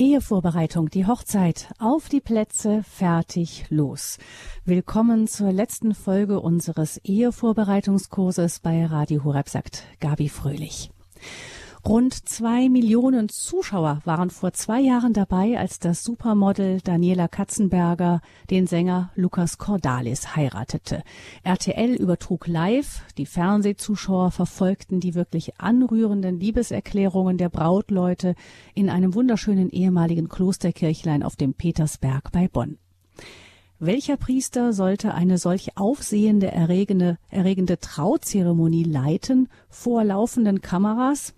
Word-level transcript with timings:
Ehevorbereitung, 0.00 0.88
die 0.88 1.06
Hochzeit, 1.06 1.68
auf 1.78 2.08
die 2.08 2.22
Plätze, 2.22 2.82
fertig, 2.84 3.66
los. 3.68 4.16
Willkommen 4.64 5.26
zur 5.26 5.52
letzten 5.52 5.94
Folge 5.94 6.40
unseres 6.40 6.96
Ehevorbereitungskurses 7.04 8.60
bei 8.60 8.86
Radio 8.86 9.24
Horeb, 9.24 9.50
sagt 9.50 9.84
Gabi 10.00 10.30
Fröhlich. 10.30 10.90
Rund 11.86 12.28
zwei 12.28 12.68
Millionen 12.68 13.30
Zuschauer 13.30 14.02
waren 14.04 14.28
vor 14.28 14.52
zwei 14.52 14.80
Jahren 14.80 15.14
dabei, 15.14 15.58
als 15.58 15.78
das 15.78 16.04
Supermodel 16.04 16.80
Daniela 16.82 17.26
Katzenberger 17.26 18.20
den 18.50 18.66
Sänger 18.66 19.10
Lukas 19.14 19.56
Cordalis 19.56 20.36
heiratete. 20.36 21.02
RTL 21.42 21.94
übertrug 21.94 22.46
live, 22.46 23.02
die 23.16 23.24
Fernsehzuschauer 23.24 24.30
verfolgten 24.30 25.00
die 25.00 25.14
wirklich 25.14 25.58
anrührenden 25.58 26.38
Liebeserklärungen 26.38 27.38
der 27.38 27.48
Brautleute 27.48 28.34
in 28.74 28.90
einem 28.90 29.14
wunderschönen 29.14 29.70
ehemaligen 29.70 30.28
Klosterkirchlein 30.28 31.22
auf 31.22 31.36
dem 31.36 31.54
Petersberg 31.54 32.30
bei 32.30 32.46
Bonn. 32.46 32.76
Welcher 33.82 34.18
Priester 34.18 34.74
sollte 34.74 35.14
eine 35.14 35.38
solch 35.38 35.78
aufsehende, 35.78 36.52
erregende, 36.52 37.16
erregende 37.30 37.78
Trauzeremonie 37.78 38.84
leiten 38.84 39.48
vor 39.70 40.04
laufenden 40.04 40.60
Kameras? 40.60 41.32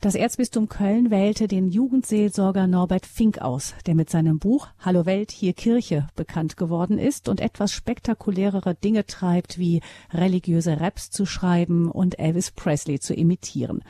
Das 0.00 0.14
Erzbistum 0.14 0.70
Köln 0.70 1.10
wählte 1.10 1.48
den 1.48 1.68
Jugendseelsorger 1.68 2.66
Norbert 2.66 3.04
Fink 3.04 3.42
aus, 3.42 3.74
der 3.84 3.94
mit 3.94 4.08
seinem 4.08 4.38
Buch 4.38 4.68
Hallo 4.78 5.04
Welt, 5.04 5.32
hier 5.32 5.52
Kirche 5.52 6.08
bekannt 6.16 6.56
geworden 6.56 6.96
ist 6.96 7.28
und 7.28 7.42
etwas 7.42 7.72
spektakulärere 7.72 8.74
Dinge 8.74 9.04
treibt, 9.04 9.58
wie 9.58 9.82
religiöse 10.14 10.80
Raps 10.80 11.10
zu 11.10 11.26
schreiben 11.26 11.90
und 11.90 12.18
Elvis 12.18 12.52
Presley 12.52 13.00
zu 13.00 13.12
imitieren. 13.12 13.84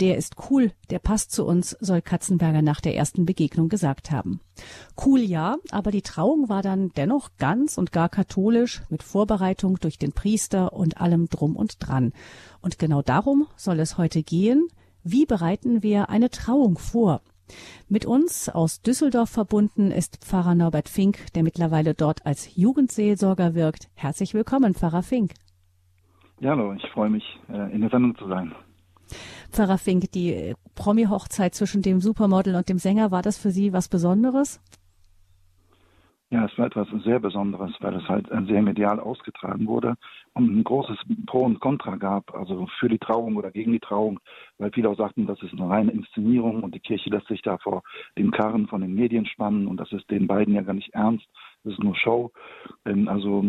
Der 0.00 0.16
ist 0.16 0.36
cool, 0.50 0.72
der 0.88 0.98
passt 0.98 1.30
zu 1.30 1.44
uns, 1.44 1.76
soll 1.78 2.00
Katzenberger 2.00 2.62
nach 2.62 2.80
der 2.80 2.96
ersten 2.96 3.26
Begegnung 3.26 3.68
gesagt 3.68 4.10
haben. 4.10 4.40
Cool 5.04 5.20
ja, 5.20 5.58
aber 5.70 5.90
die 5.90 6.00
Trauung 6.00 6.48
war 6.48 6.62
dann 6.62 6.88
dennoch 6.96 7.28
ganz 7.38 7.76
und 7.76 7.92
gar 7.92 8.08
katholisch, 8.08 8.82
mit 8.88 9.02
Vorbereitung 9.02 9.78
durch 9.78 9.98
den 9.98 10.12
Priester 10.12 10.72
und 10.72 11.02
allem 11.02 11.28
drum 11.28 11.54
und 11.54 11.76
dran. 11.86 12.14
Und 12.62 12.78
genau 12.78 13.02
darum 13.02 13.46
soll 13.56 13.78
es 13.78 13.98
heute 13.98 14.22
gehen. 14.22 14.68
Wie 15.04 15.26
bereiten 15.26 15.82
wir 15.82 16.08
eine 16.08 16.30
Trauung 16.30 16.78
vor? 16.78 17.20
Mit 17.88 18.06
uns 18.06 18.48
aus 18.48 18.80
Düsseldorf 18.80 19.28
verbunden 19.28 19.90
ist 19.90 20.24
Pfarrer 20.24 20.54
Norbert 20.54 20.88
Fink, 20.88 21.30
der 21.34 21.42
mittlerweile 21.42 21.92
dort 21.92 22.24
als 22.24 22.56
Jugendseelsorger 22.56 23.54
wirkt. 23.54 23.90
Herzlich 23.94 24.32
willkommen, 24.32 24.74
Pfarrer 24.74 25.02
Fink. 25.02 25.32
Ja, 26.38 26.50
hallo, 26.52 26.72
ich 26.72 26.86
freue 26.92 27.10
mich, 27.10 27.24
äh, 27.50 27.70
in 27.74 27.82
der 27.82 27.90
Sendung 27.90 28.16
zu 28.16 28.26
sein. 28.28 28.54
Pfarrer 29.50 29.78
Fink, 29.78 30.12
die 30.12 30.54
Promi-Hochzeit 30.74 31.54
zwischen 31.54 31.82
dem 31.82 32.00
Supermodel 32.00 32.54
und 32.54 32.68
dem 32.68 32.78
Sänger, 32.78 33.10
war 33.10 33.22
das 33.22 33.38
für 33.38 33.50
Sie 33.50 33.72
was 33.72 33.88
Besonderes? 33.88 34.60
Ja, 36.32 36.44
es 36.44 36.56
war 36.56 36.66
etwas 36.66 36.86
sehr 37.02 37.18
Besonderes, 37.18 37.72
weil 37.80 37.96
es 37.96 38.08
halt 38.08 38.28
sehr 38.46 38.62
medial 38.62 39.00
ausgetragen 39.00 39.66
wurde 39.66 39.96
und 40.32 40.44
ein 40.48 40.62
großes 40.62 40.96
Pro 41.26 41.40
und 41.42 41.58
Contra 41.58 41.96
gab, 41.96 42.32
also 42.36 42.68
für 42.78 42.88
die 42.88 43.00
Trauung 43.00 43.34
oder 43.34 43.50
gegen 43.50 43.72
die 43.72 43.80
Trauung, 43.80 44.20
weil 44.56 44.70
viele 44.72 44.90
auch 44.90 44.96
sagten, 44.96 45.26
das 45.26 45.42
ist 45.42 45.54
eine 45.54 45.68
reine 45.68 45.90
Inszenierung 45.90 46.62
und 46.62 46.72
die 46.72 46.78
Kirche 46.78 47.10
lässt 47.10 47.26
sich 47.26 47.42
da 47.42 47.58
vor 47.58 47.82
den 48.16 48.30
Karren 48.30 48.68
von 48.68 48.80
den 48.80 48.94
Medien 48.94 49.26
spannen 49.26 49.66
und 49.66 49.78
das 49.78 49.90
ist 49.90 50.08
den 50.08 50.28
beiden 50.28 50.54
ja 50.54 50.62
gar 50.62 50.74
nicht 50.74 50.94
ernst, 50.94 51.26
das 51.64 51.72
ist 51.72 51.82
nur 51.82 51.96
Show. 51.96 52.30
Also 52.84 53.44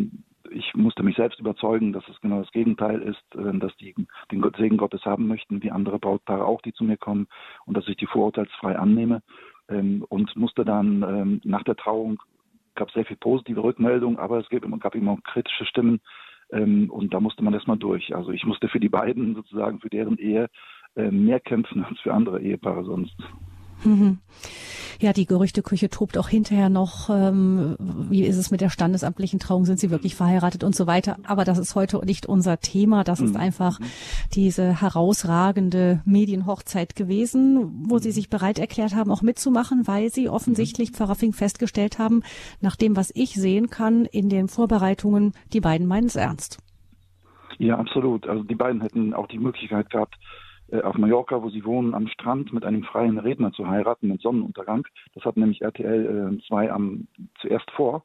ich 0.51 0.73
musste 0.75 1.03
mich 1.03 1.15
selbst 1.15 1.39
überzeugen, 1.39 1.93
dass 1.93 2.07
es 2.09 2.19
genau 2.21 2.39
das 2.39 2.51
Gegenteil 2.51 3.01
ist, 3.01 3.23
äh, 3.35 3.57
dass 3.57 3.75
die 3.77 3.95
den 4.31 4.43
Segen 4.57 4.77
Gottes 4.77 5.05
haben 5.05 5.27
möchten, 5.27 5.63
wie 5.63 5.71
andere 5.71 5.99
Brautpaare 5.99 6.45
auch, 6.45 6.61
die 6.61 6.73
zu 6.73 6.83
mir 6.83 6.97
kommen, 6.97 7.27
und 7.65 7.77
dass 7.77 7.87
ich 7.87 7.97
die 7.97 8.05
vorurteilsfrei 8.05 8.77
annehme. 8.77 9.21
Ähm, 9.69 10.05
und 10.09 10.35
musste 10.35 10.65
dann 10.65 11.03
ähm, 11.03 11.41
nach 11.43 11.63
der 11.63 11.75
Trauung, 11.75 12.21
gab 12.75 12.89
es 12.89 12.93
sehr 12.93 13.05
viel 13.05 13.17
positive 13.17 13.63
Rückmeldungen, 13.63 14.19
aber 14.19 14.39
es 14.39 14.49
gab 14.49 14.95
immer 14.95 15.11
auch 15.11 15.23
kritische 15.23 15.65
Stimmen. 15.65 16.01
Ähm, 16.51 16.89
und 16.89 17.13
da 17.13 17.19
musste 17.19 17.43
man 17.43 17.53
erstmal 17.53 17.77
durch. 17.77 18.15
Also 18.15 18.31
ich 18.31 18.45
musste 18.45 18.67
für 18.67 18.79
die 18.79 18.89
beiden 18.89 19.35
sozusagen, 19.35 19.79
für 19.79 19.89
deren 19.89 20.17
Ehe 20.17 20.47
mehr 20.93 21.39
kämpfen 21.39 21.85
als 21.85 21.97
für 22.01 22.13
andere 22.13 22.41
Ehepaare 22.41 22.83
sonst. 22.83 23.15
Mhm. 23.83 24.19
Ja, 25.01 25.13
die 25.13 25.25
Gerüchteküche 25.25 25.89
tobt 25.89 26.15
auch 26.19 26.29
hinterher 26.29 26.69
noch. 26.69 27.09
Ähm, 27.09 27.75
wie 27.79 28.23
ist 28.23 28.37
es 28.37 28.51
mit 28.51 28.61
der 28.61 28.69
standesamtlichen 28.69 29.39
Trauung? 29.39 29.65
Sind 29.65 29.79
sie 29.79 29.89
wirklich 29.89 30.13
verheiratet 30.13 30.63
und 30.63 30.75
so 30.75 30.85
weiter? 30.85 31.17
Aber 31.23 31.43
das 31.43 31.57
ist 31.57 31.73
heute 31.73 32.05
nicht 32.05 32.27
unser 32.27 32.59
Thema. 32.59 33.03
Das 33.03 33.19
ist 33.19 33.33
mhm. 33.33 33.39
einfach 33.39 33.79
diese 34.35 34.79
herausragende 34.79 36.01
Medienhochzeit 36.05 36.95
gewesen, 36.95 37.87
wo 37.89 37.97
sie 37.97 38.11
sich 38.11 38.29
bereit 38.29 38.59
erklärt 38.59 38.93
haben, 38.93 39.09
auch 39.09 39.23
mitzumachen, 39.23 39.87
weil 39.87 40.11
sie 40.11 40.29
offensichtlich, 40.29 40.91
mhm. 40.91 40.95
Pfarrer 40.95 41.15
Fink, 41.15 41.35
festgestellt 41.35 41.97
haben, 41.97 42.21
nach 42.59 42.75
dem, 42.75 42.95
was 42.95 43.11
ich 43.15 43.33
sehen 43.33 43.71
kann 43.71 44.05
in 44.05 44.29
den 44.29 44.49
Vorbereitungen, 44.49 45.33
die 45.51 45.61
beiden 45.61 45.87
meinen 45.87 46.05
es 46.05 46.15
ernst. 46.15 46.59
Ja, 47.57 47.79
absolut. 47.79 48.27
Also 48.27 48.43
die 48.43 48.55
beiden 48.55 48.81
hätten 48.81 49.15
auch 49.15 49.27
die 49.27 49.39
Möglichkeit 49.39 49.89
gehabt, 49.89 50.15
auf 50.83 50.97
Mallorca, 50.97 51.41
wo 51.41 51.49
sie 51.49 51.65
wohnen, 51.65 51.93
am 51.93 52.07
Strand 52.07 52.53
mit 52.53 52.65
einem 52.65 52.83
freien 52.83 53.17
Redner 53.17 53.51
zu 53.51 53.67
heiraten 53.67 54.07
mit 54.07 54.21
Sonnenuntergang. 54.21 54.87
Das 55.13 55.25
hat 55.25 55.37
nämlich 55.37 55.61
RTL 55.61 56.39
2 56.47 56.65
äh, 56.65 56.69
am, 56.69 57.07
zuerst 57.39 57.69
vor, 57.71 58.03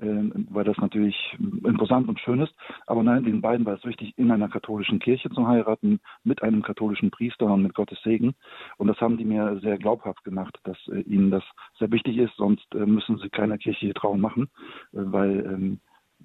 äh, 0.00 0.06
weil 0.50 0.64
das 0.64 0.76
natürlich 0.78 1.36
imposant 1.64 2.08
und 2.08 2.20
schön 2.20 2.40
ist. 2.40 2.54
Aber 2.86 3.02
nein, 3.02 3.24
den 3.24 3.40
beiden 3.40 3.66
war 3.66 3.74
es 3.74 3.84
wichtig, 3.84 4.14
in 4.16 4.30
einer 4.30 4.48
katholischen 4.48 4.98
Kirche 4.98 5.30
zu 5.30 5.46
heiraten, 5.46 6.00
mit 6.24 6.42
einem 6.42 6.62
katholischen 6.62 7.10
Priester 7.10 7.46
und 7.46 7.62
mit 7.62 7.74
Gottes 7.74 8.00
Segen. 8.02 8.34
Und 8.76 8.88
das 8.88 9.00
haben 9.00 9.16
die 9.16 9.24
mir 9.24 9.58
sehr 9.60 9.78
glaubhaft 9.78 10.24
gemacht, 10.24 10.58
dass 10.64 10.78
äh, 10.88 11.00
ihnen 11.00 11.30
das 11.30 11.44
sehr 11.78 11.90
wichtig 11.90 12.18
ist, 12.18 12.34
sonst 12.36 12.66
äh, 12.74 12.86
müssen 12.86 13.18
sie 13.18 13.28
keine 13.28 13.58
kirchliche 13.58 13.94
Trauung 13.94 14.20
machen, 14.20 14.48
äh, 14.92 14.98
weil 14.98 15.46
ähm, 15.46 15.80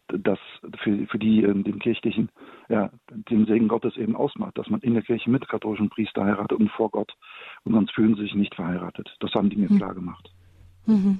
das 0.07 0.39
für, 0.83 1.07
für 1.07 1.19
die 1.19 1.43
ähm, 1.43 1.63
den 1.63 1.79
kirchlichen, 1.79 2.29
ja, 2.69 2.91
den 3.29 3.45
Segen 3.45 3.67
Gottes 3.67 3.97
eben 3.97 4.15
ausmacht, 4.15 4.57
dass 4.57 4.69
man 4.69 4.81
in 4.81 4.93
der 4.93 5.03
Kirche 5.03 5.29
mit 5.29 5.47
katholischen 5.47 5.89
Priester 5.89 6.23
heiratet 6.23 6.59
und 6.59 6.69
vor 6.71 6.89
Gott 6.89 7.13
und 7.63 7.73
sonst 7.73 7.93
fühlen 7.93 8.15
sie 8.15 8.23
sich 8.23 8.35
nicht 8.35 8.55
verheiratet. 8.55 9.15
Das 9.19 9.33
haben 9.33 9.49
die 9.49 9.57
mir 9.57 9.71
mhm. 9.71 9.77
klar 9.77 9.93
gemacht. 9.93 10.29
Mhm. 10.85 11.19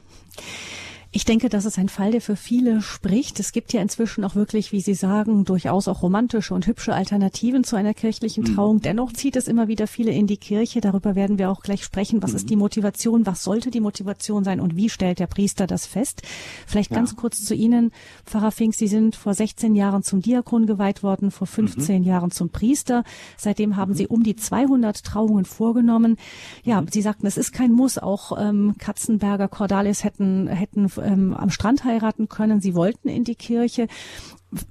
Ich 1.15 1.25
denke, 1.25 1.47
das 1.47 1.65
ist 1.65 1.77
ein 1.77 1.89
Fall, 1.89 2.09
der 2.09 2.21
für 2.21 2.35
viele 2.35 2.81
spricht. 2.81 3.39
Es 3.39 3.51
gibt 3.51 3.71
ja 3.71 3.83
inzwischen 3.83 4.23
auch 4.23 4.33
wirklich, 4.33 4.71
wie 4.71 4.81
Sie 4.81 4.95
sagen, 4.95 5.45
durchaus 5.45 5.87
auch 5.87 6.01
romantische 6.01 6.55
und 6.55 6.65
hübsche 6.65 6.95
Alternativen 6.95 7.63
zu 7.63 7.75
einer 7.75 7.93
kirchlichen 7.93 8.43
mhm. 8.43 8.55
Trauung. 8.55 8.75
Mhm. 8.77 8.81
Dennoch 8.81 9.13
zieht 9.13 9.35
es 9.35 9.47
immer 9.47 9.67
wieder 9.67 9.85
viele 9.85 10.11
in 10.11 10.25
die 10.25 10.37
Kirche. 10.37 10.81
Darüber 10.81 11.13
werden 11.13 11.37
wir 11.37 11.51
auch 11.51 11.61
gleich 11.61 11.83
sprechen. 11.83 12.23
Was 12.23 12.31
mhm. 12.31 12.37
ist 12.37 12.49
die 12.49 12.55
Motivation? 12.55 13.27
Was 13.27 13.43
sollte 13.43 13.69
die 13.69 13.79
Motivation 13.79 14.43
sein? 14.43 14.59
Und 14.59 14.75
wie 14.75 14.89
stellt 14.89 15.19
der 15.19 15.27
Priester 15.27 15.67
das 15.67 15.85
fest? 15.85 16.23
Vielleicht 16.65 16.89
ja. 16.89 16.97
ganz 16.97 17.15
kurz 17.15 17.45
zu 17.45 17.53
Ihnen, 17.53 17.91
Pfarrer 18.25 18.51
Fink. 18.51 18.73
Sie 18.73 18.87
sind 18.87 19.15
vor 19.15 19.35
16 19.35 19.75
Jahren 19.75 20.01
zum 20.01 20.19
Diakon 20.23 20.65
geweiht 20.65 21.03
worden, 21.03 21.29
vor 21.29 21.45
15 21.45 22.01
mhm. 22.01 22.07
Jahren 22.07 22.31
zum 22.31 22.49
Priester. 22.49 23.03
Seitdem 23.37 23.75
haben 23.75 23.91
mhm. 23.91 23.97
Sie 23.97 24.07
um 24.07 24.23
die 24.23 24.35
200 24.35 25.03
Trauungen 25.03 25.45
vorgenommen. 25.45 26.17
Ja, 26.63 26.81
mhm. 26.81 26.87
Sie 26.91 27.03
sagten, 27.03 27.27
es 27.27 27.37
ist 27.37 27.53
kein 27.53 27.71
Muss. 27.71 27.99
Auch 27.99 28.35
ähm, 28.41 28.73
Katzenberger, 28.79 29.47
Cordalis 29.47 30.03
hätten, 30.03 30.47
hätten 30.47 30.89
ähm, 31.03 31.33
am 31.33 31.49
Strand 31.49 31.83
heiraten 31.83 32.29
können. 32.29 32.61
Sie 32.61 32.75
wollten 32.75 33.09
in 33.09 33.23
die 33.23 33.35
Kirche. 33.35 33.87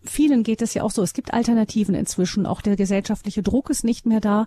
Vielen 0.05 0.43
geht 0.43 0.63
es 0.63 0.75
ja 0.75 0.83
auch 0.83 0.91
so. 0.91 1.03
Es 1.03 1.15
gibt 1.15 1.35
Alternativen 1.35 1.95
inzwischen. 1.95 2.47
Auch 2.47 2.61
der 2.61 2.77
gesellschaftliche 2.77 3.43
Druck 3.43 3.71
ist 3.71 3.85
nicht 3.85 4.07
mehr 4.07 4.21
da. 4.21 4.47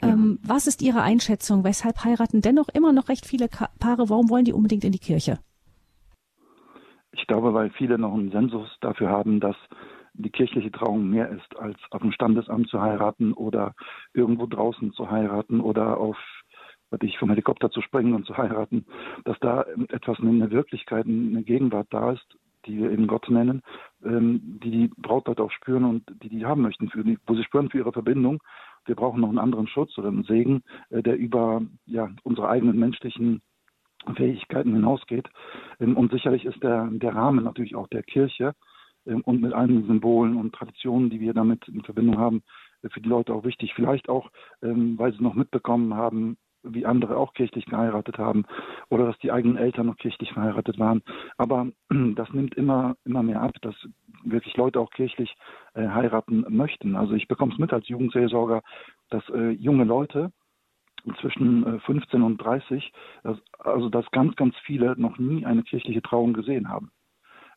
Ja. 0.00 0.08
Ähm, 0.08 0.38
was 0.42 0.66
ist 0.66 0.82
Ihre 0.82 1.02
Einschätzung? 1.02 1.64
Weshalb 1.64 2.04
heiraten 2.04 2.40
dennoch 2.40 2.68
immer 2.68 2.92
noch 2.92 3.08
recht 3.08 3.26
viele 3.26 3.48
Paare? 3.48 4.08
Warum 4.08 4.28
wollen 4.30 4.44
die 4.44 4.52
unbedingt 4.52 4.84
in 4.84 4.92
die 4.92 4.98
Kirche? 4.98 5.38
Ich 7.12 7.26
glaube, 7.26 7.54
weil 7.54 7.70
viele 7.70 7.98
noch 7.98 8.14
einen 8.14 8.30
Sensus 8.30 8.68
dafür 8.80 9.10
haben, 9.10 9.38
dass 9.38 9.56
die 10.14 10.30
kirchliche 10.30 10.70
Trauung 10.70 11.08
mehr 11.08 11.28
ist, 11.30 11.56
als 11.58 11.76
auf 11.90 12.02
dem 12.02 12.12
Standesamt 12.12 12.68
zu 12.68 12.80
heiraten 12.80 13.32
oder 13.32 13.74
irgendwo 14.12 14.46
draußen 14.46 14.92
zu 14.92 15.10
heiraten 15.10 15.60
oder 15.60 15.98
auf 15.98 16.16
ich 17.00 17.18
vom 17.18 17.30
Helikopter 17.30 17.70
zu 17.70 17.80
springen 17.80 18.14
und 18.14 18.26
zu 18.26 18.36
heiraten, 18.36 18.84
dass 19.24 19.38
da 19.40 19.64
etwas 19.88 20.18
eine 20.20 20.50
Wirklichkeit, 20.50 21.06
eine 21.06 21.42
Gegenwart 21.42 21.88
da 21.90 22.12
ist, 22.12 22.36
die 22.66 22.78
wir 22.78 22.90
eben 22.90 23.06
Gott 23.06 23.28
nennen, 23.28 23.62
ähm, 24.04 24.60
die 24.62 24.70
die 24.70 24.90
Brautleute 24.96 25.42
auch 25.42 25.50
spüren 25.50 25.84
und 25.84 26.04
die 26.22 26.28
die 26.28 26.44
haben 26.44 26.62
möchten, 26.62 26.88
für 26.88 27.04
die, 27.04 27.18
wo 27.26 27.34
sie 27.34 27.44
spüren 27.44 27.70
für 27.70 27.78
ihre 27.78 27.92
Verbindung. 27.92 28.42
Wir 28.84 28.94
brauchen 28.94 29.20
noch 29.20 29.28
einen 29.28 29.38
anderen 29.38 29.68
Schutz 29.68 29.96
oder 29.98 30.08
einen 30.08 30.24
Segen, 30.24 30.62
äh, 30.90 31.02
der 31.02 31.16
über 31.16 31.62
ja, 31.86 32.10
unsere 32.22 32.48
eigenen 32.48 32.78
menschlichen 32.78 33.42
Fähigkeiten 34.16 34.74
hinausgeht. 34.74 35.28
Ähm, 35.80 35.96
und 35.96 36.12
sicherlich 36.12 36.44
ist 36.44 36.62
der, 36.62 36.88
der 36.90 37.14
Rahmen 37.14 37.44
natürlich 37.44 37.74
auch 37.74 37.88
der 37.88 38.02
Kirche 38.02 38.54
ähm, 39.06 39.22
und 39.22 39.40
mit 39.40 39.52
allen 39.52 39.86
Symbolen 39.86 40.36
und 40.36 40.54
Traditionen, 40.54 41.10
die 41.10 41.20
wir 41.20 41.34
damit 41.34 41.68
in 41.68 41.82
Verbindung 41.82 42.18
haben, 42.18 42.42
äh, 42.82 42.88
für 42.88 43.00
die 43.00 43.08
Leute 43.08 43.34
auch 43.34 43.44
wichtig. 43.44 43.74
Vielleicht 43.74 44.08
auch, 44.08 44.30
weil 44.60 45.12
sie 45.12 45.22
noch 45.22 45.34
mitbekommen 45.34 45.94
haben, 45.94 46.36
wie 46.62 46.86
andere 46.86 47.16
auch 47.16 47.34
kirchlich 47.34 47.66
geheiratet 47.66 48.18
haben 48.18 48.44
oder 48.88 49.06
dass 49.06 49.18
die 49.18 49.32
eigenen 49.32 49.56
Eltern 49.56 49.86
noch 49.86 49.96
kirchlich 49.96 50.32
verheiratet 50.32 50.78
waren. 50.78 51.02
Aber 51.36 51.68
das 52.14 52.32
nimmt 52.32 52.54
immer, 52.54 52.96
immer 53.04 53.22
mehr 53.22 53.42
ab, 53.42 53.52
dass 53.62 53.74
wirklich 54.24 54.56
Leute 54.56 54.80
auch 54.80 54.90
kirchlich 54.90 55.34
äh, 55.74 55.88
heiraten 55.88 56.44
möchten. 56.48 56.96
Also 56.96 57.14
ich 57.14 57.28
bekomme 57.28 57.52
es 57.52 57.58
mit 57.58 57.72
als 57.72 57.88
Jugendseelsorger, 57.88 58.62
dass 59.10 59.28
äh, 59.30 59.50
junge 59.50 59.84
Leute 59.84 60.32
zwischen 61.20 61.80
15 61.80 62.20
äh, 62.20 62.24
und 62.24 62.38
30, 62.38 62.92
also 63.58 63.88
dass 63.88 64.08
ganz, 64.12 64.36
ganz 64.36 64.54
viele 64.64 64.94
noch 65.00 65.18
nie 65.18 65.44
eine 65.44 65.62
kirchliche 65.64 66.02
Trauung 66.02 66.32
gesehen 66.32 66.68
haben. 66.68 66.92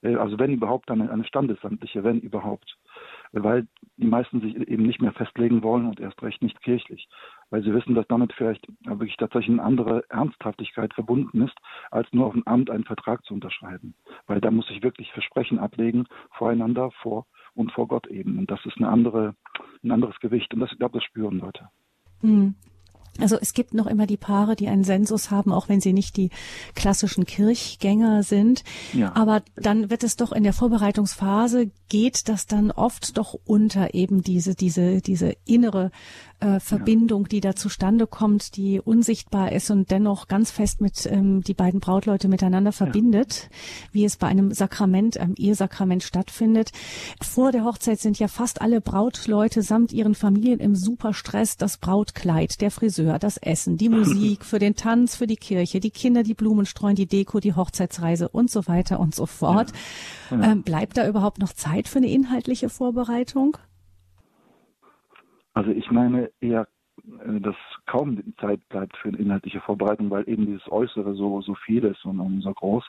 Äh, 0.02 0.16
also 0.16 0.40
wenn 0.40 0.54
überhaupt 0.54 0.90
dann 0.90 1.08
eine 1.08 1.26
standesamtliche, 1.26 2.04
wenn 2.04 2.20
überhaupt. 2.20 2.78
Weil 3.32 3.68
die 3.98 4.08
meisten 4.08 4.42
sich 4.42 4.56
eben 4.56 4.84
nicht 4.84 5.02
mehr 5.02 5.14
festlegen 5.14 5.64
wollen 5.64 5.88
und 5.88 6.00
erst 6.00 6.22
recht 6.22 6.42
nicht 6.42 6.62
kirchlich. 6.62 7.08
Weil 7.50 7.64
sie 7.64 7.74
wissen, 7.74 7.96
dass 7.96 8.08
damit 8.08 8.34
vielleicht 8.34 8.68
wirklich 8.86 9.18
tatsächlich 9.18 9.52
eine 9.52 9.64
andere 9.64 10.04
Ernsthaftigkeit 10.10 10.94
verbunden 10.94 11.44
ist, 11.44 11.56
als 11.92 12.08
nur 12.12 12.28
auf 12.28 12.34
ein 12.34 12.48
Amt 12.48 12.70
einen 12.70 12.86
Vertrag 12.86 13.24
zu 13.26 13.34
unterschreiben. 13.34 13.96
Weil 14.28 14.42
da 14.42 14.52
muss 14.52 14.70
ich 14.72 14.84
wirklich 14.84 15.12
Versprechen 15.12 15.60
ablegen 15.60 16.08
voreinander, 16.32 16.92
vor 17.02 17.26
und 17.54 17.72
vor 17.72 17.88
Gott 17.88 18.08
eben. 18.08 18.38
Und 18.38 18.52
das 18.52 18.66
ist 18.66 18.78
eine 18.78 18.90
andere, 18.90 19.36
ein 19.84 19.92
anderes 19.92 20.20
Gewicht. 20.20 20.54
Und 20.54 20.60
das, 20.60 20.72
ich 20.72 20.78
glaube, 20.78 20.98
das 20.98 21.04
spüren 21.04 21.40
Leute. 21.40 21.70
Hm. 22.22 22.56
Also 23.20 23.38
es 23.40 23.54
gibt 23.54 23.74
noch 23.74 23.88
immer 23.88 24.08
die 24.08 24.18
Paare, 24.18 24.56
die 24.56 24.68
einen 24.68 24.84
Sensus 24.84 25.32
haben, 25.32 25.54
auch 25.54 25.70
wenn 25.70 25.80
sie 25.80 25.94
nicht 25.94 26.18
die 26.18 26.32
klassischen 26.76 27.26
Kirchgänger 27.26 28.24
sind. 28.24 28.64
Ja. 28.94 29.16
Aber 29.16 29.42
dann 29.56 29.90
wird 29.90 30.04
es 30.04 30.18
doch 30.18 30.34
in 30.34 30.44
der 30.44 30.52
Vorbereitungsphase 30.52 31.72
geht 31.88 32.28
das 32.28 32.46
dann 32.46 32.72
oft 32.72 33.18
doch 33.18 33.36
unter 33.46 33.94
eben 33.94 34.22
diese 34.22 34.56
diese 34.56 35.02
diese 35.02 35.34
innere 35.46 35.92
äh, 36.40 36.60
Verbindung, 36.60 37.28
die 37.28 37.42
da 37.42 37.56
zustande 37.56 38.08
kommt, 38.08 38.58
die 38.58 38.82
unsichtbar 38.82 39.52
ist 39.52 39.72
und 39.72 39.92
dennoch 39.92 40.28
ganz 40.28 40.52
fest 40.52 40.82
mit 40.82 41.06
ähm, 41.06 41.42
die 41.42 41.54
beiden 41.54 41.80
Brautleute 41.80 42.28
miteinander 42.28 42.72
verbindet, 42.72 43.50
ja. 43.50 43.58
wie 43.94 44.06
es 44.06 44.18
bei 44.18 44.28
einem 44.28 44.52
Sakrament, 44.52 45.18
einem 45.18 45.36
Ehesakrament 45.36 46.04
stattfindet. 46.04 46.72
Vor 47.22 47.52
der 47.52 47.64
Hochzeit 47.64 48.00
sind 48.00 48.20
ja 48.20 48.28
fast 48.28 48.62
alle 48.62 48.82
Brautleute 48.82 49.62
samt 49.62 49.94
ihren 49.94 50.16
Familien 50.16 50.60
im 50.60 50.76
Superstress, 50.76 51.58
das 51.58 51.78
Brautkleid, 51.78 52.60
der 52.62 52.72
Friseur, 52.72 53.18
das 53.20 53.38
Essen, 53.38 53.78
die 53.78 53.90
Musik 53.96 54.44
für 54.44 54.60
den 54.60 54.76
Tanz, 54.76 55.16
für 55.16 55.28
die 55.28 55.38
Kirche, 55.38 55.80
die 55.80 55.92
Kinder, 55.92 56.24
die 56.24 56.34
Blumen 56.34 56.66
streuen, 56.66 56.96
die 56.96 57.08
Deko, 57.08 57.40
die 57.40 57.54
Hochzeitsreise 57.54 58.30
und 58.30 58.52
so 58.52 58.68
weiter 58.68 59.00
und 59.00 59.16
so 59.16 59.26
fort. 59.26 59.72
Ja. 60.32 60.52
Ähm, 60.52 60.64
bleibt 60.64 60.98
da 60.98 61.08
überhaupt 61.08 61.40
noch 61.40 61.54
Zeit 61.54 61.88
für 61.88 62.00
eine 62.00 62.10
inhaltliche 62.10 62.70
Vorbereitung? 62.70 63.58
Also 65.56 65.72
ich 65.72 65.90
meine 65.90 66.30
eher, 66.42 66.68
äh, 66.98 67.40
dass 67.40 67.56
kaum 67.88 68.22
Zeit 68.40 68.68
bleibt 68.70 68.96
für 68.98 69.08
eine 69.08 69.18
inhaltliche 69.18 69.62
Vorbereitung, 69.62 70.12
weil 70.12 70.30
eben 70.30 70.46
dieses 70.46 70.70
Äußere 70.72 71.16
so, 71.16 71.42
so 71.42 71.56
viel 71.56 71.84
ist 71.86 72.06
und, 72.06 72.42
so 72.42 72.54
groß, 72.54 72.84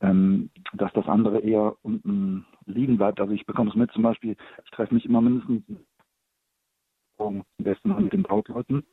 ähm, 0.00 0.50
dass 0.72 0.92
das 0.94 1.06
andere 1.06 1.40
eher 1.40 1.76
unten 1.82 2.46
liegen 2.66 2.96
bleibt. 2.96 3.20
Also 3.20 3.32
ich 3.32 3.46
bekomme 3.46 3.70
es 3.70 3.76
mit 3.76 3.92
zum 3.92 4.02
Beispiel, 4.02 4.36
ich 4.64 4.70
treffe 4.70 4.94
mich 4.94 5.04
immer 5.04 5.20
mindestens 5.20 5.62
am 7.18 7.44
besten 7.58 7.94
mit 8.02 8.12
den 8.12 8.22
Brautleuten. 8.22 8.84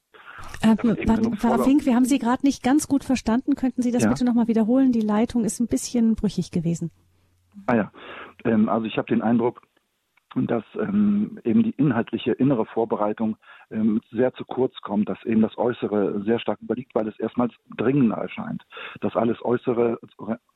Äh, 0.61 0.75
Pfarrer 0.75 1.63
Fink, 1.63 1.85
wir 1.85 1.95
haben 1.95 2.05
Sie 2.05 2.19
gerade 2.19 2.45
nicht 2.45 2.61
ganz 2.61 2.87
gut 2.87 3.03
verstanden. 3.03 3.55
Könnten 3.55 3.81
Sie 3.81 3.91
das 3.91 4.03
ja. 4.03 4.09
bitte 4.09 4.25
nochmal 4.25 4.47
wiederholen? 4.47 4.91
Die 4.91 5.01
Leitung 5.01 5.45
ist 5.45 5.59
ein 5.59 5.67
bisschen 5.67 6.15
brüchig 6.15 6.51
gewesen. 6.51 6.91
Ah 7.65 7.75
ja, 7.75 7.91
ähm, 8.45 8.69
also 8.69 8.85
ich 8.85 8.97
habe 8.97 9.07
den 9.07 9.21
Eindruck, 9.21 9.61
und 10.35 10.49
dass 10.51 10.63
ähm, 10.75 11.39
eben 11.43 11.63
die 11.63 11.71
inhaltliche 11.71 12.31
innere 12.33 12.65
Vorbereitung 12.65 13.37
ähm, 13.71 14.01
sehr 14.11 14.33
zu 14.33 14.45
kurz 14.45 14.75
kommt, 14.81 15.09
dass 15.09 15.23
eben 15.25 15.41
das 15.41 15.57
Äußere 15.57 16.21
sehr 16.23 16.39
stark 16.39 16.61
überliegt, 16.61 16.93
weil 16.95 17.07
es 17.07 17.19
erstmals 17.19 17.53
dringender 17.77 18.17
erscheint, 18.17 18.63
dass 19.01 19.15
alles 19.15 19.43
Äußere, 19.43 19.99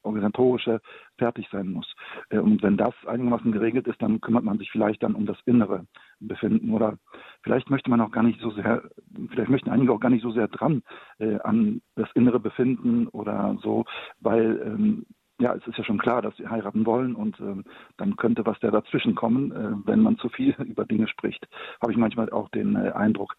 organisatorische 0.03 0.81
fertig 1.17 1.47
sein 1.51 1.71
muss. 1.71 1.93
Äh, 2.29 2.39
und 2.39 2.61
wenn 2.63 2.77
das 2.77 2.93
einigermaßen 3.05 3.51
geregelt 3.51 3.87
ist, 3.87 4.01
dann 4.01 4.21
kümmert 4.21 4.43
man 4.43 4.57
sich 4.57 4.71
vielleicht 4.71 5.03
dann 5.03 5.15
um 5.15 5.25
das 5.25 5.37
innere 5.45 5.85
Befinden 6.19 6.71
oder 6.71 6.97
vielleicht 7.41 7.69
möchte 7.69 7.89
man 7.89 8.01
auch 8.01 8.11
gar 8.11 8.23
nicht 8.23 8.39
so 8.39 8.51
sehr, 8.51 8.83
vielleicht 9.29 9.49
möchten 9.49 9.69
einige 9.69 9.91
auch 9.93 9.99
gar 9.99 10.09
nicht 10.09 10.23
so 10.23 10.31
sehr 10.31 10.47
dran 10.47 10.83
äh, 11.19 11.39
an 11.39 11.81
das 11.95 12.09
innere 12.13 12.39
Befinden 12.39 13.07
oder 13.07 13.57
so, 13.61 13.85
weil 14.19 14.61
ähm, 14.65 15.05
ja, 15.43 15.53
es 15.53 15.67
ist 15.67 15.77
ja 15.77 15.83
schon 15.83 15.97
klar, 15.97 16.21
dass 16.21 16.35
sie 16.37 16.47
heiraten 16.47 16.85
wollen 16.85 17.15
und 17.15 17.37
ähm, 17.41 17.65
dann 17.97 18.15
könnte 18.15 18.45
was 18.45 18.57
da 18.61 18.71
dazwischen 18.71 19.13
kommen, 19.13 19.51
äh, 19.51 19.73
wenn 19.85 19.99
man 19.99 20.17
zu 20.17 20.29
viel 20.29 20.55
über 20.63 20.85
Dinge 20.85 21.09
spricht. 21.09 21.45
Habe 21.81 21.91
ich 21.91 21.97
manchmal 21.97 22.29
auch 22.29 22.47
den 22.49 22.77
äh, 22.77 22.91
Eindruck. 22.91 23.35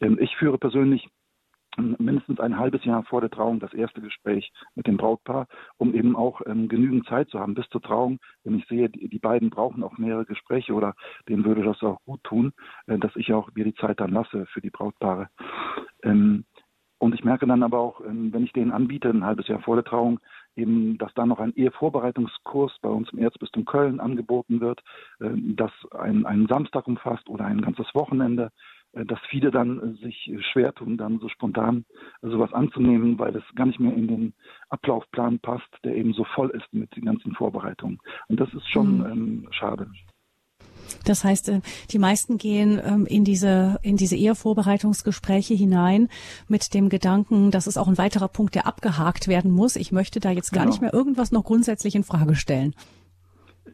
Ähm, 0.00 0.18
ich 0.20 0.36
führe 0.36 0.58
persönlich 0.58 1.08
mindestens 1.76 2.38
ein 2.40 2.58
halbes 2.58 2.84
Jahr 2.84 3.04
vor 3.04 3.20
der 3.20 3.30
Trauung 3.30 3.58
das 3.58 3.72
erste 3.72 4.00
Gespräch 4.00 4.52
mit 4.74 4.86
dem 4.86 4.96
Brautpaar, 4.96 5.46
um 5.76 5.94
eben 5.94 6.14
auch 6.16 6.40
ähm, 6.46 6.68
genügend 6.68 7.06
Zeit 7.06 7.28
zu 7.30 7.38
haben 7.38 7.54
bis 7.54 7.68
zur 7.68 7.82
Trauung. 7.82 8.18
Wenn 8.42 8.58
ich 8.58 8.66
sehe, 8.66 8.88
die, 8.88 9.08
die, 9.08 9.18
beiden 9.18 9.50
brauchen 9.50 9.82
auch 9.82 9.98
mehrere 9.98 10.24
Gespräche 10.24 10.72
oder 10.72 10.94
denen 11.28 11.44
würde 11.44 11.62
das 11.62 11.82
auch 11.82 11.98
gut 12.04 12.22
tun, 12.24 12.52
äh, 12.86 12.98
dass 12.98 13.14
ich 13.16 13.32
auch 13.32 13.50
mir 13.54 13.64
die 13.64 13.74
Zeit 13.74 14.00
dann 14.00 14.10
lasse 14.10 14.46
für 14.46 14.60
die 14.60 14.70
Brautpaare. 14.70 15.28
Ähm, 16.02 16.44
und 16.98 17.14
ich 17.14 17.24
merke 17.24 17.46
dann 17.46 17.62
aber 17.62 17.80
auch, 17.80 18.00
ähm, 18.00 18.32
wenn 18.32 18.44
ich 18.44 18.52
denen 18.52 18.72
anbiete, 18.72 19.10
ein 19.10 19.24
halbes 19.26 19.48
Jahr 19.48 19.60
vor 19.60 19.76
der 19.76 19.84
Trauung, 19.84 20.20
eben, 20.56 20.98
dass 20.98 21.12
da 21.14 21.26
noch 21.26 21.38
ein 21.40 21.54
Ehevorbereitungskurs 21.54 22.78
bei 22.80 22.88
uns 22.88 23.10
im 23.12 23.18
Erzbistum 23.18 23.64
Köln 23.64 24.00
angeboten 24.00 24.60
wird, 24.60 24.80
äh, 25.20 25.30
das 25.34 25.72
ein, 25.92 26.26
einen 26.26 26.46
Samstag 26.46 26.86
umfasst 26.86 27.28
oder 27.28 27.44
ein 27.44 27.60
ganzes 27.60 27.86
Wochenende, 27.94 28.50
äh, 28.92 29.04
dass 29.04 29.18
viele 29.28 29.50
dann 29.50 29.96
sich 29.96 30.32
schwer 30.52 30.74
tun, 30.74 30.96
dann 30.96 31.18
so 31.18 31.28
spontan 31.28 31.84
sowas 32.22 32.52
anzunehmen, 32.52 33.18
weil 33.18 33.36
es 33.36 33.44
gar 33.54 33.66
nicht 33.66 33.80
mehr 33.80 33.94
in 33.94 34.08
den 34.08 34.34
Ablaufplan 34.68 35.38
passt, 35.40 35.68
der 35.84 35.94
eben 35.96 36.12
so 36.12 36.24
voll 36.24 36.50
ist 36.50 36.72
mit 36.72 36.94
den 36.96 37.04
ganzen 37.04 37.34
Vorbereitungen. 37.34 37.98
Und 38.28 38.40
das 38.40 38.52
ist 38.54 38.68
schon 38.70 38.98
mhm. 38.98 39.06
ähm, 39.06 39.48
schade. 39.50 39.88
Das 41.04 41.24
heißt, 41.24 41.48
äh, 41.48 41.60
die 41.90 41.98
meisten 41.98 42.38
gehen 42.38 42.80
ähm, 42.84 43.06
in 43.06 43.24
diese, 43.24 43.78
in 43.82 43.96
diese 43.96 44.16
Ehevorbereitungsgespräche 44.16 45.54
hinein 45.54 46.08
mit 46.48 46.74
dem 46.74 46.88
Gedanken, 46.88 47.50
das 47.50 47.66
ist 47.66 47.76
auch 47.76 47.88
ein 47.88 47.98
weiterer 47.98 48.28
Punkt, 48.28 48.54
der 48.54 48.66
abgehakt 48.66 49.28
werden 49.28 49.50
muss. 49.50 49.76
Ich 49.76 49.92
möchte 49.92 50.20
da 50.20 50.30
jetzt 50.30 50.52
gar 50.52 50.64
genau. 50.64 50.72
nicht 50.72 50.82
mehr 50.82 50.94
irgendwas 50.94 51.32
noch 51.32 51.44
grundsätzlich 51.44 51.94
in 51.94 52.04
Frage 52.04 52.34
stellen. 52.34 52.74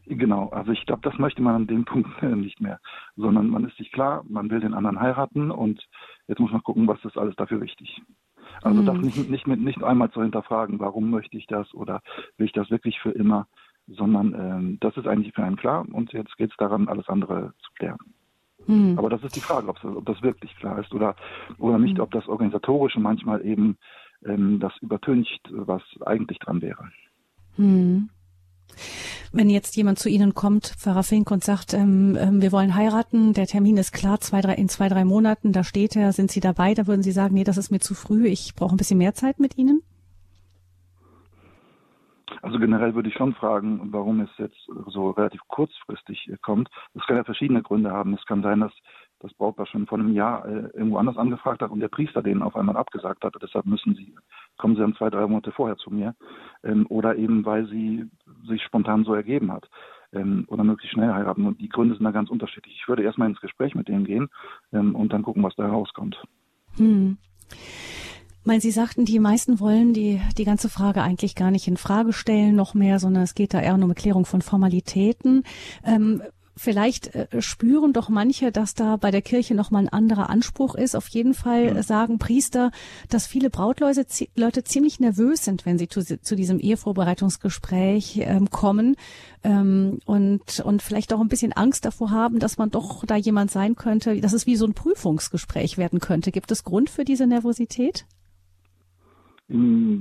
Genau, 0.05 0.49
also 0.49 0.71
ich 0.71 0.85
glaube, 0.85 1.01
das 1.03 1.17
möchte 1.19 1.41
man 1.41 1.55
an 1.55 1.67
dem 1.67 1.85
Punkt 1.85 2.21
nicht 2.23 2.59
mehr, 2.59 2.79
sondern 3.15 3.47
man 3.47 3.65
ist 3.65 3.77
sich 3.77 3.91
klar, 3.91 4.23
man 4.27 4.49
will 4.49 4.59
den 4.59 4.73
anderen 4.73 4.99
heiraten 4.99 5.51
und 5.51 5.87
jetzt 6.27 6.39
muss 6.39 6.51
man 6.51 6.63
gucken, 6.63 6.87
was 6.87 7.03
ist 7.05 7.17
alles 7.17 7.35
dafür 7.35 7.61
wichtig. 7.61 8.01
Also 8.61 8.81
mhm. 8.81 8.85
das 8.85 8.97
nicht, 8.97 9.29
nicht, 9.29 9.47
mit, 9.47 9.61
nicht 9.61 9.83
einmal 9.83 10.11
zu 10.11 10.21
hinterfragen, 10.21 10.79
warum 10.79 11.09
möchte 11.09 11.37
ich 11.37 11.47
das 11.47 11.73
oder 11.73 12.01
will 12.37 12.45
ich 12.45 12.51
das 12.51 12.69
wirklich 12.69 12.99
für 12.99 13.11
immer, 13.11 13.47
sondern 13.97 14.33
ähm, 14.33 14.77
das 14.79 14.95
ist 14.97 15.07
eigentlich 15.07 15.33
für 15.33 15.43
einen 15.43 15.57
klar 15.57 15.85
und 15.91 16.11
jetzt 16.13 16.35
geht 16.37 16.51
es 16.51 16.57
daran, 16.57 16.87
alles 16.87 17.07
andere 17.07 17.53
zu 17.63 17.71
klären. 17.75 17.99
Hm. 18.65 18.97
Aber 18.97 19.09
das 19.09 19.23
ist 19.23 19.35
die 19.35 19.41
Frage, 19.41 19.67
ob 19.67 20.05
das 20.05 20.21
wirklich 20.21 20.55
klar 20.55 20.79
ist 20.79 20.93
oder, 20.93 21.15
oder 21.57 21.79
nicht, 21.79 21.97
hm. 21.97 22.03
ob 22.03 22.11
das 22.11 22.27
Organisatorische 22.27 22.99
manchmal 22.99 23.45
eben 23.45 23.77
ähm, 24.25 24.59
das 24.59 24.73
übertüncht, 24.81 25.41
was 25.51 25.81
eigentlich 26.05 26.39
dran 26.39 26.61
wäre. 26.61 26.89
Hm. 27.55 28.09
Wenn 29.33 29.49
jetzt 29.49 29.75
jemand 29.77 29.97
zu 29.97 30.09
Ihnen 30.09 30.33
kommt, 30.33 30.67
Pfarrer 30.77 31.03
Fink, 31.03 31.31
und 31.31 31.43
sagt, 31.43 31.73
ähm, 31.73 32.17
ähm, 32.19 32.41
wir 32.41 32.51
wollen 32.51 32.75
heiraten, 32.75 33.33
der 33.33 33.47
Termin 33.47 33.77
ist 33.77 33.93
klar, 33.93 34.19
zwei, 34.19 34.41
drei, 34.41 34.55
in 34.55 34.67
zwei, 34.67 34.89
drei 34.89 35.05
Monaten, 35.05 35.53
da 35.53 35.63
steht 35.63 35.95
er, 35.95 36.11
sind 36.11 36.31
Sie 36.31 36.41
dabei, 36.41 36.73
da 36.73 36.85
würden 36.85 37.03
Sie 37.03 37.11
sagen, 37.11 37.33
nee, 37.33 37.43
das 37.43 37.57
ist 37.57 37.71
mir 37.71 37.79
zu 37.79 37.95
früh, 37.95 38.27
ich 38.27 38.55
brauche 38.55 38.75
ein 38.75 38.77
bisschen 38.77 38.97
mehr 38.97 39.13
Zeit 39.13 39.39
mit 39.39 39.57
Ihnen? 39.57 39.81
Also 42.41 42.59
generell 42.59 42.95
würde 42.95 43.09
ich 43.09 43.15
schon 43.15 43.33
fragen, 43.33 43.91
warum 43.91 44.21
es 44.21 44.29
jetzt 44.37 44.69
so 44.87 45.11
relativ 45.11 45.41
kurzfristig 45.47 46.31
kommt. 46.41 46.69
Das 46.93 47.05
kann 47.05 47.17
ja 47.17 47.23
verschiedene 47.23 47.61
Gründe 47.61 47.91
haben. 47.91 48.13
Es 48.13 48.25
kann 48.25 48.41
sein, 48.41 48.61
dass 48.61 48.73
das 49.19 49.33
Brautpaar 49.33 49.67
schon 49.67 49.87
vor 49.87 49.99
einem 49.99 50.13
Jahr 50.13 50.45
äh, 50.45 50.69
irgendwo 50.73 50.97
anders 50.97 51.17
angefragt 51.17 51.61
hat 51.61 51.71
und 51.71 51.79
der 51.79 51.87
Priester 51.87 52.21
denen 52.21 52.41
auf 52.41 52.55
einmal 52.55 52.77
abgesagt 52.77 53.23
hat. 53.23 53.35
Deshalb 53.41 53.65
müssen 53.65 53.95
sie, 53.95 54.15
kommen 54.57 54.75
sie 54.75 54.81
dann 54.81 54.95
zwei, 54.95 55.09
drei 55.09 55.27
Monate 55.27 55.51
vorher 55.51 55.77
zu 55.77 55.91
mir. 55.91 56.15
Ähm, 56.63 56.85
oder 56.89 57.15
eben, 57.15 57.45
weil 57.45 57.67
sie 57.67 58.05
sich 58.47 58.63
spontan 58.63 59.03
so 59.03 59.13
ergeben 59.13 59.51
hat. 59.51 59.69
Ähm, 60.13 60.45
oder 60.47 60.63
möglichst 60.63 60.93
schnell 60.93 61.13
heiraten. 61.13 61.45
Und 61.45 61.61
die 61.61 61.69
Gründe 61.69 61.95
sind 61.95 62.03
da 62.03 62.11
ganz 62.11 62.29
unterschiedlich. 62.29 62.75
Ich 62.75 62.87
würde 62.87 63.03
erstmal 63.03 63.29
ins 63.29 63.41
Gespräch 63.41 63.75
mit 63.75 63.87
denen 63.87 64.05
gehen 64.05 64.29
ähm, 64.73 64.95
und 64.95 65.13
dann 65.13 65.23
gucken, 65.23 65.43
was 65.43 65.55
da 65.55 65.63
herauskommt. 65.63 66.21
Hm. 66.77 67.17
Weil 68.43 68.59
Sie 68.59 68.71
sagten, 68.71 69.05
die 69.05 69.19
meisten 69.19 69.59
wollen 69.59 69.93
die, 69.93 70.19
die 70.37 70.45
ganze 70.45 70.67
Frage 70.69 71.01
eigentlich 71.01 71.35
gar 71.35 71.51
nicht 71.51 71.67
in 71.67 71.77
Frage 71.77 72.11
stellen 72.11 72.55
noch 72.55 72.73
mehr, 72.73 72.99
sondern 72.99 73.23
es 73.23 73.35
geht 73.35 73.53
da 73.53 73.61
eher 73.61 73.75
um 73.75 73.83
eine 73.83 73.93
Klärung 73.93 74.25
von 74.25 74.41
Formalitäten. 74.41 75.43
Ähm, 75.85 76.23
vielleicht 76.57 77.15
äh, 77.15 77.41
spüren 77.41 77.93
doch 77.93 78.09
manche, 78.09 78.51
dass 78.51 78.73
da 78.73 78.97
bei 78.97 79.11
der 79.11 79.21
Kirche 79.21 79.55
nochmal 79.55 79.83
ein 79.83 79.89
anderer 79.89 80.29
Anspruch 80.29 80.75
ist. 80.75 80.95
Auf 80.95 81.07
jeden 81.09 81.33
Fall 81.33 81.75
ja. 81.75 81.83
sagen 81.83 82.19
Priester, 82.19 82.71
dass 83.09 83.27
viele 83.27 83.49
Brautleute 83.49 84.05
Leute 84.35 84.63
ziemlich 84.63 84.99
nervös 84.99 85.45
sind, 85.45 85.65
wenn 85.65 85.77
sie 85.77 85.87
zu, 85.87 86.03
zu 86.03 86.35
diesem 86.35 86.59
Ehevorbereitungsgespräch 86.59 88.21
ähm, 88.23 88.49
kommen 88.49 88.95
ähm, 89.43 89.99
und, 90.05 90.59
und 90.61 90.81
vielleicht 90.81 91.13
auch 91.13 91.21
ein 91.21 91.29
bisschen 91.29 91.53
Angst 91.53 91.85
davor 91.85 92.11
haben, 92.11 92.39
dass 92.39 92.57
man 92.57 92.69
doch 92.69 93.05
da 93.05 93.15
jemand 93.15 93.51
sein 93.51 93.75
könnte, 93.75 94.19
dass 94.19 94.33
es 94.33 94.45
wie 94.45 94.55
so 94.55 94.65
ein 94.65 94.73
Prüfungsgespräch 94.73 95.77
werden 95.77 95.99
könnte. 95.99 96.31
Gibt 96.31 96.51
es 96.51 96.63
Grund 96.63 96.89
für 96.89 97.05
diese 97.05 97.27
Nervosität? 97.27 98.05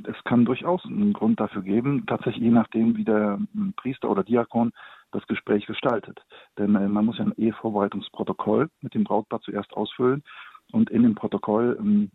Es 0.06 0.22
kann 0.24 0.44
durchaus 0.44 0.84
einen 0.84 1.12
Grund 1.12 1.40
dafür 1.40 1.62
geben, 1.62 2.06
tatsächlich 2.06 2.44
je 2.44 2.50
nachdem, 2.50 2.96
wie 2.96 3.04
der 3.04 3.38
hm, 3.52 3.74
Priester 3.76 4.08
oder 4.08 4.22
Diakon 4.22 4.72
das 5.10 5.26
Gespräch 5.26 5.66
gestaltet. 5.66 6.20
Denn 6.56 6.74
äh, 6.76 6.88
man 6.88 7.04
muss 7.04 7.18
ja 7.18 7.24
ein 7.24 7.34
Ehevorbereitungsprotokoll 7.36 8.70
mit 8.80 8.94
dem 8.94 9.04
Brautpaar 9.04 9.40
zuerst 9.40 9.72
ausfüllen 9.72 10.22
und 10.72 10.90
in 10.90 11.02
dem 11.02 11.16
Protokoll 11.16 11.76
ähm, 11.80 12.10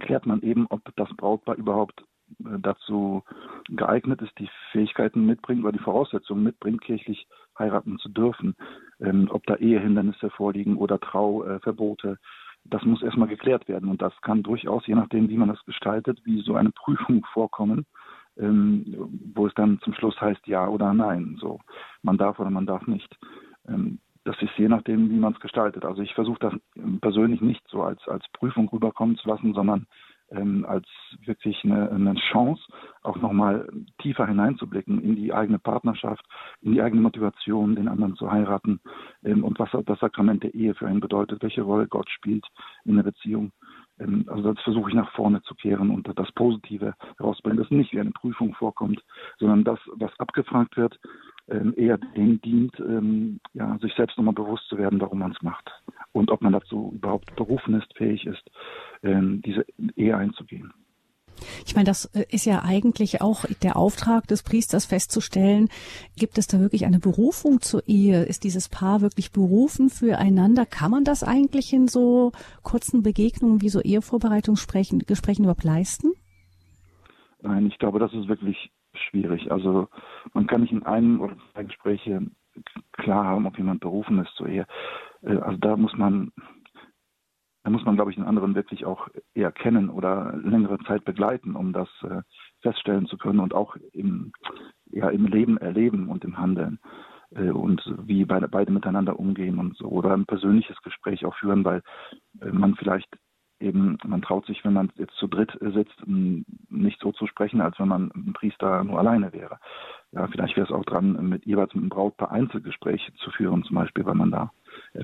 klärt 0.00 0.26
man 0.26 0.42
eben, 0.42 0.66
ob 0.70 0.82
das 0.96 1.08
Brautpaar 1.16 1.56
überhaupt 1.56 2.02
äh, 2.40 2.58
dazu 2.58 3.22
geeignet 3.68 4.22
ist, 4.22 4.36
die 4.38 4.50
Fähigkeiten 4.72 5.26
mitbringt 5.26 5.62
oder 5.62 5.72
die 5.72 5.78
Voraussetzungen 5.78 6.42
mitbringt, 6.42 6.80
kirchlich 6.82 7.28
heiraten 7.56 7.98
zu 7.98 8.08
dürfen. 8.08 8.56
Ähm, 9.00 9.28
ob 9.30 9.46
da 9.46 9.56
Ehehindernisse 9.56 10.30
vorliegen 10.30 10.76
oder 10.76 10.98
Trauverbote, 10.98 12.18
das 12.64 12.84
muss 12.84 13.02
erstmal 13.02 13.28
geklärt 13.28 13.68
werden. 13.68 13.88
Und 13.88 14.02
das 14.02 14.12
kann 14.22 14.42
durchaus, 14.42 14.86
je 14.86 14.94
nachdem, 14.94 15.28
wie 15.28 15.36
man 15.36 15.48
das 15.48 15.64
gestaltet, 15.64 16.20
wie 16.24 16.40
so 16.40 16.54
eine 16.54 16.70
Prüfung 16.70 17.24
vorkommen, 17.32 17.86
ähm, 18.36 18.84
wo 19.34 19.46
es 19.46 19.54
dann 19.54 19.78
zum 19.80 19.94
Schluss 19.94 20.20
heißt 20.20 20.46
ja 20.46 20.66
oder 20.68 20.92
nein. 20.94 21.36
So, 21.40 21.60
man 22.02 22.18
darf 22.18 22.38
oder 22.38 22.50
man 22.50 22.66
darf 22.66 22.86
nicht. 22.86 23.16
Ähm, 23.68 23.98
das 24.24 24.40
ist 24.40 24.56
je 24.56 24.68
nachdem, 24.68 25.10
wie 25.10 25.18
man 25.18 25.34
es 25.34 25.40
gestaltet. 25.40 25.84
Also 25.84 26.00
ich 26.00 26.14
versuche 26.14 26.38
das 26.40 26.54
persönlich 27.00 27.42
nicht 27.42 27.62
so 27.68 27.82
als, 27.82 28.06
als 28.08 28.24
Prüfung 28.32 28.68
rüberkommen 28.68 29.16
zu 29.16 29.28
lassen, 29.28 29.52
sondern 29.52 29.86
ähm, 30.34 30.64
als 30.68 30.86
wirklich 31.24 31.62
eine, 31.64 31.90
eine 31.90 32.14
Chance, 32.32 32.62
auch 33.02 33.16
nochmal 33.16 33.68
tiefer 34.00 34.26
hineinzublicken 34.26 35.02
in 35.02 35.16
die 35.16 35.32
eigene 35.32 35.58
Partnerschaft, 35.58 36.24
in 36.62 36.72
die 36.72 36.82
eigene 36.82 37.02
Motivation, 37.02 37.76
den 37.76 37.88
anderen 37.88 38.16
zu 38.16 38.30
heiraten 38.30 38.80
ähm, 39.24 39.44
und 39.44 39.58
was 39.58 39.70
das 39.86 40.00
Sakrament 40.00 40.42
der 40.42 40.54
Ehe 40.54 40.74
für 40.74 40.86
einen 40.86 41.00
bedeutet, 41.00 41.42
welche 41.42 41.62
Rolle 41.62 41.86
Gott 41.86 42.08
spielt 42.10 42.46
in 42.84 42.96
der 42.96 43.02
Beziehung. 43.02 43.52
Ähm, 43.98 44.24
also 44.28 44.52
das 44.52 44.62
versuche 44.62 44.90
ich 44.90 44.96
nach 44.96 45.12
vorne 45.12 45.42
zu 45.42 45.54
kehren 45.54 45.90
und 45.90 46.10
das 46.16 46.32
Positive 46.32 46.94
herauszubringen, 47.18 47.58
dass 47.58 47.70
nicht 47.70 47.92
wie 47.92 48.00
eine 48.00 48.10
Prüfung 48.10 48.54
vorkommt, 48.54 49.02
sondern 49.38 49.64
das, 49.64 49.78
was 49.96 50.12
abgefragt 50.18 50.76
wird, 50.76 50.98
eher 51.46 51.98
dem 51.98 52.40
dient, 52.40 52.78
ähm, 52.80 53.40
ja, 53.52 53.78
sich 53.78 53.92
selbst 53.94 54.16
nochmal 54.16 54.34
bewusst 54.34 54.66
zu 54.68 54.78
werden, 54.78 55.00
warum 55.00 55.18
man 55.18 55.32
es 55.32 55.42
macht 55.42 55.70
und 56.12 56.30
ob 56.30 56.40
man 56.40 56.52
dazu 56.52 56.92
überhaupt 56.94 57.34
berufen 57.36 57.74
ist, 57.74 57.96
fähig 57.96 58.26
ist, 58.26 58.42
diese 59.02 59.66
Ehe 59.96 60.16
einzugehen. 60.16 60.72
Ich 61.66 61.74
meine, 61.74 61.86
das 61.86 62.06
äh, 62.06 62.24
ist 62.30 62.46
ja 62.46 62.62
eigentlich 62.62 63.20
auch 63.20 63.44
der 63.62 63.76
Auftrag 63.76 64.26
des 64.26 64.42
Priesters 64.42 64.86
festzustellen, 64.86 65.68
gibt 66.16 66.38
es 66.38 66.46
da 66.46 66.60
wirklich 66.60 66.86
eine 66.86 66.98
Berufung 66.98 67.60
zur 67.60 67.86
Ehe? 67.86 68.24
Ist 68.24 68.44
dieses 68.44 68.68
Paar 68.68 69.00
wirklich 69.00 69.32
berufen 69.32 69.90
füreinander? 69.90 70.66
Kann 70.66 70.90
man 70.90 71.04
das 71.04 71.22
eigentlich 71.22 71.72
in 71.72 71.88
so 71.88 72.32
kurzen 72.62 73.02
Begegnungen 73.02 73.62
wie 73.62 73.68
so 73.68 73.80
Ehevorbereitungsgesprächen 73.80 75.44
überhaupt 75.44 75.64
leisten? 75.64 76.12
Nein, 77.42 77.66
ich 77.66 77.78
glaube, 77.78 77.98
das 77.98 78.12
ist 78.14 78.28
wirklich 78.28 78.70
schwierig. 78.96 79.50
Also 79.50 79.88
man 80.32 80.46
kann 80.46 80.60
nicht 80.62 80.72
in 80.72 80.84
einem 80.84 81.20
oder 81.20 81.36
zwei 81.52 81.64
Gespräche 81.64 82.22
klar 82.92 83.24
haben, 83.24 83.46
ob 83.46 83.58
jemand 83.58 83.80
berufen 83.80 84.18
ist 84.20 84.34
zur 84.36 84.48
Ehe. 84.48 84.66
Äh, 85.22 85.36
also 85.36 85.58
da 85.58 85.76
muss 85.76 85.96
man 85.96 86.32
da 87.64 87.70
muss 87.70 87.84
man, 87.86 87.94
glaube 87.96 88.10
ich, 88.10 88.16
den 88.16 88.26
anderen 88.26 88.54
wirklich 88.54 88.84
auch 88.84 89.08
eher 89.32 89.50
kennen 89.50 89.88
oder 89.88 90.36
längere 90.36 90.78
Zeit 90.80 91.06
begleiten, 91.06 91.56
um 91.56 91.72
das 91.72 91.88
äh, 92.02 92.20
feststellen 92.60 93.06
zu 93.06 93.16
können 93.16 93.40
und 93.40 93.54
auch 93.54 93.76
im, 93.92 94.32
ja, 94.90 95.08
im 95.08 95.24
Leben 95.24 95.56
erleben 95.56 96.08
und 96.08 96.24
im 96.24 96.36
Handeln 96.36 96.78
äh, 97.30 97.48
und 97.48 97.82
wie 98.02 98.26
beide, 98.26 98.48
beide 98.48 98.70
miteinander 98.70 99.18
umgehen 99.18 99.58
und 99.58 99.78
so 99.78 99.86
oder 99.86 100.12
ein 100.12 100.26
persönliches 100.26 100.76
Gespräch 100.82 101.24
auch 101.24 101.34
führen, 101.36 101.64
weil 101.64 101.82
man 102.34 102.74
vielleicht 102.74 103.08
eben, 103.60 103.98
man 104.04 104.22
traut 104.22 104.46
sich, 104.46 104.64
wenn 104.64 104.72
man 104.72 104.90
jetzt 104.96 105.14
zu 105.16 105.26
dritt 105.26 105.56
sitzt, 105.60 105.94
nicht 106.06 107.00
so 107.00 107.12
zu 107.12 107.26
sprechen, 107.26 107.60
als 107.60 107.78
wenn 107.78 107.88
man 107.88 108.10
ein 108.14 108.32
Priester 108.32 108.84
nur 108.84 108.98
alleine 108.98 109.32
wäre. 109.32 109.58
Ja, 110.12 110.26
vielleicht 110.28 110.56
wäre 110.56 110.66
es 110.66 110.72
auch 110.72 110.84
dran, 110.84 111.28
mit 111.28 111.46
jeweils 111.46 111.74
mit 111.74 111.82
einem 111.82 111.90
Brautpaar 111.90 112.30
Einzelgespräche 112.30 113.12
zu 113.14 113.30
führen, 113.30 113.64
zum 113.64 113.76
Beispiel, 113.76 114.04
weil 114.04 114.14
man 114.14 114.30
da 114.30 114.50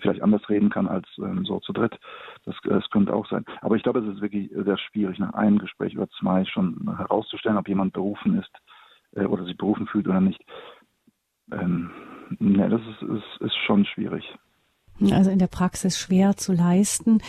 vielleicht 0.02 0.22
anders 0.22 0.48
reden 0.48 0.70
kann 0.70 0.88
als 0.88 1.06
ähm, 1.18 1.44
so 1.44 1.60
zu 1.60 1.72
dritt. 1.72 1.98
Das, 2.44 2.56
das 2.64 2.88
könnte 2.90 3.14
auch 3.14 3.28
sein. 3.28 3.44
Aber 3.60 3.76
ich 3.76 3.82
glaube, 3.82 4.00
es 4.00 4.14
ist 4.14 4.20
wirklich 4.20 4.50
sehr 4.52 4.78
schwierig, 4.78 5.18
nach 5.18 5.34
einem 5.34 5.58
Gespräch 5.58 5.96
oder 5.96 6.08
zwei 6.10 6.44
schon 6.44 6.96
herauszustellen, 6.96 7.58
ob 7.58 7.68
jemand 7.68 7.92
berufen 7.92 8.38
ist 8.38 8.52
äh, 9.12 9.24
oder 9.24 9.44
sich 9.44 9.56
berufen 9.56 9.86
fühlt 9.86 10.06
oder 10.06 10.20
nicht. 10.20 10.44
Ähm, 11.52 11.90
ne, 12.38 12.68
das 12.68 12.80
ist, 12.82 13.02
ist, 13.02 13.40
ist 13.40 13.56
schon 13.66 13.84
schwierig 13.84 14.24
also 15.12 15.30
in 15.30 15.38
der 15.38 15.46
Praxis 15.46 15.98
schwer 15.98 16.36
zu 16.36 16.52
leisten. 16.52 17.20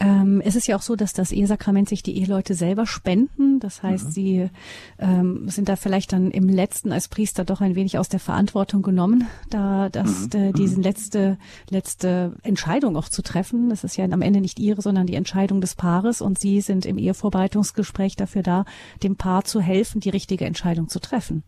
Ähm, 0.00 0.42
es 0.44 0.56
ist 0.56 0.66
ja 0.66 0.76
auch 0.76 0.82
so, 0.82 0.96
dass 0.96 1.12
das 1.12 1.30
Ehesakrament 1.30 1.88
sich 1.88 2.02
die 2.02 2.18
Eheleute 2.18 2.54
selber 2.54 2.86
spenden. 2.86 3.60
Das 3.60 3.82
heißt, 3.82 4.06
mhm. 4.06 4.10
sie 4.10 4.50
ähm, 4.98 5.48
sind 5.48 5.68
da 5.68 5.76
vielleicht 5.76 6.12
dann 6.12 6.30
im 6.30 6.48
letzten 6.48 6.92
als 6.92 7.08
Priester 7.08 7.44
doch 7.44 7.60
ein 7.60 7.76
wenig 7.76 7.98
aus 7.98 8.08
der 8.08 8.20
Verantwortung 8.20 8.82
genommen, 8.82 9.28
da 9.50 9.88
das 9.88 10.28
mhm. 10.32 10.40
äh, 10.40 10.52
diese 10.52 10.76
mhm. 10.76 10.82
letzte 10.82 11.38
letzte 11.70 12.34
Entscheidung 12.42 12.96
auch 12.96 13.08
zu 13.08 13.22
treffen. 13.22 13.68
Das 13.70 13.84
ist 13.84 13.96
ja 13.96 14.04
am 14.04 14.22
Ende 14.22 14.40
nicht 14.40 14.58
ihre, 14.58 14.82
sondern 14.82 15.06
die 15.06 15.14
Entscheidung 15.14 15.60
des 15.60 15.76
Paares 15.76 16.20
und 16.20 16.38
sie 16.38 16.60
sind 16.60 16.86
im 16.86 16.98
Ehevorbereitungsgespräch 16.98 18.16
dafür 18.16 18.42
da, 18.42 18.64
dem 19.02 19.16
Paar 19.16 19.44
zu 19.44 19.60
helfen, 19.60 20.00
die 20.00 20.10
richtige 20.10 20.44
Entscheidung 20.44 20.88
zu 20.88 20.98
treffen. 20.98 21.44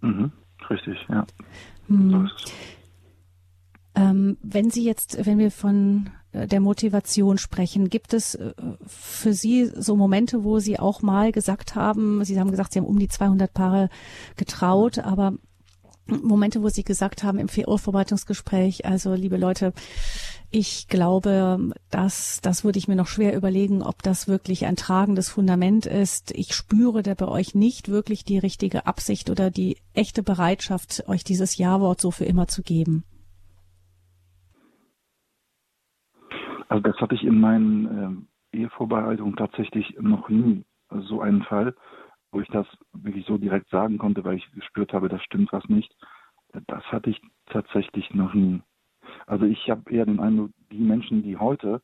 Mhm. 0.00 0.32
Richtig, 0.68 0.96
ja. 1.08 1.26
Mhm. 1.86 2.10
So 2.10 2.50
ähm, 3.94 4.36
wenn 4.42 4.70
Sie 4.70 4.84
jetzt, 4.84 5.24
wenn 5.24 5.38
wir 5.38 5.50
von 5.50 6.10
äh, 6.32 6.46
der 6.46 6.60
Motivation 6.60 7.38
sprechen, 7.38 7.88
gibt 7.88 8.12
es 8.12 8.34
äh, 8.34 8.52
für 8.86 9.32
Sie 9.32 9.70
so 9.74 9.96
Momente, 9.96 10.44
wo 10.44 10.58
Sie 10.58 10.78
auch 10.78 11.02
mal 11.02 11.32
gesagt 11.32 11.74
haben, 11.74 12.24
Sie 12.24 12.38
haben 12.38 12.50
gesagt, 12.50 12.72
Sie 12.72 12.80
haben 12.80 12.86
um 12.86 12.98
die 12.98 13.08
200 13.08 13.52
Paare 13.52 13.88
getraut, 14.36 14.98
aber 14.98 15.34
Momente, 16.06 16.62
wo 16.62 16.68
Sie 16.68 16.84
gesagt 16.84 17.22
haben 17.22 17.38
im 17.38 17.48
Vorbereitungsgespräch, 17.48 18.84
also 18.84 19.14
liebe 19.14 19.38
Leute, 19.38 19.72
ich 20.50 20.86
glaube, 20.88 21.72
dass 21.90 22.40
das 22.42 22.62
würde 22.62 22.78
ich 22.78 22.88
mir 22.88 22.94
noch 22.94 23.08
schwer 23.08 23.34
überlegen, 23.34 23.82
ob 23.82 24.02
das 24.02 24.28
wirklich 24.28 24.66
ein 24.66 24.76
tragendes 24.76 25.28
Fundament 25.28 25.86
ist. 25.86 26.30
Ich 26.32 26.54
spüre 26.54 27.02
da 27.02 27.14
bei 27.14 27.26
euch 27.26 27.54
nicht 27.54 27.88
wirklich 27.88 28.24
die 28.24 28.38
richtige 28.38 28.86
Absicht 28.86 29.30
oder 29.30 29.50
die 29.50 29.78
echte 29.94 30.22
Bereitschaft, 30.22 31.04
euch 31.08 31.24
dieses 31.24 31.56
Ja-Wort 31.56 32.00
so 32.00 32.10
für 32.10 32.24
immer 32.24 32.48
zu 32.48 32.62
geben. 32.62 33.04
Also 36.68 36.82
das 36.82 36.96
hatte 37.00 37.14
ich 37.14 37.24
in 37.24 37.40
meinen 37.40 38.28
äh, 38.52 38.58
Ehevorbereitungen 38.58 39.36
tatsächlich 39.36 39.96
noch 40.00 40.28
nie 40.28 40.64
so 40.90 41.20
einen 41.20 41.42
Fall, 41.42 41.74
wo 42.32 42.40
ich 42.40 42.48
das 42.48 42.66
wirklich 42.92 43.26
so 43.26 43.38
direkt 43.38 43.68
sagen 43.70 43.98
konnte, 43.98 44.24
weil 44.24 44.36
ich 44.36 44.52
gespürt 44.52 44.92
habe, 44.92 45.08
das 45.08 45.22
stimmt 45.22 45.52
was 45.52 45.64
nicht. 45.68 45.94
Das 46.66 46.84
hatte 46.92 47.10
ich 47.10 47.20
tatsächlich 47.46 48.12
noch 48.14 48.34
nie. 48.34 48.62
Also 49.26 49.44
ich 49.44 49.70
habe 49.70 49.90
eher 49.90 50.06
den 50.06 50.20
Eindruck, 50.20 50.50
die 50.70 50.78
Menschen, 50.78 51.22
die 51.22 51.36
heute 51.36 51.82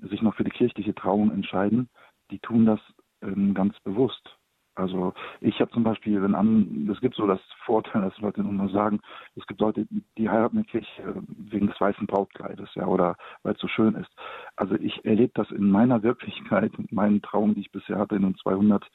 sich 0.00 0.22
noch 0.22 0.34
für 0.34 0.44
die 0.44 0.50
kirchliche 0.50 0.94
Trauung 0.94 1.30
entscheiden, 1.30 1.88
die 2.30 2.38
tun 2.38 2.66
das 2.66 2.80
ähm, 3.22 3.54
ganz 3.54 3.78
bewusst. 3.80 4.37
Also 4.78 5.12
ich 5.40 5.60
habe 5.60 5.70
zum 5.72 5.82
Beispiel, 5.82 6.22
wenn 6.22 6.36
an, 6.36 6.88
es 6.92 7.00
gibt 7.00 7.16
so 7.16 7.26
das 7.26 7.40
Vorteil, 7.64 8.02
dass 8.02 8.16
Leute 8.18 8.40
immer 8.42 8.68
sagen, 8.68 9.00
es 9.34 9.44
gibt 9.46 9.60
Leute, 9.60 9.86
die 10.16 10.28
heiraten 10.28 10.56
der 10.56 10.64
Kirche 10.64 11.22
wegen 11.26 11.66
des 11.66 11.80
weißen 11.80 12.06
Brautkleides, 12.06 12.68
ja, 12.74 12.86
oder 12.86 13.16
weil 13.42 13.54
es 13.54 13.60
so 13.60 13.66
schön 13.66 13.96
ist. 13.96 14.10
Also 14.54 14.76
ich 14.76 15.04
erlebe 15.04 15.32
das 15.34 15.50
in 15.50 15.68
meiner 15.70 16.02
Wirklichkeit, 16.04 16.72
in 16.78 16.86
meinen 16.92 17.20
Trauungen, 17.22 17.56
die 17.56 17.62
ich 17.62 17.72
bisher 17.72 17.98
hatte, 17.98 18.14
in 18.14 18.22
den 18.22 18.36
200, 18.36 18.86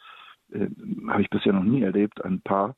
äh, 0.54 0.68
habe 1.10 1.22
ich 1.22 1.30
bisher 1.30 1.52
noch 1.52 1.64
nie 1.64 1.82
erlebt, 1.82 2.24
ein 2.24 2.42
Paar, 2.42 2.76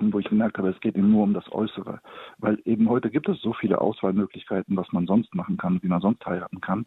wo 0.00 0.18
ich 0.18 0.28
gemerkt 0.28 0.58
habe, 0.58 0.70
es 0.70 0.80
geht 0.80 0.96
eben 0.96 1.12
nur 1.12 1.22
um 1.22 1.32
das 1.32 1.50
Äußere. 1.52 2.00
Weil 2.38 2.60
eben 2.64 2.88
heute 2.88 3.08
gibt 3.10 3.28
es 3.28 3.40
so 3.40 3.52
viele 3.52 3.80
Auswahlmöglichkeiten, 3.80 4.76
was 4.76 4.92
man 4.92 5.06
sonst 5.06 5.32
machen 5.34 5.58
kann, 5.58 5.80
wie 5.82 5.88
man 5.88 6.00
sonst 6.00 6.26
heiraten 6.26 6.60
kann. 6.60 6.86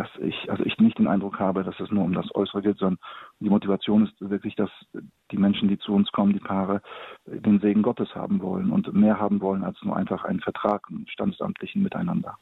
Dass 0.00 0.08
ich, 0.22 0.50
also 0.50 0.64
ich 0.64 0.78
nicht 0.78 0.98
den 0.98 1.08
Eindruck 1.08 1.38
habe, 1.38 1.62
dass 1.62 1.78
es 1.78 1.90
nur 1.90 2.04
um 2.04 2.14
das 2.14 2.34
Äußere 2.34 2.62
geht, 2.62 2.78
sondern 2.78 2.98
die 3.38 3.50
Motivation 3.50 4.06
ist 4.06 4.14
wirklich, 4.18 4.56
dass 4.56 4.70
die 5.30 5.36
Menschen, 5.36 5.68
die 5.68 5.78
zu 5.78 5.92
uns 5.92 6.10
kommen, 6.10 6.32
die 6.32 6.38
Paare, 6.38 6.80
den 7.26 7.60
Segen 7.60 7.82
Gottes 7.82 8.14
haben 8.14 8.40
wollen 8.40 8.70
und 8.70 8.90
mehr 8.94 9.20
haben 9.20 9.42
wollen 9.42 9.62
als 9.62 9.76
nur 9.82 9.94
einfach 9.94 10.24
einen 10.24 10.40
Vertrag, 10.40 10.86
einen 10.88 11.06
standesamtlichen 11.06 11.82
Miteinander. 11.82 12.38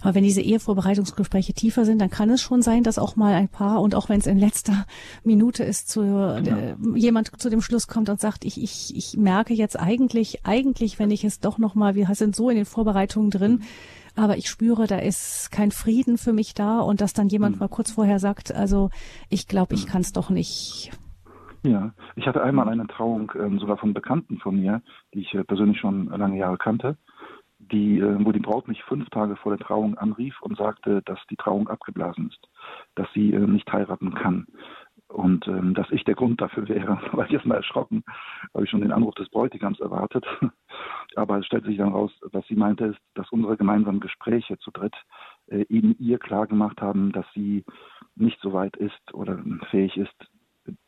Aber 0.00 0.14
wenn 0.14 0.22
diese 0.22 0.42
Ehevorbereitungsgespräche 0.42 1.54
tiefer 1.54 1.84
sind, 1.84 2.00
dann 2.00 2.08
kann 2.08 2.30
es 2.30 2.40
schon 2.40 2.62
sein, 2.62 2.84
dass 2.84 2.96
auch 2.96 3.16
mal 3.16 3.34
ein 3.34 3.48
Paar 3.48 3.82
und 3.82 3.96
auch 3.96 4.08
wenn 4.08 4.20
es 4.20 4.28
in 4.28 4.38
letzter 4.38 4.86
Minute 5.24 5.64
ist, 5.64 5.88
zu, 5.88 6.04
ja. 6.04 6.38
äh, 6.38 6.76
jemand 6.94 7.32
zu 7.40 7.50
dem 7.50 7.62
Schluss 7.62 7.88
kommt 7.88 8.08
und 8.08 8.20
sagt, 8.20 8.44
ich, 8.44 8.62
ich, 8.62 8.96
ich 8.96 9.16
merke 9.16 9.54
jetzt 9.54 9.76
eigentlich, 9.76 10.46
eigentlich, 10.46 11.00
wenn 11.00 11.10
ich 11.10 11.24
es 11.24 11.40
doch 11.40 11.58
noch 11.58 11.74
mal, 11.74 11.96
wir 11.96 12.06
sind 12.14 12.36
so 12.36 12.48
in 12.48 12.54
den 12.54 12.64
Vorbereitungen 12.64 13.32
drin, 13.32 13.52
mhm 13.54 13.62
aber 14.18 14.36
ich 14.36 14.48
spüre, 14.48 14.86
da 14.86 14.98
ist 14.98 15.50
kein 15.52 15.70
Frieden 15.70 16.18
für 16.18 16.32
mich 16.32 16.54
da 16.54 16.80
und 16.80 17.00
dass 17.00 17.12
dann 17.12 17.28
jemand 17.28 17.56
mhm. 17.56 17.60
mal 17.60 17.68
kurz 17.68 17.92
vorher 17.92 18.18
sagt, 18.18 18.54
also 18.54 18.90
ich 19.30 19.46
glaube, 19.46 19.74
ich 19.74 19.86
mhm. 19.86 19.90
kann 19.90 20.00
es 20.00 20.12
doch 20.12 20.30
nicht. 20.30 20.90
Ja, 21.64 21.92
ich 22.16 22.26
hatte 22.26 22.42
einmal 22.42 22.68
eine 22.68 22.86
Trauung 22.86 23.32
ähm, 23.34 23.58
sogar 23.58 23.78
von 23.78 23.92
Bekannten 23.92 24.38
von 24.38 24.60
mir, 24.60 24.82
die 25.14 25.20
ich 25.20 25.34
äh, 25.34 25.44
persönlich 25.44 25.78
schon 25.80 26.06
lange 26.06 26.38
Jahre 26.38 26.56
kannte, 26.56 26.96
die, 27.58 27.98
äh, 27.98 28.24
wo 28.24 28.32
die 28.32 28.38
Braut 28.38 28.68
mich 28.68 28.82
fünf 28.84 29.08
Tage 29.10 29.36
vor 29.36 29.56
der 29.56 29.66
Trauung 29.66 29.98
anrief 29.98 30.40
und 30.40 30.56
sagte, 30.56 31.02
dass 31.04 31.18
die 31.30 31.36
Trauung 31.36 31.68
abgeblasen 31.68 32.28
ist, 32.28 32.48
dass 32.94 33.08
sie 33.12 33.32
äh, 33.32 33.40
nicht 33.40 33.70
heiraten 33.72 34.14
kann 34.14 34.46
und 35.08 35.48
ähm, 35.48 35.74
dass 35.74 35.90
ich 35.90 36.04
der 36.04 36.14
Grund 36.14 36.40
dafür 36.40 36.68
wäre, 36.68 37.00
war 37.12 37.26
ich 37.26 37.32
erstmal 37.32 37.58
erschrocken, 37.58 38.04
habe 38.54 38.64
ich 38.64 38.70
schon 38.70 38.82
den 38.82 38.92
Anruf 38.92 39.14
des 39.14 39.28
Bräutigams 39.30 39.80
erwartet. 39.80 40.26
Aber 41.16 41.38
es 41.38 41.46
stellt 41.46 41.64
sich 41.64 41.78
dann 41.78 41.92
raus, 41.92 42.12
was 42.32 42.46
sie 42.46 42.54
meinte, 42.54 42.86
ist, 42.86 43.00
dass 43.14 43.30
unsere 43.30 43.56
gemeinsamen 43.56 44.00
Gespräche 44.00 44.58
zu 44.58 44.70
dritt 44.70 44.94
äh, 45.46 45.64
eben 45.68 45.96
ihr 45.98 46.18
klar 46.18 46.46
gemacht 46.46 46.80
haben, 46.82 47.12
dass 47.12 47.26
sie 47.34 47.64
nicht 48.14 48.38
so 48.40 48.52
weit 48.52 48.76
ist 48.76 49.14
oder 49.14 49.42
fähig 49.70 49.96
ist, 49.96 50.14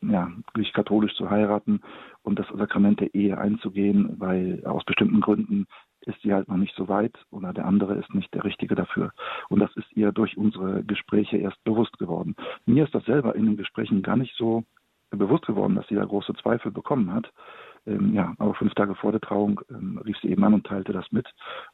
ja, 0.01 0.31
griechisch-katholisch 0.53 1.15
zu 1.15 1.29
heiraten 1.29 1.81
und 2.21 2.37
das 2.37 2.47
Sakrament 2.49 2.99
der 2.99 3.15
Ehe 3.15 3.37
einzugehen, 3.39 4.19
weil 4.19 4.63
aus 4.65 4.83
bestimmten 4.85 5.21
Gründen 5.21 5.65
ist 6.05 6.21
sie 6.21 6.33
halt 6.33 6.47
noch 6.47 6.57
nicht 6.57 6.75
so 6.75 6.87
weit 6.87 7.13
oder 7.31 7.53
der 7.53 7.65
andere 7.65 7.95
ist 7.95 8.13
nicht 8.13 8.33
der 8.33 8.43
Richtige 8.43 8.75
dafür. 8.75 9.11
Und 9.49 9.59
das 9.59 9.75
ist 9.75 9.91
ihr 9.95 10.11
durch 10.11 10.37
unsere 10.37 10.83
Gespräche 10.83 11.37
erst 11.37 11.63
bewusst 11.63 11.97
geworden. 11.99 12.35
Mir 12.65 12.85
ist 12.85 12.95
das 12.95 13.05
selber 13.05 13.35
in 13.35 13.45
den 13.45 13.57
Gesprächen 13.57 14.01
gar 14.01 14.17
nicht 14.17 14.35
so 14.35 14.63
bewusst 15.11 15.45
geworden, 15.45 15.75
dass 15.75 15.87
sie 15.87 15.95
da 15.95 16.05
große 16.05 16.33
Zweifel 16.35 16.71
bekommen 16.71 17.13
hat. 17.13 17.31
Ähm, 17.85 18.13
ja, 18.13 18.33
aber 18.37 18.53
fünf 18.53 18.73
Tage 18.75 18.95
vor 18.95 19.11
der 19.11 19.21
Trauung 19.21 19.61
ähm, 19.69 19.99
rief 20.05 20.17
sie 20.21 20.29
eben 20.29 20.43
an 20.43 20.53
und 20.53 20.65
teilte 20.65 20.93
das 20.93 21.11
mit. 21.11 21.27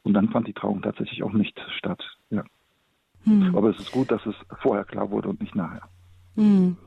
Und 0.03 0.13
dann 0.13 0.29
fand 0.29 0.47
die 0.47 0.53
Trauung 0.53 0.81
tatsächlich 0.81 1.23
auch 1.23 1.33
nicht 1.33 1.59
statt. 1.77 2.03
Ja. 2.29 2.43
Hm. 3.23 3.55
Aber 3.55 3.69
es 3.69 3.79
ist 3.79 3.91
gut, 3.91 4.09
dass 4.09 4.25
es 4.25 4.35
vorher 4.61 4.85
klar 4.85 5.11
wurde 5.11 5.29
und 5.29 5.41
nicht 5.41 5.55
nachher. 5.55 5.87
Hm. 6.35 6.77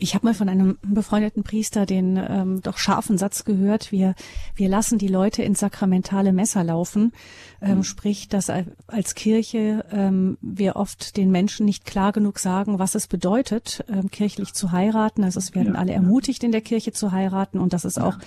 Ich 0.00 0.14
habe 0.14 0.26
mal 0.26 0.34
von 0.34 0.48
einem 0.48 0.78
befreundeten 0.82 1.42
Priester 1.42 1.84
den 1.84 2.16
ähm, 2.16 2.62
doch 2.62 2.78
scharfen 2.78 3.18
Satz 3.18 3.44
gehört, 3.44 3.90
wir, 3.90 4.14
wir 4.54 4.68
lassen 4.68 4.96
die 4.96 5.08
Leute 5.08 5.42
ins 5.42 5.58
sakramentale 5.58 6.32
Messer 6.32 6.62
laufen, 6.62 7.12
ähm, 7.60 7.78
mhm. 7.78 7.82
sprich, 7.82 8.28
dass 8.28 8.48
als 8.86 9.16
Kirche 9.16 9.84
ähm, 9.90 10.38
wir 10.40 10.76
oft 10.76 11.16
den 11.16 11.32
Menschen 11.32 11.66
nicht 11.66 11.84
klar 11.84 12.12
genug 12.12 12.38
sagen, 12.38 12.78
was 12.78 12.94
es 12.94 13.08
bedeutet, 13.08 13.84
ähm, 13.88 14.08
kirchlich 14.10 14.54
zu 14.54 14.70
heiraten. 14.70 15.24
Also 15.24 15.40
es 15.40 15.56
werden 15.56 15.74
ja, 15.74 15.80
alle 15.80 15.92
ermutigt, 15.92 16.44
in 16.44 16.52
der 16.52 16.60
Kirche 16.60 16.92
zu 16.92 17.10
heiraten 17.10 17.58
und 17.58 17.72
das 17.72 17.84
ist 17.84 17.96
ja. 17.96 18.06
auch 18.06 18.18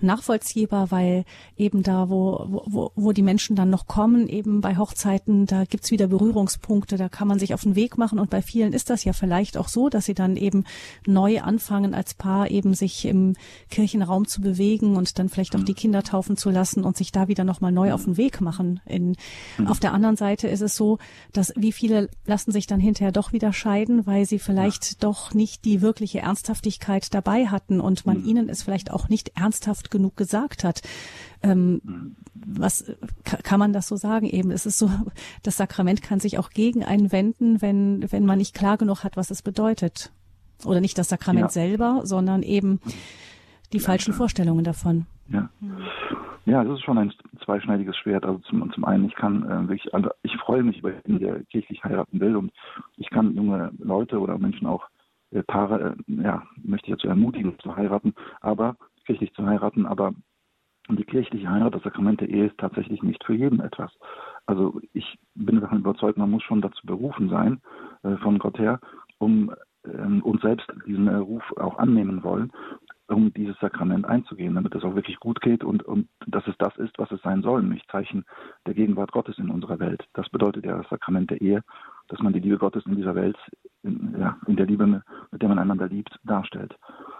nachvollziehbar, 0.00 0.90
weil 0.90 1.26
eben 1.58 1.82
da, 1.82 2.08
wo, 2.08 2.62
wo, 2.66 2.92
wo 2.94 3.12
die 3.12 3.22
Menschen 3.22 3.54
dann 3.54 3.68
noch 3.68 3.86
kommen, 3.86 4.28
eben 4.28 4.62
bei 4.62 4.78
Hochzeiten, 4.78 5.44
da 5.44 5.64
gibt's 5.64 5.90
wieder 5.90 6.06
Berührungspunkte, 6.06 6.96
da 6.96 7.10
kann 7.10 7.28
man 7.28 7.38
sich 7.38 7.52
auf 7.52 7.64
den 7.64 7.76
Weg 7.76 7.98
machen 7.98 8.18
und 8.18 8.30
bei 8.30 8.40
vielen 8.40 8.72
ist 8.72 8.88
das 8.88 9.04
ja 9.04 9.12
vielleicht 9.12 9.58
auch 9.58 9.68
so, 9.68 9.90
dass 9.90 10.06
sie 10.06 10.14
dann 10.14 10.36
eben 10.36 10.64
neu 11.18 11.40
anfangen 11.40 11.94
als 11.94 12.14
Paar 12.14 12.48
eben 12.48 12.74
sich 12.74 13.04
im 13.04 13.34
Kirchenraum 13.70 14.28
zu 14.28 14.40
bewegen 14.40 14.94
und 14.94 15.18
dann 15.18 15.28
vielleicht 15.28 15.56
auch 15.56 15.64
die 15.64 15.74
Kinder 15.74 16.04
taufen 16.04 16.36
zu 16.36 16.48
lassen 16.48 16.84
und 16.84 16.96
sich 16.96 17.10
da 17.10 17.26
wieder 17.26 17.42
nochmal 17.42 17.72
neu 17.72 17.92
auf 17.92 18.04
den 18.04 18.16
Weg 18.16 18.40
machen. 18.40 18.80
In, 18.86 19.16
mhm. 19.58 19.66
Auf 19.66 19.80
der 19.80 19.92
anderen 19.92 20.14
Seite 20.14 20.46
ist 20.46 20.60
es 20.60 20.76
so, 20.76 20.98
dass 21.32 21.52
wie 21.56 21.72
viele 21.72 22.08
lassen 22.24 22.52
sich 22.52 22.68
dann 22.68 22.78
hinterher 22.78 23.10
doch 23.10 23.32
wieder 23.32 23.52
scheiden, 23.52 24.06
weil 24.06 24.26
sie 24.26 24.38
vielleicht 24.38 24.84
ja. 24.84 24.96
doch 25.00 25.34
nicht 25.34 25.64
die 25.64 25.82
wirkliche 25.82 26.20
Ernsthaftigkeit 26.20 27.12
dabei 27.12 27.48
hatten 27.48 27.80
und 27.80 28.06
man 28.06 28.20
mhm. 28.20 28.28
ihnen 28.28 28.48
es 28.48 28.62
vielleicht 28.62 28.92
auch 28.92 29.08
nicht 29.08 29.32
ernsthaft 29.34 29.90
genug 29.90 30.16
gesagt 30.16 30.62
hat. 30.62 30.82
Ähm, 31.42 31.80
mhm. 31.82 32.16
was 32.34 32.84
kann 33.42 33.58
man 33.58 33.72
das 33.72 33.88
so 33.88 33.96
sagen? 33.96 34.26
Eben, 34.26 34.52
es 34.52 34.66
ist 34.66 34.78
so, 34.78 34.88
das 35.42 35.56
Sakrament 35.56 36.00
kann 36.00 36.20
sich 36.20 36.38
auch 36.38 36.50
gegen 36.50 36.84
einen 36.84 37.10
wenden, 37.10 37.60
wenn, 37.60 38.06
wenn 38.12 38.24
man 38.24 38.38
nicht 38.38 38.54
klar 38.54 38.76
genug 38.76 39.02
hat, 39.02 39.16
was 39.16 39.32
es 39.32 39.42
bedeutet. 39.42 40.12
Oder 40.64 40.80
nicht 40.80 40.98
das 40.98 41.08
Sakrament 41.08 41.46
ja. 41.46 41.48
selber, 41.48 42.00
sondern 42.04 42.42
eben 42.42 42.80
die 43.72 43.80
falschen 43.80 44.12
Vorstellungen 44.12 44.64
davon. 44.64 45.06
Ja. 45.28 45.48
Ja, 46.46 46.64
das 46.64 46.78
ist 46.78 46.84
schon 46.84 46.96
ein 46.96 47.12
zweischneidiges 47.44 47.94
Schwert. 47.96 48.24
Also 48.24 48.38
zum, 48.38 48.72
zum 48.72 48.84
einen, 48.86 49.04
ich 49.04 49.14
kann 49.14 49.42
äh, 49.44 49.68
wirklich, 49.68 49.92
also 49.92 50.08
ich 50.22 50.34
freue 50.38 50.62
mich 50.62 50.78
über 50.78 50.94
jeden, 50.94 51.18
der 51.18 51.44
kirchlich 51.44 51.84
heiraten 51.84 52.20
will 52.20 52.36
und 52.36 52.52
ich 52.96 53.10
kann 53.10 53.34
junge 53.34 53.70
Leute 53.78 54.18
oder 54.18 54.38
Menschen 54.38 54.66
auch 54.66 54.88
äh, 55.30 55.42
Paare, 55.42 55.96
äh, 56.08 56.22
ja, 56.22 56.42
möchte 56.62 56.86
ich 56.86 56.96
dazu 56.96 57.08
ermutigen, 57.08 57.58
zu 57.58 57.76
heiraten, 57.76 58.14
aber 58.40 58.76
kirchlich 59.04 59.34
zu 59.34 59.44
heiraten, 59.44 59.84
aber 59.84 60.14
die 60.90 61.04
kirchliche 61.04 61.50
Heirat, 61.50 61.74
das 61.74 61.82
Sakrament 61.82 62.22
der 62.22 62.30
Ehe 62.30 62.46
ist 62.46 62.56
tatsächlich 62.56 63.02
nicht 63.02 63.22
für 63.24 63.34
jeden 63.34 63.60
etwas. 63.60 63.92
Also 64.46 64.80
ich 64.94 65.18
bin 65.34 65.60
davon 65.60 65.80
überzeugt, 65.80 66.16
man 66.16 66.30
muss 66.30 66.42
schon 66.42 66.62
dazu 66.62 66.86
berufen 66.86 67.28
sein, 67.28 67.60
äh, 68.04 68.16
von 68.16 68.38
Gott 68.38 68.58
her, 68.58 68.80
um 69.18 69.52
ähm, 69.94 70.22
uns 70.22 70.42
selbst 70.42 70.66
diesen 70.86 71.08
äh, 71.08 71.16
Ruf 71.16 71.42
auch 71.56 71.78
annehmen 71.78 72.22
wollen, 72.22 72.52
um 73.08 73.32
dieses 73.32 73.58
Sakrament 73.58 74.04
einzugehen, 74.04 74.54
damit 74.54 74.74
es 74.74 74.84
auch 74.84 74.94
wirklich 74.94 75.18
gut 75.18 75.40
geht 75.40 75.64
und, 75.64 75.82
und 75.82 76.08
dass 76.26 76.46
es 76.46 76.54
das 76.58 76.76
ist, 76.76 76.98
was 76.98 77.10
es 77.10 77.22
sein 77.22 77.42
soll, 77.42 77.62
nämlich 77.62 77.86
Zeichen 77.88 78.24
der 78.66 78.74
Gegenwart 78.74 79.12
Gottes 79.12 79.38
in 79.38 79.50
unserer 79.50 79.78
Welt. 79.78 80.04
Das 80.12 80.28
bedeutet 80.28 80.66
ja 80.66 80.76
das 80.76 80.88
Sakrament 80.90 81.30
der 81.30 81.40
Ehe, 81.40 81.62
dass 82.08 82.20
man 82.20 82.32
die 82.32 82.40
Liebe 82.40 82.58
Gottes 82.58 82.84
in 82.86 82.96
dieser 82.96 83.14
Welt, 83.14 83.36
in, 83.82 84.14
ja, 84.18 84.36
in 84.46 84.56
der 84.56 84.66
Liebe, 84.66 84.86
mit 84.86 85.42
der 85.42 85.48
man 85.48 85.58
einander 85.58 85.88
liebt, 85.88 86.18
darstellt. 86.24 86.74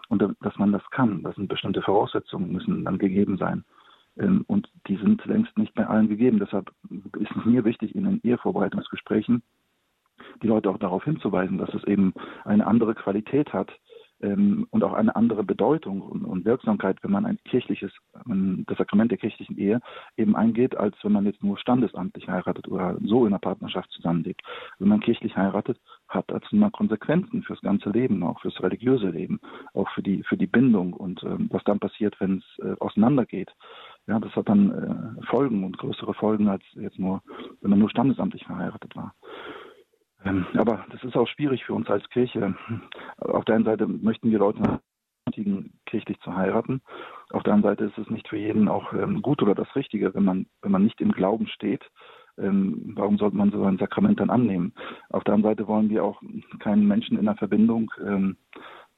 Und 0.09 0.23
dass 0.41 0.57
man 0.59 0.73
das 0.73 0.83
kann, 0.91 1.23
das 1.23 1.35
sind 1.37 1.49
bestimmte 1.49 1.83
Voraussetzungen, 1.83 2.53
müssen 2.53 2.85
dann 2.85 2.99
gegeben 2.99 3.39
sein. 3.39 3.65
Ähm, 4.19 4.45
und 4.47 4.69
die 4.87 4.97
sind 4.97 5.25
längst 5.27 5.57
nicht 5.57 5.75
bei 5.75 5.87
allen 5.87 6.09
gegeben. 6.09 6.39
Deshalb 6.39 6.71
ist 7.19 7.31
es 7.37 7.45
mir 7.45 7.65
wichtig, 7.65 7.95
in 7.95 8.05
den 8.05 8.21
Ehevorbereitungsgesprächen 8.23 9.43
die 10.43 10.47
Leute 10.47 10.71
auch 10.71 10.79
darauf 10.79 11.05
hinzuweisen, 11.05 11.59
dass 11.59 11.73
es 11.75 11.85
eben 11.85 12.15
eine 12.45 12.67
andere 12.67 12.95
Qualität 12.95 13.53
hat 13.53 13.71
ähm, 14.21 14.67
und 14.71 14.83
auch 14.85 14.93
eine 14.93 15.15
andere 15.15 15.45
Bedeutung 15.45 16.03
und, 16.03 16.25
und 16.25 16.45
Wirksamkeit, 16.45 16.99
wenn 17.03 17.11
man 17.11 17.27
ein 17.27 17.39
kirchliches, 17.45 17.93
ähm, 18.29 18.65
das 18.67 18.79
Sakrament 18.79 19.11
der 19.11 19.19
kirchlichen 19.19 19.57
Ehe 19.57 19.81
eben 20.17 20.37
eingeht, 20.37 20.77
als 20.77 20.97
wenn 21.03 21.13
man 21.13 21.27
jetzt 21.27 21.43
nur 21.43 21.59
standesamtlich 21.59 22.29
heiratet 22.29 22.69
oder 22.69 22.97
so 23.03 23.23
in 23.23 23.33
einer 23.33 23.39
Partnerschaft 23.39 23.91
zusammenlebt. 23.93 24.43
Wenn 24.79 24.89
man 24.89 25.01
kirchlich 25.01 25.37
heiratet, 25.37 25.79
hat 26.09 26.25
das 26.29 26.43
immer 26.51 26.71
Konsequenzen 26.71 27.43
fürs 27.43 27.61
ganze 27.61 27.91
Leben, 27.91 28.23
auch 28.23 28.41
fürs 28.41 28.61
religiöse 28.63 29.11
Leben, 29.11 29.41
auch 29.75 29.89
für 29.91 30.03
die 30.03 30.23
für 30.25 30.37
die 30.37 30.47
Bindung 30.47 30.93
und 30.93 31.23
ähm, 31.23 31.49
was 31.51 31.63
dann 31.65 31.79
passiert, 31.79 32.19
wenn 32.21 32.39
es 32.39 32.65
äh, 32.65 32.75
auseinandergeht. 32.81 33.55
Ja, 34.07 34.19
das 34.19 34.35
hat 34.35 34.49
dann 34.49 35.19
äh, 35.21 35.27
Folgen 35.27 35.65
und 35.65 35.77
größere 35.77 36.15
Folgen 36.15 36.49
als 36.49 36.63
jetzt 36.73 36.99
nur, 36.99 37.23
wenn 37.61 37.71
man 37.71 37.79
nur 37.79 37.91
standesamtlich 37.91 38.45
verheiratet 38.45 38.97
war. 38.97 39.15
Ähm, 40.25 40.47
aber 40.55 40.85
das 40.91 41.03
ist 41.05 41.17
auch 41.17 41.29
schwierig 41.29 41.65
für 41.65 41.75
uns 41.75 41.89
als 41.89 42.09
Kirche. 42.11 42.55
Auf 43.19 43.45
der 43.45 43.57
einen 43.57 43.65
Seite 43.65 43.87
möchten 43.87 44.31
wir 44.31 44.39
Leute 44.39 44.81
kirchlich 45.87 46.19
zu 46.21 46.35
heiraten. 46.35 46.81
Auf 47.31 47.43
der 47.43 47.53
anderen 47.55 47.77
Seite 47.77 47.85
ist 47.85 47.99
es 47.99 48.11
nicht 48.11 48.29
für 48.29 48.39
jeden 48.39 48.69
auch 48.69 48.93
ähm, 48.93 49.23
gut 49.23 49.43
oder 49.43 49.55
das 49.55 49.75
Richtige, 49.77 50.15
wenn 50.15 50.25
man, 50.25 50.47
wenn 50.63 50.73
man 50.73 50.83
nicht 50.83 51.01
im 51.01 51.13
Glauben 51.13 51.47
steht. 51.49 51.85
Ähm, 52.39 52.93
warum 52.95 53.19
sollte 53.19 53.37
man 53.37 53.51
so 53.51 53.63
ein 53.65 53.79
Sakrament 53.79 54.21
dann 54.21 54.31
annehmen? 54.31 54.73
Auf 55.11 55.25
der 55.25 55.35
anderen 55.35 55.55
Seite 55.55 55.69
wollen 55.69 55.91
wir 55.91 56.05
auch 56.05 56.23
keinen 56.61 56.87
Menschen 56.87 57.19
in 57.19 57.27
der 57.27 57.37
Verbindung 57.37 57.91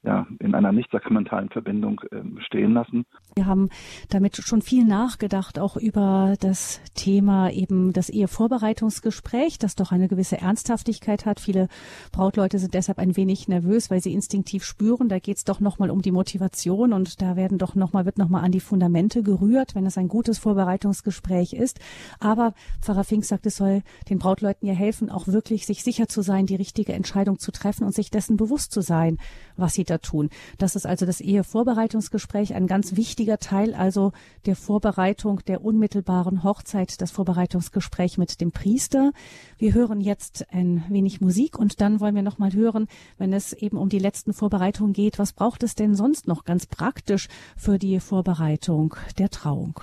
ja, 0.02 0.26
in 0.38 0.54
einer 0.54 0.72
nicht 0.72 0.90
sakramentalen 0.90 1.50
Verbindung 1.50 2.00
äh, 2.10 2.22
stehen 2.40 2.72
lassen. 2.72 3.04
Wir 3.34 3.44
haben 3.44 3.68
damit 4.08 4.36
schon 4.36 4.62
viel 4.62 4.86
nachgedacht, 4.86 5.58
auch 5.58 5.76
über 5.76 6.36
das 6.40 6.80
Thema 6.94 7.50
eben 7.50 7.92
das 7.92 8.08
Ehevorbereitungsgespräch, 8.08 9.58
das 9.58 9.74
doch 9.74 9.92
eine 9.92 10.08
gewisse 10.08 10.38
Ernsthaftigkeit 10.38 11.26
hat. 11.26 11.38
Viele 11.38 11.68
Brautleute 12.12 12.58
sind 12.58 12.72
deshalb 12.72 12.98
ein 12.98 13.16
wenig 13.16 13.46
nervös, 13.46 13.90
weil 13.90 14.00
sie 14.00 14.14
instinktiv 14.14 14.64
spüren, 14.64 15.10
da 15.10 15.18
geht 15.18 15.36
es 15.36 15.44
doch 15.44 15.60
nochmal 15.60 15.90
um 15.90 16.00
die 16.00 16.12
Motivation 16.12 16.94
und 16.94 17.20
da 17.20 17.36
werden 17.36 17.58
doch 17.58 17.74
nochmal, 17.74 18.06
wird 18.06 18.16
nochmal 18.16 18.42
an 18.42 18.52
die 18.52 18.60
Fundamente 18.60 19.22
gerührt, 19.22 19.74
wenn 19.74 19.84
es 19.84 19.98
ein 19.98 20.08
gutes 20.08 20.38
Vorbereitungsgespräch 20.38 21.52
ist. 21.52 21.78
Aber 22.20 22.54
Pfarrer 22.80 23.04
Fink 23.04 23.26
sagt, 23.26 23.44
es 23.44 23.56
soll 23.56 23.82
den 24.08 24.18
Brautleuten 24.18 24.66
ja 24.66 24.74
helfen, 24.74 25.10
auch 25.10 25.26
wirklich 25.26 25.66
sich 25.66 25.82
sicher 25.82 26.08
zu 26.08 26.22
sein, 26.22 26.46
die 26.46 26.56
richtige 26.56 26.94
Entscheidung 26.94 27.38
zu 27.38 27.52
treffen 27.52 27.84
und 27.84 27.94
sich 27.94 28.10
dessen 28.10 28.38
bewusst 28.38 28.72
zu 28.72 28.80
sein, 28.80 29.18
was 29.56 29.74
sie 29.74 29.89
später 29.90 30.00
tun. 30.00 30.31
Das 30.59 30.76
ist 30.76 30.87
also 30.87 31.07
das 31.07 31.20
Ehevorbereitungsgespräch, 31.20 32.55
ein 32.55 32.66
ganz 32.66 32.96
wichtiger 32.96 33.38
Teil 33.38 33.74
also 33.74 34.12
der 34.46 34.55
Vorbereitung 34.55 35.40
der 35.46 35.64
unmittelbaren 35.64 36.44
Hochzeit, 36.44 37.00
das 37.00 37.11
Vorbereitungsgespräch 37.11 38.18
mit 38.18 38.40
dem 38.40 38.53
Priester. 38.53 39.12
Wir 39.59 39.74
hören 39.74 40.00
jetzt 40.00 40.46
ein 40.53 40.85
wenig 40.88 41.20
Musik 41.20 41.59
und 41.59 41.81
dann 41.81 42.00
wollen 42.00 42.14
wir 42.14 42.22
noch 42.22 42.38
mal 42.38 42.53
hören, 42.53 42.87
wenn 43.18 43.33
es 43.33 43.53
eben 43.53 43.76
um 43.76 43.88
die 43.88 43.98
letzten 43.98 44.33
Vorbereitungen 44.33 44.92
geht, 44.92 45.18
was 45.18 45.33
braucht 45.33 45.62
es 45.62 45.74
denn 45.74 45.94
sonst 45.94 46.29
noch 46.29 46.44
ganz 46.44 46.66
praktisch 46.66 47.29
für 47.57 47.79
die 47.79 47.98
Vorbereitung 47.98 48.94
der 49.18 49.31
Trauung? 49.31 49.81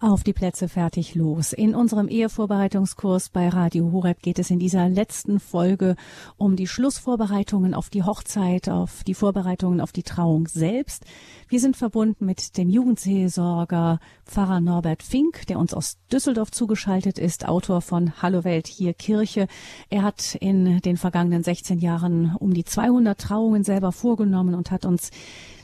Auf 0.00 0.22
die 0.22 0.32
Plätze 0.32 0.68
fertig 0.68 1.16
los. 1.16 1.52
In 1.52 1.74
unserem 1.74 2.06
Ehevorbereitungskurs 2.06 3.30
bei 3.30 3.48
Radio 3.48 3.90
Horeb 3.90 4.22
geht 4.22 4.38
es 4.38 4.48
in 4.48 4.60
dieser 4.60 4.88
letzten 4.88 5.40
Folge 5.40 5.96
um 6.36 6.54
die 6.54 6.68
Schlussvorbereitungen 6.68 7.74
auf 7.74 7.90
die 7.90 8.04
Hochzeit, 8.04 8.68
auf 8.68 9.02
die 9.02 9.14
Vorbereitungen 9.14 9.80
auf 9.80 9.90
die 9.90 10.04
Trauung 10.04 10.46
selbst. 10.46 11.04
Wir 11.48 11.58
sind 11.58 11.76
verbunden 11.76 12.26
mit 12.26 12.56
dem 12.58 12.70
Jugendseelsorger 12.70 13.98
Pfarrer 14.24 14.60
Norbert 14.60 15.02
Fink, 15.02 15.48
der 15.48 15.58
uns 15.58 15.74
aus 15.74 15.98
Düsseldorf 16.12 16.52
zugeschaltet 16.52 17.18
ist, 17.18 17.48
Autor 17.48 17.80
von 17.80 18.22
Hallo 18.22 18.44
Welt, 18.44 18.68
hier 18.68 18.94
Kirche. 18.94 19.48
Er 19.90 20.04
hat 20.04 20.36
in 20.36 20.78
den 20.78 20.96
vergangenen 20.96 21.42
16 21.42 21.80
Jahren 21.80 22.36
um 22.38 22.54
die 22.54 22.64
200 22.64 23.20
Trauungen 23.20 23.64
selber 23.64 23.90
vorgenommen 23.90 24.54
und 24.54 24.70
hat 24.70 24.84
uns 24.84 25.10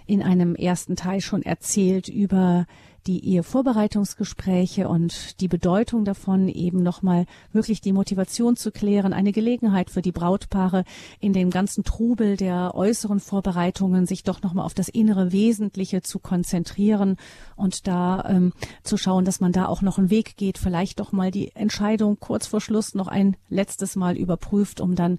in 0.07 0.23
einem 0.23 0.57
ersten 0.57 0.97
Teil 0.97 1.21
schon 1.21 1.43
erzählt 1.43 2.09
über 2.09 2.67
die 3.07 3.25
Ehevorbereitungsgespräche 3.27 4.89
und 4.89 5.41
die 5.41 5.49
Bedeutung 5.49 6.05
davon 6.05 6.49
eben 6.49 6.83
nochmal 6.83 7.27
wirklich 7.53 7.81
die 7.81 7.93
Motivation 7.93 8.57
zu 8.57 8.71
klären, 8.71 9.13
eine 9.13 9.33
Gelegenheit 9.33 9.91
für 9.91 10.03
die 10.03 10.13
Brautpaare 10.13 10.85
in 11.21 11.33
dem 11.33 11.51
ganzen 11.51 11.85
Trubel 11.85 12.37
der 12.37 12.75
äußeren 12.75 13.21
Vorbereitungen 13.21 14.07
sich 14.07 14.23
doch 14.23 14.43
nochmal 14.43 14.65
auf 14.65 14.75
das 14.75 14.89
innere 14.89 15.33
Wesentliche 15.33 16.03
zu 16.03 16.19
konzentrieren 16.19 17.17
und 17.57 17.87
da 17.87 18.25
ähm, 18.29 18.53
zu 18.83 18.97
schauen, 18.97 19.25
dass 19.25 19.41
man 19.41 19.53
da 19.53 19.67
auch 19.67 19.83
noch 19.83 19.99
einen 19.99 20.11
Weg 20.11 20.37
geht, 20.37 20.59
vielleicht 20.59 21.01
doch 21.01 21.13
mal 21.13 21.31
die 21.31 21.55
Entscheidung 21.55 22.19
kurz 22.19 22.47
vor 22.47 22.61
Schluss 22.61 22.95
noch 22.95 23.09
ein 23.09 23.37
letztes 23.49 23.97
Mal 23.97 24.17
überprüft, 24.17 24.81
um 24.81 24.95
dann 24.95 25.19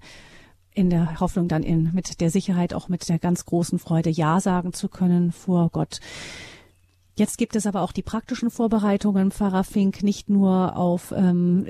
in 0.76 0.90
der 0.90 1.20
Hoffnung 1.20 1.48
dann 1.48 1.62
in, 1.62 1.92
mit 1.94 2.20
der 2.20 2.30
Sicherheit 2.30 2.74
auch 2.74 2.88
mit 2.88 3.08
der 3.08 3.18
ganz 3.18 3.46
großen 3.46 3.78
Freude 3.78 4.10
Ja 4.10 4.40
sagen 4.40 4.74
zu 4.74 4.88
können 4.88 5.32
vor 5.32 5.70
Gott. 5.70 6.00
Jetzt 7.18 7.38
gibt 7.38 7.56
es 7.56 7.66
aber 7.66 7.80
auch 7.80 7.92
die 7.92 8.02
praktischen 8.02 8.50
Vorbereitungen, 8.50 9.30
Pfarrer 9.30 9.64
Fink, 9.64 10.02
nicht 10.02 10.28
nur 10.28 10.76
auf 10.76 11.12
ähm, 11.16 11.66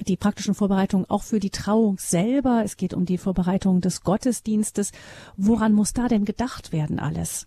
die 0.00 0.16
praktischen 0.16 0.54
Vorbereitungen 0.54 1.04
auch 1.08 1.22
für 1.22 1.38
die 1.38 1.50
Trauung 1.50 1.98
selber. 1.98 2.62
Es 2.64 2.76
geht 2.76 2.94
um 2.94 3.04
die 3.04 3.18
Vorbereitung 3.18 3.82
des 3.82 4.02
Gottesdienstes. 4.02 4.92
Woran 5.36 5.74
muss 5.74 5.92
da 5.92 6.08
denn 6.08 6.24
gedacht 6.24 6.72
werden 6.72 6.98
alles? 6.98 7.46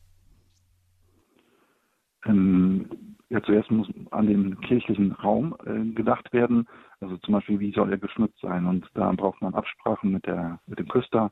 Ähm, 2.26 2.88
ja, 3.30 3.42
zuerst 3.42 3.72
muss 3.72 3.88
an 4.12 4.28
den 4.28 4.62
kirchlichen 4.62 5.12
Raum 5.12 5.56
äh, 5.66 5.94
gedacht 5.94 6.32
werden. 6.34 6.68
Also 7.00 7.18
zum 7.18 7.34
Beispiel, 7.34 7.60
wie 7.60 7.74
soll 7.74 7.92
er 7.92 7.98
geschmückt 7.98 8.38
sein? 8.42 8.66
Und 8.66 8.88
da 8.94 9.12
braucht 9.12 9.42
man 9.42 9.56
Absprachen 9.56 10.12
mit, 10.12 10.26
der, 10.26 10.60
mit 10.68 10.80
dem 10.80 10.88
Küster 10.88 11.32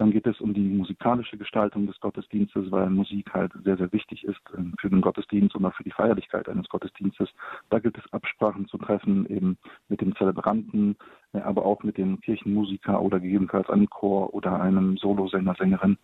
dann 0.00 0.12
geht 0.12 0.26
es 0.26 0.40
um 0.40 0.54
die 0.54 0.66
musikalische 0.66 1.36
Gestaltung 1.36 1.86
des 1.86 2.00
Gottesdienstes, 2.00 2.70
weil 2.70 2.88
Musik 2.88 3.34
halt 3.34 3.52
sehr, 3.64 3.76
sehr 3.76 3.92
wichtig 3.92 4.24
ist 4.24 4.40
ähm, 4.56 4.72
für 4.80 4.88
den 4.88 5.02
Gottesdienst 5.02 5.54
und 5.54 5.66
auch 5.66 5.74
für 5.74 5.84
die 5.84 5.90
Feierlichkeit 5.90 6.48
eines 6.48 6.70
Gottesdienstes. 6.70 7.28
Da 7.68 7.80
gilt 7.80 7.98
es 7.98 8.10
Absprachen 8.10 8.66
zu 8.66 8.78
treffen, 8.78 9.26
eben 9.26 9.58
mit 9.88 10.00
dem 10.00 10.16
Zelebranten, 10.16 10.96
äh, 11.34 11.40
aber 11.40 11.66
auch 11.66 11.82
mit 11.82 11.98
dem 11.98 12.18
Kirchenmusiker 12.22 13.02
oder 13.02 13.20
gegebenenfalls 13.20 13.68
einem 13.68 13.90
Chor 13.90 14.32
oder 14.32 14.58
einem 14.58 14.96
Solosänger, 14.96 15.54
Sängerin. 15.56 15.98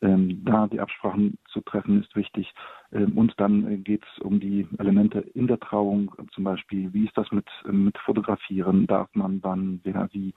Ähm, 0.00 0.42
da 0.46 0.66
die 0.66 0.80
Absprachen 0.80 1.36
zu 1.48 1.60
treffen 1.60 2.02
ist 2.02 2.16
wichtig. 2.16 2.50
Ähm, 2.90 3.18
und 3.18 3.34
dann 3.36 3.70
äh, 3.70 3.76
geht 3.76 4.02
es 4.02 4.22
um 4.22 4.40
die 4.40 4.66
Elemente 4.78 5.18
in 5.34 5.46
der 5.46 5.60
Trauung, 5.60 6.10
zum 6.32 6.44
Beispiel, 6.44 6.90
wie 6.94 7.04
ist 7.04 7.18
das 7.18 7.30
mit, 7.32 7.46
äh, 7.66 7.72
mit 7.72 7.98
Fotografieren, 7.98 8.86
darf 8.86 9.10
man 9.12 9.42
wann, 9.42 9.80
wer 9.84 10.08
wie, 10.12 10.32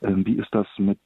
wie 0.00 0.38
ist 0.38 0.54
das 0.54 0.66
mit 0.78 0.98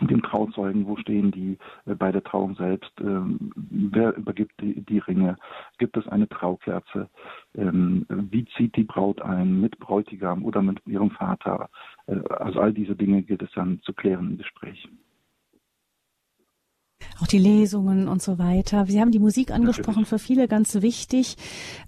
dem 0.00 0.22
Trauzeugen, 0.22 0.86
wo 0.86 0.96
stehen 0.96 1.30
die 1.30 1.58
äh, 1.86 1.94
bei 1.94 2.12
der 2.12 2.24
Trauung 2.24 2.56
selbst, 2.56 2.92
ähm, 3.00 3.52
wer 3.54 4.16
übergibt 4.16 4.52
die, 4.60 4.80
die, 4.80 4.98
Ringe, 4.98 5.36
gibt 5.78 5.96
es 5.96 6.06
eine 6.08 6.28
Traukerze, 6.28 7.08
ähm, 7.54 8.06
wie 8.08 8.44
zieht 8.56 8.76
die 8.76 8.84
Braut 8.84 9.20
ein, 9.20 9.60
mit 9.60 9.78
Bräutigam 9.78 10.44
oder 10.44 10.62
mit 10.62 10.80
ihrem 10.86 11.10
Vater. 11.10 11.68
Äh, 12.06 12.20
also 12.30 12.60
all 12.60 12.72
diese 12.72 12.96
Dinge 12.96 13.22
gilt 13.22 13.42
es 13.42 13.52
dann 13.54 13.80
zu 13.82 13.92
klären 13.92 14.30
im 14.30 14.38
Gespräch 14.38 14.88
auch 17.20 17.26
die 17.26 17.38
Lesungen 17.38 18.08
und 18.08 18.22
so 18.22 18.38
weiter. 18.38 18.86
Sie 18.86 19.00
haben 19.00 19.10
die 19.10 19.18
Musik 19.18 19.50
angesprochen, 19.50 20.04
für 20.04 20.18
viele 20.18 20.48
ganz 20.48 20.80
wichtig. 20.82 21.36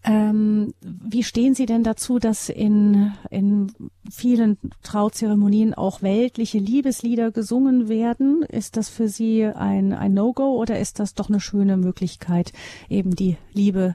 Ähm, 0.05 0.75
wie 0.83 1.23
stehen 1.23 1.55
Sie 1.55 1.67
denn 1.67 1.83
dazu, 1.83 2.19
dass 2.19 2.49
in, 2.49 3.13
in 3.31 3.73
vielen 4.11 4.59
Trauzeremonien 4.83 5.75
auch 5.75 6.03
weltliche 6.03 6.59
Liebeslieder 6.59 7.31
gesungen 7.31 7.89
werden? 7.89 8.43
Ist 8.43 8.77
das 8.77 8.89
für 8.89 9.09
Sie 9.09 9.45
ein, 9.45 9.93
ein 9.93 10.15
No-Go 10.15 10.57
oder 10.57 10.79
ist 10.79 11.01
das 11.01 11.15
doch 11.15 11.29
eine 11.29 11.41
schöne 11.41 11.77
Möglichkeit, 11.77 12.53
eben 12.89 13.15
die 13.15 13.37
Liebe 13.53 13.95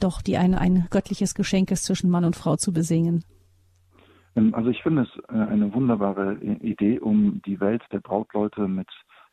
doch, 0.00 0.22
die 0.22 0.36
ein, 0.36 0.54
ein 0.54 0.86
göttliches 0.90 1.34
Geschenk 1.34 1.70
ist, 1.70 1.84
zwischen 1.84 2.10
Mann 2.10 2.24
und 2.24 2.36
Frau 2.36 2.56
zu 2.56 2.72
besingen? 2.72 3.24
Ähm, 4.36 4.54
also 4.54 4.70
ich 4.70 4.82
finde 4.82 5.02
es 5.02 5.22
äh, 5.28 5.36
eine 5.36 5.72
wunderbare 5.74 6.36
Idee, 6.36 6.98
um 6.98 7.40
die 7.46 7.60
Welt 7.60 7.82
der 7.92 8.00
Brautleute 8.00 8.68
mit 8.68 8.88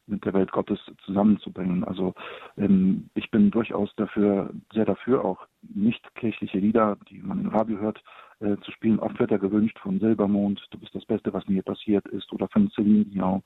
mit 0.08 0.26
der 0.26 0.34
Welt 0.34 0.52
Gottes 0.52 0.80
zusammenzubringen. 1.06 1.84
Also 1.84 2.13
ähm, 2.58 3.10
ich 3.13 3.30
bin 3.32 3.52
durchaus 3.52 3.93
dafür, 3.96 4.50
sehr 4.74 4.86
dafür, 4.86 5.24
auch 5.24 5.46
nicht 5.62 6.04
kirchliche 6.15 6.60
Lieder, 6.60 6.98
die 7.10 7.20
man 7.20 7.41
im 7.41 7.50
Radio 7.50 7.78
hört, 7.80 8.02
äh, 8.39 8.58
zu 8.58 8.72
spielen. 8.72 9.00
Oft 9.00 9.20
wird 9.20 9.32
ja 9.32 9.38
gewünscht 9.38 9.78
von 9.80 10.00
Silbermond, 10.00 10.65
du 10.72 10.80
bist 10.80 10.96
das 10.96 11.06
Beste, 11.06 11.34
was 11.34 11.48
mir 11.48 11.63
passiert 11.63 12.08
ist, 12.08 12.32
oder 12.32 12.48
von 12.48 12.70
Celine 12.72 13.06
Dion 13.06 13.43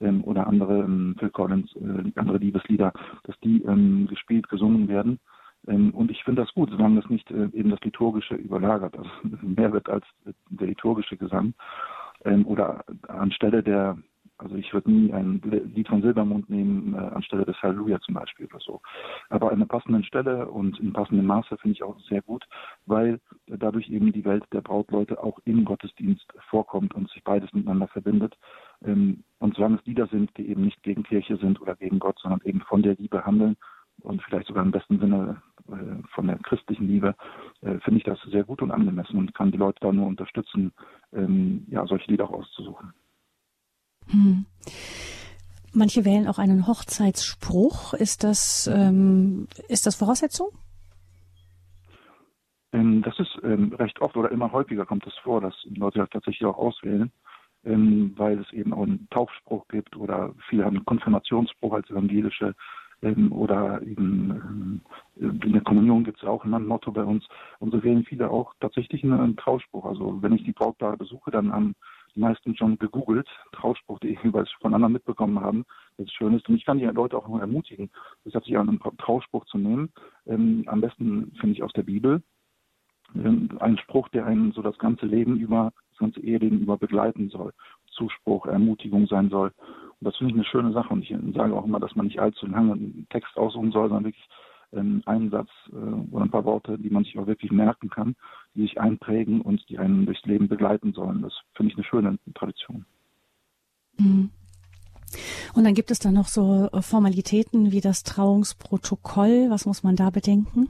ähm, 0.00 0.24
oder 0.24 0.46
andere 0.46 0.80
ähm, 0.80 1.16
Phil 1.18 1.30
Collins, 1.30 1.74
äh, 1.76 2.10
andere 2.16 2.38
Liebeslieder, 2.38 2.92
dass 3.24 3.38
die 3.40 3.62
ähm, 3.64 4.06
gespielt, 4.08 4.48
gesungen 4.48 4.88
werden. 4.88 5.18
Ähm, 5.68 5.90
und 5.90 6.10
ich 6.10 6.24
finde 6.24 6.42
das 6.42 6.54
gut, 6.54 6.70
solange 6.70 7.00
das 7.00 7.10
nicht 7.10 7.30
äh, 7.30 7.48
eben 7.52 7.70
das 7.70 7.80
Liturgische 7.82 8.34
überlagert, 8.34 8.96
also 8.96 9.10
mehr 9.42 9.72
wird 9.72 9.88
als 9.88 10.04
der 10.24 10.68
liturgische 10.68 11.16
Gesang 11.16 11.54
ähm, 12.24 12.46
oder 12.46 12.84
anstelle 13.08 13.62
der 13.62 13.98
also 14.40 14.56
ich 14.56 14.72
würde 14.72 14.90
nie 14.90 15.12
ein 15.12 15.40
Lied 15.74 15.88
von 15.88 16.00
Silbermond 16.02 16.48
nehmen, 16.48 16.94
äh, 16.94 16.98
anstelle 16.98 17.44
des 17.44 17.60
Halleluja 17.62 18.00
zum 18.00 18.14
Beispiel 18.14 18.46
oder 18.46 18.60
so. 18.60 18.80
Aber 19.28 19.48
an 19.48 19.56
einer 19.56 19.66
passenden 19.66 20.02
Stelle 20.02 20.48
und 20.48 20.80
in 20.80 20.92
passendem 20.92 21.26
Maße 21.26 21.58
finde 21.58 21.74
ich 21.74 21.82
auch 21.82 21.98
sehr 22.00 22.22
gut, 22.22 22.46
weil 22.86 23.20
dadurch 23.46 23.90
eben 23.90 24.12
die 24.12 24.24
Welt 24.24 24.44
der 24.52 24.62
Brautleute 24.62 25.22
auch 25.22 25.38
im 25.44 25.64
Gottesdienst 25.64 26.26
vorkommt 26.48 26.94
und 26.94 27.10
sich 27.10 27.22
beides 27.22 27.52
miteinander 27.52 27.88
verbindet. 27.88 28.36
Ähm, 28.84 29.24
und 29.38 29.54
solange 29.56 29.76
es 29.76 29.86
Lieder 29.86 30.06
sind, 30.06 30.30
die 30.36 30.48
eben 30.48 30.62
nicht 30.62 30.82
gegen 30.82 31.02
Kirche 31.02 31.36
sind 31.36 31.60
oder 31.60 31.76
gegen 31.76 31.98
Gott, 31.98 32.18
sondern 32.20 32.40
eben 32.44 32.60
von 32.62 32.82
der 32.82 32.94
Liebe 32.94 33.24
handeln 33.24 33.56
und 34.02 34.22
vielleicht 34.22 34.46
sogar 34.46 34.64
im 34.64 34.70
besten 34.70 34.98
Sinne 34.98 35.42
äh, 35.68 36.02
von 36.14 36.26
der 36.26 36.38
christlichen 36.38 36.86
Liebe, 36.86 37.14
äh, 37.60 37.78
finde 37.80 37.98
ich 37.98 38.04
das 38.04 38.20
sehr 38.22 38.44
gut 38.44 38.62
und 38.62 38.70
angemessen 38.70 39.18
und 39.18 39.34
kann 39.34 39.52
die 39.52 39.58
Leute 39.58 39.78
da 39.80 39.92
nur 39.92 40.06
unterstützen, 40.06 40.72
ähm, 41.12 41.66
ja, 41.68 41.86
solche 41.86 42.10
Lieder 42.10 42.24
auch 42.24 42.32
auszusuchen. 42.32 42.94
Hm. 44.10 44.46
Manche 45.72 46.04
wählen 46.04 46.26
auch 46.26 46.38
einen 46.38 46.66
Hochzeitsspruch. 46.66 47.94
Ist 47.94 48.24
das, 48.24 48.68
ähm, 48.72 49.46
ist 49.68 49.86
das 49.86 49.94
Voraussetzung? 49.94 50.48
Ähm, 52.72 53.02
das 53.02 53.18
ist 53.18 53.38
ähm, 53.44 53.72
recht 53.74 54.00
oft 54.00 54.16
oder 54.16 54.30
immer 54.30 54.52
häufiger 54.52 54.84
kommt 54.84 55.06
es 55.06 55.14
vor, 55.22 55.40
dass 55.40 55.54
Leute 55.74 55.98
das 56.00 56.10
tatsächlich 56.10 56.44
auch 56.44 56.58
auswählen, 56.58 57.10
ähm, 57.64 58.14
weil 58.16 58.38
es 58.38 58.52
eben 58.52 58.72
auch 58.72 58.82
einen 58.82 59.08
Taufspruch 59.10 59.66
gibt 59.68 59.96
oder 59.96 60.34
viele 60.48 60.64
haben 60.64 60.76
einen 60.76 60.84
Konfirmationsspruch 60.84 61.74
als 61.74 61.90
evangelische 61.90 62.54
ähm, 63.02 63.32
oder 63.32 63.80
eben 63.82 64.82
ähm, 65.16 65.40
in 65.42 65.52
der 65.52 65.62
Kommunion 65.62 66.04
gibt 66.04 66.18
es 66.18 66.28
auch 66.28 66.44
ein 66.44 66.66
Motto 66.66 66.92
bei 66.92 67.04
uns. 67.04 67.26
Und 67.58 67.72
so 67.72 67.82
wählen 67.82 68.04
viele 68.04 68.30
auch 68.30 68.54
tatsächlich 68.60 69.02
einen, 69.04 69.20
einen 69.20 69.36
Trauspruch. 69.36 69.84
Also 69.84 70.22
wenn 70.22 70.32
ich 70.32 70.44
die 70.44 70.52
Braut 70.52 70.76
da 70.78 70.96
besuche, 70.96 71.30
dann 71.30 71.50
am 71.50 71.74
die 72.14 72.20
meisten 72.20 72.56
schon 72.56 72.78
gegoogelt, 72.78 73.28
Trauspruch.de, 73.52 74.16
weil 74.32 74.44
sie 74.44 74.52
von 74.60 74.74
anderen 74.74 74.92
mitbekommen 74.92 75.40
haben, 75.40 75.64
dass 75.96 76.06
es 76.06 76.12
schön 76.12 76.34
ist. 76.34 76.48
Und 76.48 76.56
ich 76.56 76.64
kann 76.64 76.78
die 76.78 76.86
Leute 76.86 77.16
auch 77.16 77.28
nur 77.28 77.40
ermutigen, 77.40 77.90
das 78.24 78.44
sich 78.44 78.56
an 78.56 78.68
einen 78.68 78.98
Trauspruch 78.98 79.44
zu 79.46 79.58
nehmen. 79.58 79.92
Ähm, 80.26 80.64
am 80.66 80.80
besten 80.80 81.32
finde 81.40 81.54
ich 81.54 81.62
aus 81.62 81.72
der 81.72 81.82
Bibel. 81.82 82.22
Ähm, 83.14 83.48
ein 83.60 83.78
Spruch, 83.78 84.08
der 84.08 84.26
einen 84.26 84.52
so 84.52 84.62
das 84.62 84.78
ganze 84.78 85.06
Leben 85.06 85.38
über, 85.38 85.72
das 85.90 85.98
ganze 85.98 86.20
Eheleben 86.20 86.60
über 86.60 86.78
begleiten 86.78 87.28
soll. 87.28 87.52
Zuspruch, 87.92 88.46
Ermutigung 88.46 89.06
sein 89.06 89.28
soll. 89.28 89.52
Und 90.00 90.06
das 90.06 90.16
finde 90.16 90.32
ich 90.32 90.36
eine 90.36 90.46
schöne 90.46 90.72
Sache. 90.72 90.92
Und 90.92 91.02
ich 91.02 91.14
sage 91.34 91.54
auch 91.54 91.64
immer, 91.64 91.80
dass 91.80 91.94
man 91.94 92.06
nicht 92.06 92.20
allzu 92.20 92.46
lange 92.46 92.72
einen 92.72 93.06
Text 93.10 93.36
aussuchen 93.36 93.72
soll, 93.72 93.88
sondern 93.88 94.04
wirklich 94.04 94.28
ähm, 94.72 95.02
einen 95.06 95.30
Satz 95.30 95.48
äh, 95.72 95.74
oder 95.74 96.24
ein 96.24 96.30
paar 96.30 96.44
Worte, 96.44 96.78
die 96.78 96.90
man 96.90 97.04
sich 97.04 97.18
auch 97.18 97.26
wirklich 97.26 97.50
merken 97.50 97.90
kann, 97.90 98.16
die 98.54 98.62
sich 98.62 98.80
einprägen 98.80 99.40
und 99.40 99.68
die 99.68 99.78
einen 99.78 100.06
durchs 100.06 100.24
Leben 100.24 100.48
begleiten 100.48 100.92
sollen. 100.92 101.22
Das 101.22 101.32
finde 101.54 101.72
ich 101.72 101.78
eine 101.78 101.84
schöne 101.84 102.18
Tradition. 102.34 102.84
Mhm. 103.98 104.30
Und 105.54 105.64
dann 105.64 105.74
gibt 105.74 105.90
es 105.90 105.98
dann 105.98 106.14
noch 106.14 106.28
so 106.28 106.68
äh, 106.72 106.82
Formalitäten 106.82 107.72
wie 107.72 107.80
das 107.80 108.02
Trauungsprotokoll. 108.02 109.50
Was 109.50 109.66
muss 109.66 109.82
man 109.82 109.96
da 109.96 110.10
bedenken? 110.10 110.68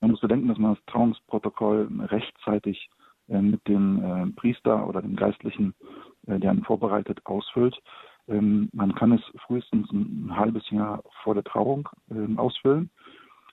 Man 0.00 0.12
muss 0.12 0.20
bedenken, 0.20 0.48
dass 0.48 0.58
man 0.58 0.74
das 0.74 0.84
Trauungsprotokoll 0.86 1.88
rechtzeitig 2.06 2.90
äh, 3.28 3.40
mit 3.40 3.66
dem 3.68 4.02
äh, 4.02 4.26
Priester 4.32 4.88
oder 4.88 5.02
dem 5.02 5.16
Geistlichen, 5.16 5.74
äh, 6.26 6.38
der 6.38 6.52
ihn 6.52 6.64
vorbereitet, 6.64 7.20
ausfüllt. 7.24 7.76
Ähm, 8.28 8.68
man 8.72 8.94
kann 8.94 9.12
es 9.12 9.22
frühestens 9.46 9.90
ein 9.92 10.36
halbes 10.36 10.68
Jahr 10.70 11.02
vor 11.22 11.34
der 11.34 11.44
Trauung 11.44 11.88
ähm, 12.10 12.38
ausfüllen. 12.38 12.90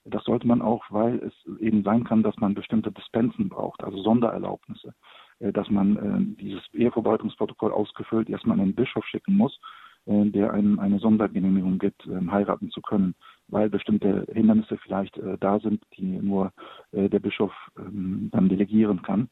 Das 0.06 0.24
sollte 0.24 0.48
man 0.48 0.62
auch, 0.62 0.84
weil 0.90 1.16
es 1.18 1.60
eben 1.60 1.84
sein 1.84 2.04
kann, 2.04 2.22
dass 2.22 2.38
man 2.38 2.54
bestimmte 2.54 2.92
Dispensen 2.92 3.50
braucht, 3.50 3.84
also 3.84 4.02
Sondererlaubnisse, 4.02 4.94
äh, 5.40 5.52
dass 5.52 5.70
man 5.70 5.98
äh, 5.98 6.42
dieses 6.42 6.62
Ehevorbereitungsprotokoll 6.74 7.72
ausgefüllt 7.72 8.30
erstmal 8.30 8.60
an 8.60 8.68
den 8.68 8.76
Bischof 8.76 9.04
schicken 9.06 9.36
muss, 9.36 9.60
äh, 10.06 10.26
der 10.26 10.54
einem 10.54 10.78
eine 10.78 11.00
Sondergenehmigung 11.00 11.80
gibt, 11.80 12.06
ähm, 12.06 12.32
heiraten 12.32 12.70
zu 12.70 12.82
können, 12.82 13.16
weil 13.48 13.70
bestimmte 13.70 14.28
Hindernisse 14.32 14.78
vielleicht 14.78 15.20
da 15.40 15.60
sind, 15.60 15.84
die 15.96 16.04
nur 16.04 16.52
der 16.92 17.20
Bischof 17.20 17.54
dann 17.76 18.50
delegieren 18.50 19.04
kann 19.04 19.30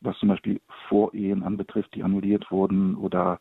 was 0.00 0.18
zum 0.18 0.28
Beispiel 0.28 0.60
Vorehen 0.88 1.42
anbetrifft, 1.42 1.94
die 1.94 2.02
annulliert 2.02 2.50
wurden 2.50 2.94
oder 2.96 3.38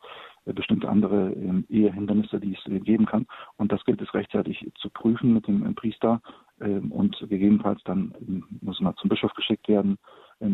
äh, 0.50 0.54
bestimmte 0.54 0.90
andere 0.90 1.32
ähm, 1.34 1.66
Ehehindernisse, 1.70 2.40
die 2.40 2.56
es 2.56 2.84
geben 2.84 3.06
kann. 3.06 3.26
Und 3.58 3.72
das 3.72 3.84
gilt 3.86 4.02
es 4.02 4.14
rechtzeitig 4.14 4.72
zu 4.76 4.90
prüfen 4.90 5.34
mit 5.34 5.48
dem 5.48 5.76
Priester 5.76 6.22
ähm, 6.62 6.92
und 6.92 7.18
gegebenenfalls 7.30 7.82
dann 7.84 8.14
muss 8.62 8.80
man 8.80 8.96
zum 8.98 9.10
Bischof 9.10 9.34
geschickt 9.34 9.68
werden 9.68 9.98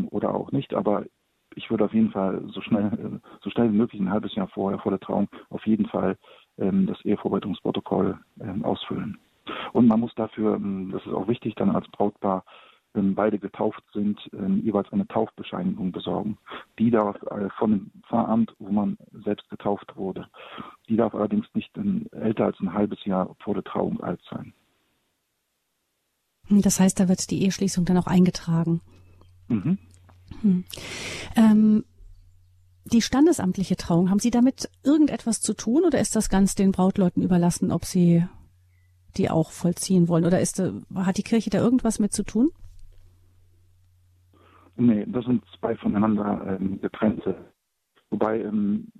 oder 0.09 0.33
auch 0.33 0.51
nicht. 0.51 0.73
Aber 0.73 1.05
ich 1.55 1.69
würde 1.69 1.85
auf 1.85 1.93
jeden 1.93 2.09
Fall 2.09 2.41
so 2.47 2.61
schnell, 2.61 3.21
so 3.41 3.49
schnell 3.51 3.71
wie 3.71 3.77
möglich, 3.77 4.01
ein 4.01 4.11
halbes 4.11 4.33
Jahr 4.33 4.47
vorher, 4.47 4.79
vor 4.79 4.91
der 4.91 4.99
Trauung, 4.99 5.27
auf 5.49 5.65
jeden 5.67 5.85
Fall 5.85 6.17
das 6.57 6.99
Ehevorbereitungsprotokoll 7.05 8.17
ausfüllen. 8.63 9.19
Und 9.73 9.87
man 9.87 9.99
muss 9.99 10.13
dafür, 10.15 10.59
das 10.91 11.05
ist 11.05 11.13
auch 11.13 11.27
wichtig, 11.27 11.53
dann 11.55 11.75
als 11.75 11.87
Brautpaar 11.89 12.43
beide 12.95 13.39
getauft 13.39 13.83
sind, 13.93 14.19
ähm, 14.33 14.61
jeweils 14.63 14.91
eine 14.91 15.07
Taufbescheinigung 15.07 15.91
besorgen. 15.91 16.37
Die 16.79 16.91
darf 16.91 17.21
äh, 17.23 17.49
von 17.57 17.71
dem 17.71 17.91
Pfarramt, 18.07 18.53
wo 18.59 18.71
man 18.71 18.97
selbst 19.23 19.49
getauft 19.49 19.95
wurde, 19.95 20.27
die 20.87 20.95
darf 20.95 21.13
allerdings 21.13 21.47
nicht 21.53 21.75
ähm, 21.77 22.07
älter 22.11 22.45
als 22.45 22.59
ein 22.59 22.73
halbes 22.73 23.03
Jahr 23.05 23.35
vor 23.39 23.53
der 23.53 23.63
Trauung 23.63 24.01
alt 24.01 24.21
sein. 24.29 24.53
Das 26.49 26.79
heißt, 26.79 26.99
da 26.99 27.09
wird 27.09 27.29
die 27.31 27.43
Eheschließung 27.43 27.85
dann 27.85 27.97
auch 27.97 28.07
eingetragen. 28.07 28.81
Mhm. 29.47 29.77
Hm. 30.41 30.63
Ähm, 31.35 31.85
die 32.85 33.01
standesamtliche 33.01 33.77
Trauung, 33.77 34.11
haben 34.11 34.19
Sie 34.19 34.29
damit 34.29 34.69
irgendetwas 34.83 35.41
zu 35.41 35.53
tun 35.55 35.83
oder 35.85 35.99
ist 35.99 36.15
das 36.15 36.29
ganz 36.29 36.53
den 36.53 36.71
Brautleuten 36.71 37.23
überlassen, 37.23 37.71
ob 37.71 37.83
sie 37.85 38.25
die 39.17 39.29
auch 39.29 39.51
vollziehen 39.51 40.07
wollen? 40.07 40.25
Oder 40.25 40.39
ist, 40.39 40.61
hat 40.93 41.17
die 41.17 41.23
Kirche 41.23 41.49
da 41.49 41.57
irgendwas 41.57 41.99
mit 41.99 42.13
zu 42.13 42.23
tun? 42.23 42.51
Nee, 44.77 45.05
das 45.07 45.25
sind 45.25 45.43
zwei 45.59 45.75
voneinander 45.75 46.57
ähm, 46.59 46.81
getrennte. 46.81 47.35
Wobei 48.09 48.41
ähm, 48.41 48.91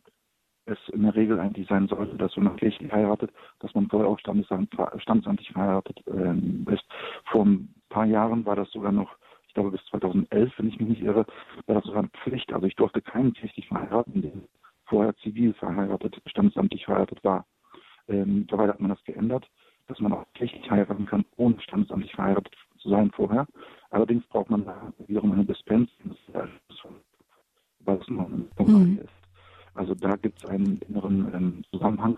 es 0.66 0.78
in 0.90 1.04
der 1.04 1.16
Regel 1.16 1.40
eigentlich 1.40 1.68
sein 1.68 1.88
sollte, 1.88 2.18
dass 2.18 2.36
wenn 2.36 2.46
man 2.46 2.56
kirchlich 2.56 2.92
heiratet, 2.92 3.32
dass 3.60 3.74
man 3.76 3.88
vorher 3.88 4.10
auch 4.10 4.20
standesamtlich 4.20 5.52
verheiratet 5.52 6.04
ähm, 6.08 6.66
ist. 6.72 6.84
Vor 7.26 7.46
ein 7.46 7.74
paar 7.90 8.06
Jahren 8.06 8.46
war 8.46 8.56
das 8.56 8.72
sogar 8.72 8.92
noch, 8.92 9.16
ich 9.48 9.54
glaube 9.54 9.72
bis 9.72 9.86
2011, 9.86 10.54
wenn 10.58 10.68
ich 10.68 10.80
mich 10.80 10.90
nicht 10.90 11.02
irre, 11.02 11.26
war 11.68 11.76
das 11.76 11.84
sogar 11.84 12.00
eine 12.00 12.10
Pflicht. 12.24 12.52
Also 12.52 12.66
ich 12.66 12.76
durfte 12.76 13.02
keinen 13.02 13.34
kirchlich 13.34 13.68
verheiraten, 13.68 14.22
der 14.22 14.32
vorher 14.86 15.16
zivil 15.18 15.54
verheiratet, 15.54 16.22
standesamtlich 16.26 16.86
verheiratet 16.86 17.24
war. 17.24 17.46
Ähm, 18.08 18.40
mittlerweile 18.40 18.74
hat 18.74 18.80
man 18.80 18.90
das 18.90 19.04
geändert, 19.04 19.48
dass 19.88 20.00
man 20.00 20.14
auch 20.14 20.26
kirchlich 20.34 20.70
heiraten 20.70 21.06
kann, 21.06 21.26
ohne 21.38 21.60
standesamtlich 21.62 22.14
verheiratet 22.14 22.56
zu 22.78 22.90
sein 22.90 23.12
vorher. 23.12 23.48
Allerdings 23.96 24.26
braucht 24.28 24.50
man 24.50 24.66
da 24.66 24.92
wiederum 25.08 25.32
eine 25.32 25.46
Dispens, 25.46 25.90
noch 28.10 28.68
ein 28.68 28.90
mhm. 28.90 29.00
ist. 29.00 29.10
Also 29.74 29.96
da 29.96 30.18
gibt 30.18 30.38
es 30.38 30.50
einen 30.50 30.82
inneren 30.90 31.34
ähm, 31.34 31.64
Zusammenhang. 31.72 32.18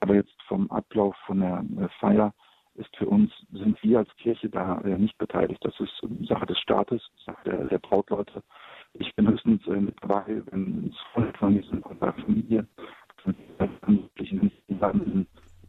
Aber 0.00 0.16
jetzt 0.16 0.34
vom 0.46 0.70
Ablauf 0.70 1.16
von 1.24 1.40
der 1.40 1.64
äh, 1.80 1.88
Feier 1.98 2.34
ist 2.74 2.94
für 2.98 3.08
uns, 3.08 3.32
sind 3.52 3.82
wir 3.82 4.00
als 4.00 4.14
Kirche 4.16 4.50
da 4.50 4.82
äh, 4.82 4.98
nicht 4.98 5.16
beteiligt. 5.16 5.64
Das 5.64 5.72
ist 5.80 5.98
Sache 6.28 6.44
des 6.44 6.58
Staates, 6.58 7.00
Sache 7.24 7.42
der, 7.46 7.64
der 7.68 7.78
Brautleute. 7.78 8.42
Ich 8.92 9.14
bin 9.14 9.26
höchstens 9.26 9.66
äh, 9.66 9.80
mit 9.80 9.96
dabei, 10.02 10.42
wenn 10.50 10.90
es 10.92 10.98
Freunde 11.14 11.32
von 11.38 11.54
mir 11.54 11.62
sind 11.62 11.86
oder 11.86 12.12
Familie, 12.12 12.68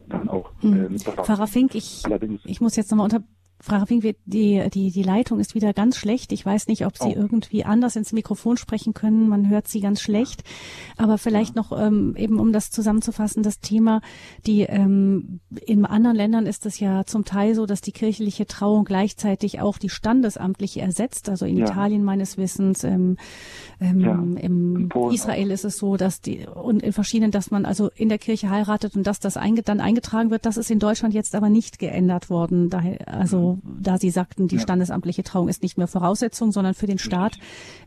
dann 0.08 0.28
auch 0.28 0.52
äh, 0.62 0.66
mit 0.66 1.06
dabei. 1.06 1.24
Pfarrer 1.24 1.46
Fink, 1.46 1.74
ich, 1.74 2.02
ich 2.44 2.60
muss 2.60 2.76
jetzt 2.76 2.90
nochmal 2.90 3.04
unter 3.04 3.22
Frau 3.66 3.84
Fink, 3.84 4.04
die, 4.26 4.62
die, 4.70 4.92
die 4.92 5.02
Leitung 5.02 5.40
ist 5.40 5.56
wieder 5.56 5.72
ganz 5.72 5.96
schlecht. 5.96 6.30
Ich 6.30 6.46
weiß 6.46 6.68
nicht, 6.68 6.86
ob 6.86 6.96
Sie 6.96 7.08
oh. 7.08 7.14
irgendwie 7.16 7.64
anders 7.64 7.96
ins 7.96 8.12
Mikrofon 8.12 8.56
sprechen 8.56 8.94
können. 8.94 9.28
Man 9.28 9.50
hört 9.50 9.66
Sie 9.66 9.80
ganz 9.80 10.00
schlecht. 10.00 10.44
Aber 10.96 11.18
vielleicht 11.18 11.56
ja. 11.56 11.62
noch 11.62 11.76
ähm, 11.76 12.14
eben, 12.16 12.38
um 12.38 12.52
das 12.52 12.70
zusammenzufassen, 12.70 13.42
das 13.42 13.58
Thema, 13.58 14.02
die 14.46 14.62
ähm, 14.62 15.40
in 15.66 15.84
anderen 15.84 16.16
Ländern 16.16 16.46
ist 16.46 16.64
es 16.64 16.78
ja 16.78 17.04
zum 17.06 17.24
Teil 17.24 17.56
so, 17.56 17.66
dass 17.66 17.80
die 17.80 17.90
kirchliche 17.90 18.46
Trauung 18.46 18.84
gleichzeitig 18.84 19.60
auch 19.60 19.78
die 19.78 19.88
standesamtliche 19.88 20.80
ersetzt. 20.80 21.28
Also 21.28 21.44
in 21.44 21.56
ja. 21.56 21.66
Italien 21.66 22.04
meines 22.04 22.38
Wissens, 22.38 22.84
ähm, 22.84 23.16
ähm, 23.80 24.00
ja. 24.00 24.12
im 24.12 24.36
in 24.36 24.90
Israel 25.10 25.50
ist 25.50 25.64
es 25.64 25.78
so, 25.78 25.96
dass 25.96 26.20
die 26.20 26.46
und 26.46 26.84
in 26.84 26.92
verschiedenen, 26.92 27.32
dass 27.32 27.50
man 27.50 27.66
also 27.66 27.90
in 27.96 28.08
der 28.08 28.18
Kirche 28.18 28.48
heiratet 28.48 28.94
und 28.94 29.08
dass 29.08 29.18
das 29.18 29.36
einge, 29.36 29.62
dann 29.62 29.80
eingetragen 29.80 30.30
wird. 30.30 30.46
Das 30.46 30.56
ist 30.56 30.70
in 30.70 30.78
Deutschland 30.78 31.14
jetzt 31.14 31.34
aber 31.34 31.48
nicht 31.48 31.80
geändert 31.80 32.30
worden. 32.30 32.70
Daher, 32.70 33.08
also 33.08 33.55
da 33.62 33.98
Sie 33.98 34.10
sagten, 34.10 34.48
die 34.48 34.56
ja. 34.56 34.62
standesamtliche 34.62 35.22
Trauung 35.22 35.48
ist 35.48 35.62
nicht 35.62 35.78
mehr 35.78 35.88
Voraussetzung, 35.88 36.52
sondern 36.52 36.74
für 36.74 36.86
den 36.86 36.98
Staat 36.98 37.38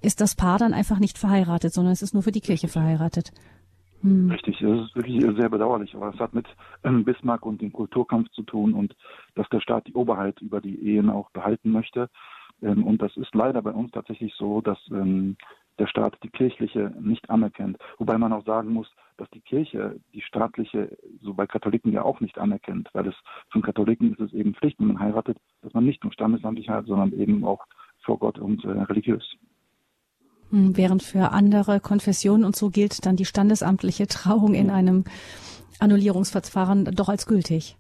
ist 0.02 0.22
das 0.22 0.36
Paar 0.36 0.58
dann 0.58 0.74
einfach 0.74 1.00
nicht 1.00 1.18
verheiratet, 1.18 1.74
sondern 1.74 1.94
es 1.94 2.02
ist 2.02 2.14
nur 2.14 2.24
für 2.24 2.32
die 2.32 2.42
Kirche 2.42 2.68
verheiratet. 2.68 3.32
Hm. 4.02 4.32
Richtig, 4.32 4.60
das 4.60 4.88
ist 4.88 4.96
wirklich 4.96 5.22
sehr 5.22 5.50
bedauerlich, 5.50 5.94
aber 5.96 6.14
es 6.14 6.20
hat 6.20 6.34
mit 6.34 6.46
ähm, 6.84 7.04
Bismarck 7.04 7.46
und 7.46 7.62
dem 7.62 7.74
Kulturkampf 7.74 8.30
zu 8.32 8.44
tun 8.44 8.74
und 8.74 8.96
dass 9.36 9.50
der 9.50 9.60
Staat 9.60 9.88
die 9.88 9.94
Oberheit 9.94 10.40
über 10.42 10.62
die 10.62 10.96
Ehen 10.96 11.10
auch 11.10 11.30
behalten 11.32 11.72
möchte. 11.72 12.10
Ähm, 12.62 12.86
und 12.86 13.02
das 13.02 13.16
ist 13.18 13.34
leider 13.36 13.62
bei 13.62 13.72
uns 13.72 13.92
tatsächlich 13.92 14.34
so, 14.38 14.62
dass 14.62 14.78
ähm, 14.92 15.36
der 15.80 15.88
Staat 15.88 16.18
die 16.24 16.30
kirchliche 16.30 16.94
nicht 17.00 17.30
anerkennt. 17.30 17.78
Wobei 17.98 18.18
man 18.18 18.34
auch 18.34 18.46
sagen 18.46 18.72
muss, 18.74 18.92
dass 19.18 19.30
die 19.32 19.42
Kirche 19.42 20.00
die 20.14 20.22
staatliche, 20.22 20.98
so 21.22 21.34
bei 21.34 21.48
Katholiken 21.48 21.92
ja 21.92 22.04
auch 22.04 22.20
nicht 22.20 22.38
anerkennt, 22.38 22.90
weil 22.94 23.08
es 23.08 23.16
von 23.52 23.62
Katholiken 23.62 24.14
ist 24.14 24.20
es 24.20 24.34
eben 24.34 24.54
Pflicht, 24.54 24.80
wenn 24.80 24.88
man 24.88 25.00
heiratet, 25.00 25.38
dass 25.62 25.74
man 25.74 25.86
nicht 25.86 26.04
nur 26.04 26.14
standesamtlich 26.14 26.70
heiratet, 26.70 26.90
sondern 26.90 27.14
eben 27.14 27.44
auch 27.46 27.66
vor 28.04 28.18
Gott 28.20 28.40
und 28.40 28.64
äh, 28.66 28.70
religiös. 28.70 29.36
Hm, 30.52 30.76
während 30.76 31.04
für 31.04 31.32
andere 31.32 31.80
Konfessionen 31.80 32.44
und 32.44 32.56
so 32.56 32.70
gilt 32.70 33.06
dann 33.06 33.16
die 33.16 33.26
standesamtliche 33.26 34.08
Trauung 34.08 34.54
in 34.54 34.70
einem 34.70 35.04
Annullierungsverfahren 35.80 36.86
doch 36.96 37.10
als 37.10 37.26
gültig. 37.28 37.78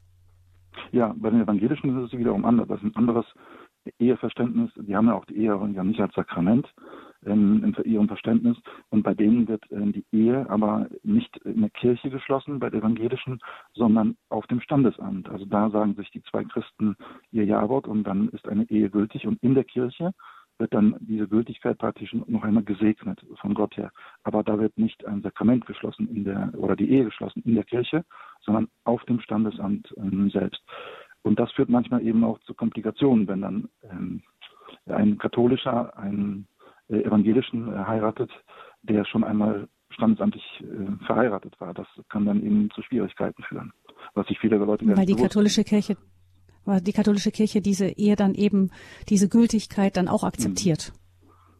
Ja, 0.91 1.13
bei 1.17 1.29
den 1.29 1.41
Evangelischen 1.41 1.97
ist 1.97 2.13
es 2.13 2.19
wiederum 2.19 2.45
anders. 2.45 2.67
Das 2.67 2.77
ist 2.77 2.85
ein 2.85 2.95
anderes 2.95 3.25
Eheverständnis. 3.97 4.71
Die 4.75 4.95
haben 4.95 5.07
ja 5.07 5.15
auch 5.15 5.25
die 5.25 5.38
Ehe 5.38 5.71
ja 5.73 5.83
nicht 5.83 5.99
als 5.99 6.13
Sakrament, 6.13 6.67
in 7.25 7.75
ihrem 7.84 8.08
Verständnis. 8.08 8.58
Und 8.89 9.03
bei 9.03 9.13
denen 9.13 9.47
wird 9.47 9.69
äh, 9.71 9.91
die 9.91 10.05
Ehe 10.12 10.49
aber 10.49 10.88
nicht 11.03 11.36
in 11.38 11.62
der 11.62 11.69
Kirche 11.69 12.10
geschlossen, 12.10 12.60
bei 12.60 12.69
den 12.69 12.79
Evangelischen, 12.79 13.39
sondern 13.73 14.15
auf 14.29 14.47
dem 14.47 14.62
Standesamt. 14.62 15.29
Also 15.29 15.45
da 15.45 15.69
sagen 15.69 15.95
sich 15.95 16.10
die 16.12 16.23
zwei 16.23 16.43
Christen 16.45 16.95
ihr 17.32 17.45
Ja-Wort 17.45 17.88
und 17.88 18.03
dann 18.03 18.29
ist 18.29 18.47
eine 18.47 18.69
Ehe 18.69 18.89
gültig. 18.89 19.27
Und 19.27 19.41
in 19.43 19.55
der 19.55 19.65
Kirche 19.65 20.13
wird 20.60 20.73
dann 20.73 20.95
diese 20.99 21.27
Gültigkeit 21.27 21.77
praktisch 21.77 22.13
noch 22.13 22.43
einmal 22.43 22.63
gesegnet 22.63 23.25
von 23.39 23.53
Gott 23.53 23.75
her. 23.77 23.91
Aber 24.23 24.43
da 24.43 24.60
wird 24.60 24.77
nicht 24.77 25.05
ein 25.05 25.21
Sakrament 25.21 25.65
geschlossen 25.65 26.08
in 26.10 26.25
der 26.25 26.51
oder 26.58 26.75
die 26.75 26.89
Ehe 26.89 27.05
geschlossen 27.05 27.41
in 27.45 27.55
der 27.55 27.63
Kirche, 27.63 28.03
sondern 28.41 28.67
auf 28.84 29.03
dem 29.05 29.21
Standesamt 29.21 29.93
ähm, 29.97 30.29
selbst. 30.29 30.62
Und 31.21 31.39
das 31.39 31.51
führt 31.51 31.69
manchmal 31.69 32.05
eben 32.05 32.23
auch 32.23 32.39
zu 32.39 32.53
Komplikationen, 32.53 33.27
wenn 33.27 33.41
dann 33.41 33.69
ähm, 33.84 34.21
ein 34.86 35.17
katholischer 35.17 35.93
äh, 35.97 36.43
evangelischen 36.89 37.71
äh, 37.73 37.78
heiratet, 37.86 38.32
der 38.84 39.06
schon 39.06 39.23
einmal 39.23 39.67
standesamtlich 39.91 40.43
äh, 40.62 41.06
verheiratet 41.06 41.60
war. 41.60 41.73
Das 41.73 41.88
kann 42.10 42.25
dann 42.25 42.43
eben 42.43 42.69
zu 42.71 42.82
Schwierigkeiten 42.82 43.43
führen, 43.43 43.73
was 44.13 44.28
sich 44.28 44.39
viele 44.39 44.58
Leute 44.58 44.86
Weil 44.95 45.06
die 45.06 45.15
katholische 45.15 45.63
Kirche 45.63 45.97
weil 46.65 46.82
die 46.82 46.93
katholische 46.93 47.32
Kirche 47.32 47.62
diese 47.62 47.88
Ehe 47.88 48.15
dann 48.15 48.36
eben 48.36 48.69
diese 49.10 49.28
Gültigkeit 49.28 49.97
dann 49.97 50.08
auch 50.08 50.23
akzeptiert. 50.23 50.93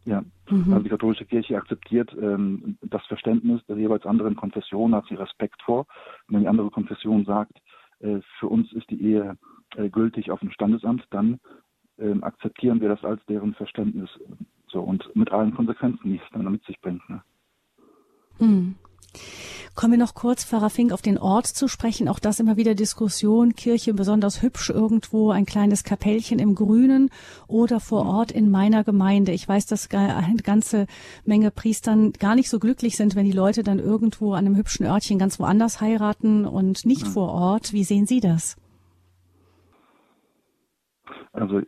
Ja, 0.06 0.24
mhm. 0.50 0.72
also 0.72 0.84
die 0.84 0.89
katholische 0.89 1.26
Kirche 1.26 1.58
akzeptiert 1.58 2.15
ähm, 2.20 2.78
das 2.82 3.06
Verständnis 3.08 3.62
der 3.68 3.78
jeweils 3.78 4.06
anderen 4.06 4.36
Konfession, 4.36 4.96
hat 4.96 5.06
sie 5.10 5.15
Respekt 5.15 5.62
vor. 5.63 5.88
Und 6.28 6.36
wenn 6.36 6.42
die 6.42 6.48
andere 6.48 6.70
Konfession 6.70 7.26
sagt, 7.26 7.54
äh, 8.00 8.20
für 8.39 8.48
uns 8.48 8.72
ist 8.74 8.89
die 8.89 9.02
Ehe 9.02 9.38
äh, 9.76 9.89
gültig 9.89 10.32
auf 10.32 10.39
dem 10.39 10.52
Standesamt, 10.52 11.06
dann 11.10 11.39
ähm, 11.98 12.24
akzeptieren 12.24 12.80
wir 12.82 12.89
das 12.89 13.04
als 13.04 13.22
deren 13.28 13.54
Verständnis. 13.56 14.10
So 14.72 14.82
und 14.82 15.04
mit 15.16 15.32
allen 15.32 15.54
Konsequenzen, 15.54 16.10
die 16.10 16.18
es 16.18 16.32
dann 16.32 16.52
mit 16.52 16.64
sich 16.66 16.80
bringt. 16.82 17.08
Ne? 17.10 17.22
Mhm. 18.40 18.76
Kommen 19.76 19.94
wir 19.94 20.00
noch 20.00 20.14
kurz, 20.14 20.44
Pfarrer 20.44 20.70
Fink, 20.70 20.92
auf 20.92 21.02
den 21.02 21.18
Ort 21.18 21.48
zu 21.48 21.70
sprechen. 21.70 22.10
Auch 22.10 22.20
das 22.20 22.40
immer 22.40 22.58
wieder 22.58 22.76
Diskussion. 22.76 23.56
Kirche 23.56 23.94
besonders 23.94 24.42
hübsch 24.42 24.70
irgendwo, 24.70 25.32
ein 25.32 25.46
kleines 25.46 25.84
Kapellchen 25.86 26.38
im 26.38 26.54
Grünen 26.54 27.10
oder 27.48 27.80
vor 27.80 28.04
mhm. 28.04 28.10
Ort 28.10 28.32
in 28.32 28.52
meiner 28.52 28.84
Gemeinde. 28.84 29.32
Ich 29.32 29.48
weiß, 29.48 29.68
dass 29.68 29.90
eine 29.92 30.36
ganze 30.44 30.86
Menge 31.24 31.50
Priestern 31.50 32.12
gar 32.12 32.36
nicht 32.36 32.50
so 32.50 32.60
glücklich 32.60 32.98
sind, 32.98 33.16
wenn 33.16 33.26
die 33.26 33.32
Leute 33.32 33.64
dann 33.64 33.80
irgendwo 33.80 34.34
an 34.34 34.46
einem 34.46 34.58
hübschen 34.58 34.86
Örtchen 34.86 35.18
ganz 35.18 35.40
woanders 35.40 35.80
heiraten 35.80 36.46
und 36.46 36.86
nicht 36.86 37.04
ja. 37.04 37.10
vor 37.10 37.30
Ort. 37.30 37.72
Wie 37.72 37.86
sehen 37.86 38.06
Sie 38.06 38.20
das? 38.20 38.58
Also 41.32 41.62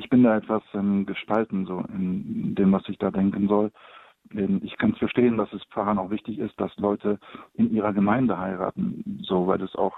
ich 0.00 0.08
bin 0.08 0.22
da 0.22 0.36
etwas 0.36 0.62
ähm, 0.74 1.06
gespalten, 1.06 1.66
so 1.66 1.84
in 1.92 2.54
dem, 2.54 2.72
was 2.72 2.88
ich 2.88 2.98
da 2.98 3.10
denken 3.10 3.48
soll. 3.48 3.70
Ähm, 4.32 4.60
ich 4.64 4.76
kann 4.78 4.92
es 4.92 4.98
verstehen, 4.98 5.36
dass 5.36 5.52
es 5.52 5.62
Pfarrern 5.64 5.98
auch 5.98 6.10
wichtig 6.10 6.38
ist, 6.38 6.58
dass 6.58 6.76
Leute 6.78 7.18
in 7.54 7.72
ihrer 7.72 7.92
Gemeinde 7.92 8.38
heiraten, 8.38 9.20
so 9.22 9.46
weil 9.46 9.62
es 9.62 9.74
auch 9.76 9.96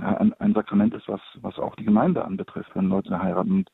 ein, 0.00 0.32
ein 0.34 0.54
Sakrament 0.54 0.94
ist, 0.94 1.08
was, 1.08 1.20
was 1.40 1.58
auch 1.58 1.74
die 1.76 1.84
Gemeinde 1.84 2.24
anbetrifft, 2.24 2.74
wenn 2.74 2.88
Leute 2.88 3.22
heiraten. 3.22 3.52
Und, 3.52 3.70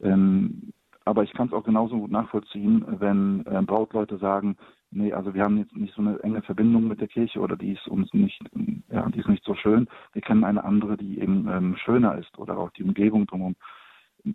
ähm, 0.00 0.72
aber 1.04 1.22
ich 1.22 1.32
kann 1.32 1.46
es 1.46 1.52
auch 1.52 1.64
genauso 1.64 1.96
gut 1.98 2.10
nachvollziehen, 2.10 2.84
wenn 2.98 3.46
äh, 3.46 3.62
Brautleute 3.62 4.18
sagen, 4.18 4.56
Nee, 4.92 5.12
also 5.12 5.34
wir 5.34 5.44
haben 5.44 5.58
jetzt 5.58 5.76
nicht 5.76 5.94
so 5.94 6.02
eine 6.02 6.18
enge 6.24 6.42
Verbindung 6.42 6.88
mit 6.88 7.00
der 7.00 7.06
Kirche 7.06 7.38
oder 7.38 7.56
die 7.56 7.72
ist 7.72 7.86
uns 7.86 8.12
nicht, 8.12 8.42
ja, 8.90 9.08
die 9.08 9.20
ist 9.20 9.28
nicht 9.28 9.44
so 9.44 9.54
schön. 9.54 9.86
Wir 10.12 10.22
kennen 10.22 10.42
eine 10.42 10.64
andere, 10.64 10.96
die 10.96 11.20
eben 11.20 11.48
ähm, 11.48 11.76
schöner 11.76 12.18
ist 12.18 12.36
oder 12.38 12.58
auch 12.58 12.70
die 12.70 12.82
Umgebung 12.82 13.26
drumherum. 13.26 13.54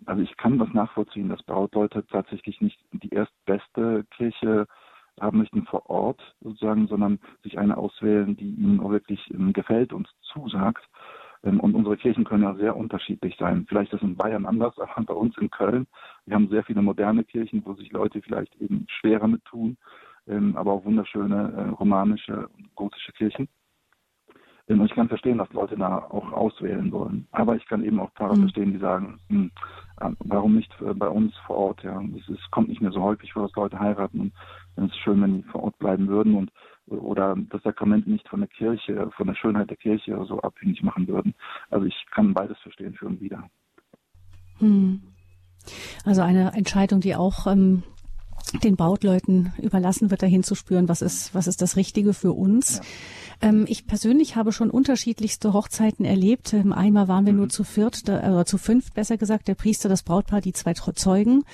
Also 0.06 0.22
ich 0.22 0.36
kann 0.36 0.58
das 0.58 0.72
nachvollziehen, 0.72 1.28
dass 1.28 1.42
Brautleute 1.42 2.06
tatsächlich 2.06 2.60
nicht 2.60 2.78
die 2.92 3.10
erstbeste 3.10 4.04
Kirche 4.16 4.66
haben 5.20 5.38
möchten 5.38 5.64
vor 5.64 5.88
Ort 5.88 6.20
sozusagen, 6.40 6.88
sondern 6.88 7.18
sich 7.42 7.58
eine 7.58 7.76
auswählen, 7.76 8.36
die 8.36 8.50
ihnen 8.50 8.80
auch 8.80 8.90
wirklich 8.90 9.20
ähm, 9.32 9.52
gefällt 9.52 9.92
und 9.92 10.08
zusagt. 10.20 10.86
Ähm, 11.42 11.60
und 11.60 11.74
unsere 11.74 11.96
Kirchen 11.96 12.24
können 12.24 12.42
ja 12.42 12.54
sehr 12.54 12.76
unterschiedlich 12.76 13.36
sein. 13.38 13.64
Vielleicht 13.68 13.92
ist 13.92 14.02
es 14.02 14.08
in 14.08 14.16
Bayern 14.16 14.44
anders, 14.44 14.78
aber 14.78 15.04
bei 15.04 15.14
uns 15.14 15.36
in 15.38 15.50
Köln. 15.50 15.86
Wir 16.26 16.34
haben 16.34 16.48
sehr 16.48 16.64
viele 16.64 16.82
moderne 16.82 17.24
Kirchen, 17.24 17.64
wo 17.64 17.74
sich 17.74 17.90
Leute 17.92 18.20
vielleicht 18.20 18.54
eben 18.56 18.86
schwerer 18.88 19.28
mit 19.28 19.44
tun 19.44 19.78
ähm, 20.28 20.56
aber 20.56 20.72
auch 20.72 20.84
wunderschöne 20.84 21.52
äh, 21.52 21.68
romanische 21.70 22.48
und 22.48 22.74
gotische 22.74 23.12
Kirchen. 23.12 23.48
Ähm, 24.68 24.80
und 24.80 24.86
ich 24.86 24.94
kann 24.94 25.08
verstehen, 25.08 25.38
dass 25.38 25.52
Leute 25.52 25.76
da 25.76 25.98
auch 25.98 26.32
auswählen 26.32 26.90
wollen. 26.92 27.26
Aber 27.32 27.56
ich 27.56 27.66
kann 27.66 27.84
eben 27.84 28.00
auch 28.00 28.10
Pfarrer 28.12 28.36
mhm. 28.36 28.42
verstehen, 28.42 28.72
die 28.72 28.78
sagen, 28.78 29.20
hm, 29.28 29.50
äh, 30.00 30.10
warum 30.20 30.56
nicht 30.56 30.72
bei 30.94 31.08
uns 31.08 31.34
vor 31.46 31.56
Ort? 31.56 31.82
Ja, 31.82 32.00
es 32.00 32.50
kommt 32.50 32.68
nicht 32.68 32.82
mehr 32.82 32.92
so 32.92 33.02
häufig 33.02 33.32
vor, 33.32 33.46
dass 33.46 33.56
Leute 33.56 33.78
heiraten. 33.78 34.20
Und 34.20 34.32
dann 34.74 34.86
ist 34.86 34.94
es 34.94 34.98
schön, 34.98 35.22
wenn 35.22 35.42
die 35.42 35.48
vor 35.48 35.64
Ort 35.64 35.78
bleiben 35.78 36.08
würden 36.08 36.34
und 36.34 36.50
oder 36.88 37.36
das 37.50 37.62
Sakrament 37.62 38.06
nicht 38.06 38.28
von 38.28 38.40
der 38.40 38.48
Kirche, 38.48 39.10
von 39.16 39.26
der 39.26 39.34
Schönheit 39.34 39.70
der 39.70 39.76
Kirche 39.76 40.24
so 40.28 40.40
abhängig 40.40 40.82
machen 40.82 41.08
würden. 41.08 41.34
Also 41.68 41.86
ich 41.86 42.06
kann 42.12 42.32
beides 42.32 42.58
verstehen 42.58 42.94
für 42.94 43.06
und 43.06 43.20
wieder. 43.20 43.42
Hm. 44.58 45.02
Also 46.04 46.22
eine 46.22 46.52
Entscheidung, 46.52 47.00
die 47.00 47.16
auch 47.16 47.46
ähm, 47.48 47.82
den 48.62 48.76
Bautleuten 48.76 49.52
überlassen 49.60 50.10
wird, 50.10 50.22
dahin 50.22 50.42
zu 50.42 50.54
spüren, 50.54 50.88
was 50.88 51.02
ist, 51.02 51.34
was 51.34 51.46
ist 51.46 51.62
das 51.62 51.76
Richtige 51.76 52.14
für 52.14 52.32
uns. 52.32 52.76
Ja. 52.76 52.82
Ähm, 53.42 53.66
ich 53.68 53.86
persönlich 53.86 54.36
habe 54.36 54.52
schon 54.52 54.70
unterschiedlichste 54.70 55.52
Hochzeiten 55.52 56.04
erlebt. 56.04 56.52
Ähm, 56.52 56.72
einmal 56.72 57.08
waren 57.08 57.26
wir 57.26 57.32
mhm. 57.32 57.40
nur 57.40 57.48
zu 57.48 57.64
viert, 57.64 58.08
da, 58.08 58.40
äh, 58.40 58.44
zu 58.44 58.56
fünft 58.56 58.94
besser 58.94 59.16
gesagt, 59.16 59.48
der 59.48 59.54
Priester, 59.54 59.88
das 59.88 60.02
Brautpaar, 60.02 60.40
die 60.40 60.52
zwei 60.52 60.74
Zeugen. 60.74 61.44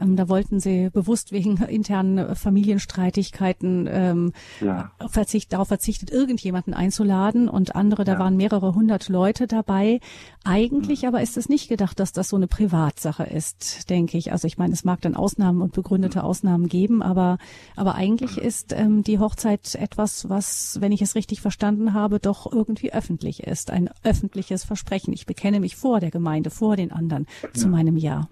Ähm, 0.00 0.16
da 0.16 0.28
wollten 0.28 0.60
sie 0.60 0.90
bewusst 0.90 1.32
wegen 1.32 1.56
internen 1.56 2.36
Familienstreitigkeiten 2.36 3.88
ähm, 3.90 4.32
ja. 4.60 4.92
verzicht, 5.08 5.52
darauf 5.52 5.68
verzichtet, 5.68 6.10
irgendjemanden 6.10 6.74
einzuladen 6.74 7.48
und 7.48 7.74
andere, 7.74 8.04
da 8.04 8.12
ja. 8.12 8.18
waren 8.18 8.36
mehrere 8.36 8.74
hundert 8.74 9.08
Leute 9.08 9.46
dabei. 9.46 10.00
Eigentlich 10.44 11.02
mhm. 11.02 11.08
aber 11.08 11.22
ist 11.22 11.36
es 11.36 11.48
nicht 11.48 11.68
gedacht, 11.68 11.98
dass 11.98 12.12
das 12.12 12.28
so 12.28 12.36
eine 12.36 12.46
Privatsache 12.46 13.24
ist, 13.24 13.90
denke 13.90 14.18
ich. 14.18 14.32
Also 14.32 14.46
ich 14.46 14.58
meine, 14.58 14.74
es 14.74 14.84
mag 14.84 15.00
dann 15.00 15.16
Ausnahmen 15.16 15.62
und 15.62 15.72
begründete 15.72 16.20
mhm. 16.20 16.24
Ausnahmen 16.24 16.41
geben, 16.68 17.02
aber, 17.02 17.38
aber 17.76 17.94
eigentlich 17.94 18.38
ist 18.38 18.72
ähm, 18.72 19.02
die 19.02 19.18
Hochzeit 19.18 19.74
etwas, 19.74 20.28
was, 20.28 20.78
wenn 20.80 20.92
ich 20.92 21.02
es 21.02 21.14
richtig 21.14 21.40
verstanden 21.40 21.94
habe, 21.94 22.18
doch 22.18 22.50
irgendwie 22.50 22.92
öffentlich 22.92 23.44
ist. 23.44 23.70
Ein 23.70 23.88
öffentliches 24.04 24.64
Versprechen. 24.64 25.12
Ich 25.12 25.26
bekenne 25.26 25.60
mich 25.60 25.76
vor 25.76 26.00
der 26.00 26.10
Gemeinde, 26.10 26.50
vor 26.50 26.76
den 26.76 26.92
anderen 26.92 27.26
ja. 27.42 27.52
zu 27.52 27.68
meinem 27.68 27.96
Ja. 27.96 28.28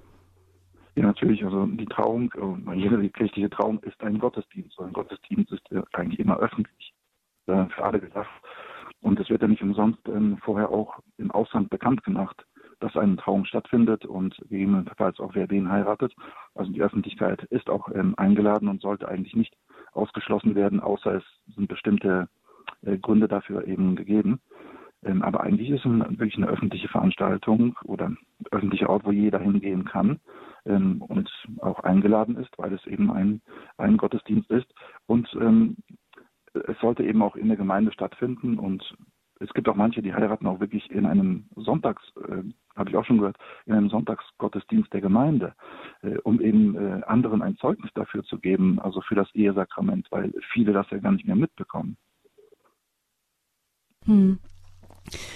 Ja, 0.96 1.04
natürlich. 1.04 1.44
Also 1.44 1.66
die 1.66 1.86
Trauung, 1.86 2.32
jede 2.74 3.08
kirchliche 3.10 3.48
Trauung 3.48 3.78
ist 3.84 4.00
ein 4.02 4.18
Gottesdienst. 4.18 4.78
Ein 4.80 4.92
Gottesdienst 4.92 5.52
ist 5.52 5.62
eigentlich 5.92 6.18
immer 6.18 6.36
öffentlich 6.38 6.92
äh, 7.46 7.66
für 7.66 7.84
alle 7.84 8.00
gedacht. 8.00 8.28
Und 9.00 9.18
es 9.18 9.30
wird 9.30 9.40
ja 9.42 9.48
nicht 9.48 9.62
umsonst 9.62 10.00
ähm, 10.08 10.38
vorher 10.44 10.70
auch 10.70 10.98
im 11.16 11.30
Ausland 11.30 11.70
bekannt 11.70 12.02
gemacht, 12.04 12.44
dass 12.80 12.96
eine 12.96 13.16
Trauung 13.16 13.44
stattfindet 13.44 14.04
und 14.04 14.36
gegebenenfalls 14.48 15.20
auch 15.20 15.34
wer 15.34 15.48
wen 15.50 15.70
heiratet. 15.70 16.14
Also 16.54 16.72
die 16.72 16.82
Öffentlichkeit 16.82 17.44
ist 17.44 17.70
auch 17.70 17.88
ähm, 17.94 18.14
eingeladen 18.16 18.68
und 18.68 18.80
sollte 18.80 19.08
eigentlich 19.08 19.34
nicht 19.34 19.54
ausgeschlossen 19.92 20.54
werden, 20.54 20.80
außer 20.80 21.16
es 21.16 21.24
sind 21.54 21.68
bestimmte 21.68 22.28
äh, 22.82 22.98
Gründe 22.98 23.28
dafür 23.28 23.66
eben 23.66 23.96
gegeben. 23.96 24.40
Ähm, 25.02 25.22
aber 25.22 25.40
eigentlich 25.40 25.70
ist 25.70 25.84
es 25.84 25.90
wirklich 25.90 26.36
eine 26.36 26.48
öffentliche 26.48 26.88
Veranstaltung 26.88 27.78
oder 27.84 28.06
ein 28.06 28.18
öffentlicher 28.50 28.90
Ort, 28.90 29.04
wo 29.04 29.12
jeder 29.12 29.38
hingehen 29.38 29.84
kann 29.84 30.20
ähm, 30.66 31.02
und 31.02 31.30
auch 31.60 31.80
eingeladen 31.80 32.36
ist, 32.36 32.50
weil 32.58 32.72
es 32.72 32.86
eben 32.86 33.10
ein, 33.10 33.40
ein 33.78 33.96
Gottesdienst 33.96 34.50
ist. 34.50 34.72
Und 35.06 35.28
ähm, 35.40 35.76
es 36.52 36.78
sollte 36.80 37.04
eben 37.04 37.22
auch 37.22 37.36
in 37.36 37.48
der 37.48 37.56
Gemeinde 37.56 37.92
stattfinden 37.92 38.58
und 38.58 38.94
es 39.40 39.52
gibt 39.54 39.68
auch 39.68 39.74
manche, 39.74 40.02
die 40.02 40.14
heiraten 40.14 40.46
auch 40.46 40.60
wirklich 40.60 40.90
in 40.90 41.06
einem 41.06 41.46
Sonntags, 41.56 42.02
äh, 42.28 42.42
habe 42.76 42.90
ich 42.90 42.96
auch 42.96 43.04
schon 43.04 43.18
gehört, 43.18 43.36
in 43.66 43.72
einem 43.72 43.88
Sonntagsgottesdienst 43.88 44.92
der 44.92 45.00
Gemeinde, 45.00 45.54
äh, 46.02 46.18
um 46.18 46.40
eben 46.40 46.76
äh, 46.76 47.02
anderen 47.06 47.42
ein 47.42 47.56
Zeugnis 47.56 47.90
dafür 47.94 48.22
zu 48.22 48.38
geben, 48.38 48.78
also 48.78 49.00
für 49.00 49.14
das 49.14 49.34
Ehesakrament, 49.34 50.06
weil 50.10 50.32
viele 50.52 50.72
das 50.72 50.88
ja 50.90 50.98
gar 50.98 51.12
nicht 51.12 51.26
mehr 51.26 51.36
mitbekommen. 51.36 51.96
Hmm. 54.04 54.38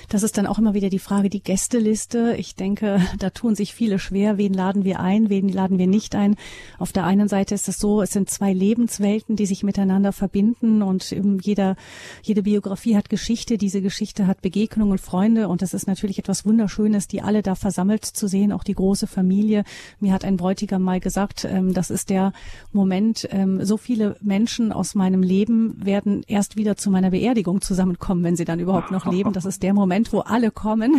Das 0.09 0.23
ist 0.23 0.39
dann 0.39 0.47
auch 0.47 0.59
immer 0.59 0.75
wieder 0.75 0.91
die 0.91 0.99
Frage, 0.99 1.29
die 1.29 1.43
Gästeliste. 1.43 2.35
Ich 2.39 2.55
denke, 2.55 3.01
da 3.19 3.31
tun 3.31 3.55
sich 3.55 3.75
viele 3.75 3.99
schwer. 3.99 4.39
Wen 4.39 4.53
laden 4.53 4.85
wir 4.85 5.01
ein? 5.01 5.31
Wen 5.31 5.49
laden 5.49 5.79
wir 5.79 5.87
nicht 5.87 6.15
ein? 6.15 6.37
Auf 6.79 6.93
der 6.93 7.05
einen 7.05 7.29
Seite 7.29 7.55
ist 7.55 7.69
es 7.69 7.79
so, 7.79 8.03
es 8.03 8.11
sind 8.11 8.31
zwei 8.31 8.53
Lebenswelten, 8.53 9.37
die 9.37 9.47
sich 9.47 9.63
miteinander 9.63 10.13
verbinden 10.13 10.83
und 10.83 11.15
jeder, 11.43 11.77
jede 12.23 12.43
Biografie 12.43 12.97
hat 12.97 13.09
Geschichte. 13.09 13.59
Diese 13.59 13.83
Geschichte 13.83 14.27
hat 14.27 14.43
Begegnungen 14.43 14.93
und 14.93 15.01
Freunde 15.01 15.49
und 15.49 15.63
das 15.63 15.75
ist 15.75 15.87
natürlich 15.87 16.19
etwas 16.19 16.45
Wunderschönes, 16.45 17.09
die 17.09 17.23
alle 17.23 17.43
da 17.43 17.55
versammelt 17.55 18.05
zu 18.05 18.29
sehen, 18.29 18.53
auch 18.53 18.65
die 18.65 18.75
große 18.75 19.07
Familie. 19.07 19.65
Mir 20.01 20.13
hat 20.13 20.25
ein 20.25 20.37
Bräutigam 20.37 20.83
mal 20.83 21.01
gesagt, 21.01 21.45
ähm, 21.45 21.75
das 21.75 21.91
ist 21.91 22.11
der 22.11 22.33
Moment, 22.73 23.29
ähm, 23.31 23.65
so 23.65 23.77
viele 23.77 24.17
Menschen 24.21 24.73
aus 24.73 24.95
meinem 24.95 25.23
Leben 25.23 25.85
werden 25.85 26.23
erst 26.27 26.57
wieder 26.57 26.77
zu 26.77 26.91
meiner 26.91 27.11
Beerdigung 27.11 27.61
zusammenkommen, 27.61 28.23
wenn 28.23 28.37
sie 28.37 28.45
dann 28.45 28.61
überhaupt 28.61 28.91
noch 28.91 29.11
leben. 29.11 29.33
Das 29.33 29.45
ist 29.45 29.63
der 29.65 29.73
Moment, 29.73 30.13
wo 30.13 30.21
alle 30.21 30.51
kommen. 30.51 30.95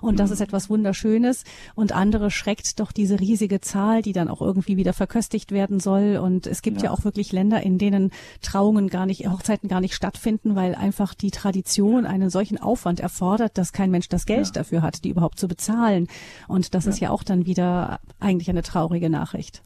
Und 0.00 0.20
das 0.20 0.30
ist 0.30 0.40
etwas 0.40 0.70
Wunderschönes. 0.70 1.42
Und 1.74 1.92
andere 1.92 2.30
schreckt 2.30 2.78
doch 2.78 2.92
diese 2.92 3.18
riesige 3.18 3.60
Zahl, 3.60 4.02
die 4.02 4.12
dann 4.12 4.28
auch 4.28 4.40
irgendwie 4.40 4.76
wieder 4.76 4.92
verköstigt 4.92 5.50
werden 5.50 5.80
soll. 5.80 6.16
Und 6.22 6.46
es 6.46 6.62
gibt 6.62 6.78
ja, 6.78 6.84
ja 6.84 6.90
auch 6.92 7.02
wirklich 7.02 7.32
Länder, 7.32 7.60
in 7.60 7.76
denen 7.76 8.12
Trauungen 8.40 8.88
gar 8.88 9.04
nicht, 9.04 9.28
Hochzeiten 9.28 9.68
gar 9.68 9.80
nicht 9.80 9.94
stattfinden, 9.94 10.54
weil 10.54 10.76
einfach 10.76 11.12
die 11.12 11.32
Tradition 11.32 12.06
einen 12.06 12.30
solchen 12.30 12.58
Aufwand 12.58 13.00
erfordert, 13.00 13.58
dass 13.58 13.72
kein 13.72 13.90
Mensch 13.90 14.08
das 14.08 14.26
Geld 14.26 14.46
ja. 14.46 14.52
dafür 14.52 14.82
hat, 14.82 15.02
die 15.02 15.10
überhaupt 15.10 15.40
zu 15.40 15.48
bezahlen. 15.48 16.06
Und 16.46 16.74
das 16.74 16.84
ja. 16.84 16.90
ist 16.90 17.00
ja 17.00 17.10
auch 17.10 17.24
dann 17.24 17.46
wieder 17.46 17.98
eigentlich 18.20 18.48
eine 18.48 18.62
traurige 18.62 19.10
Nachricht. 19.10 19.64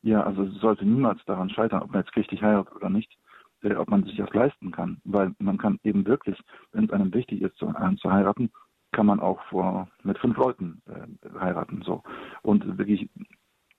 Ja, 0.00 0.22
also 0.22 0.44
es 0.44 0.54
sollte 0.62 0.86
niemals 0.86 1.20
daran 1.26 1.50
scheitern, 1.50 1.82
ob 1.82 1.92
man 1.92 2.02
jetzt 2.02 2.16
richtig 2.16 2.40
heiratet 2.40 2.74
oder 2.74 2.88
nicht 2.88 3.10
ob 3.72 3.90
man 3.90 4.04
sich 4.04 4.16
das 4.16 4.32
leisten 4.32 4.70
kann. 4.70 5.00
Weil 5.04 5.34
man 5.38 5.58
kann 5.58 5.78
eben 5.84 6.06
wirklich, 6.06 6.38
wenn 6.72 6.84
es 6.84 6.90
einem 6.90 7.12
wichtig 7.14 7.42
ist, 7.42 7.56
zu, 7.56 7.66
äh, 7.68 7.96
zu 7.96 8.10
heiraten, 8.10 8.50
kann 8.92 9.06
man 9.06 9.20
auch 9.20 9.42
vor, 9.44 9.88
mit 10.02 10.18
fünf 10.18 10.36
Leuten 10.36 10.80
äh, 10.86 11.38
heiraten. 11.40 11.82
So. 11.84 12.02
Und 12.42 12.78
wirklich 12.78 13.08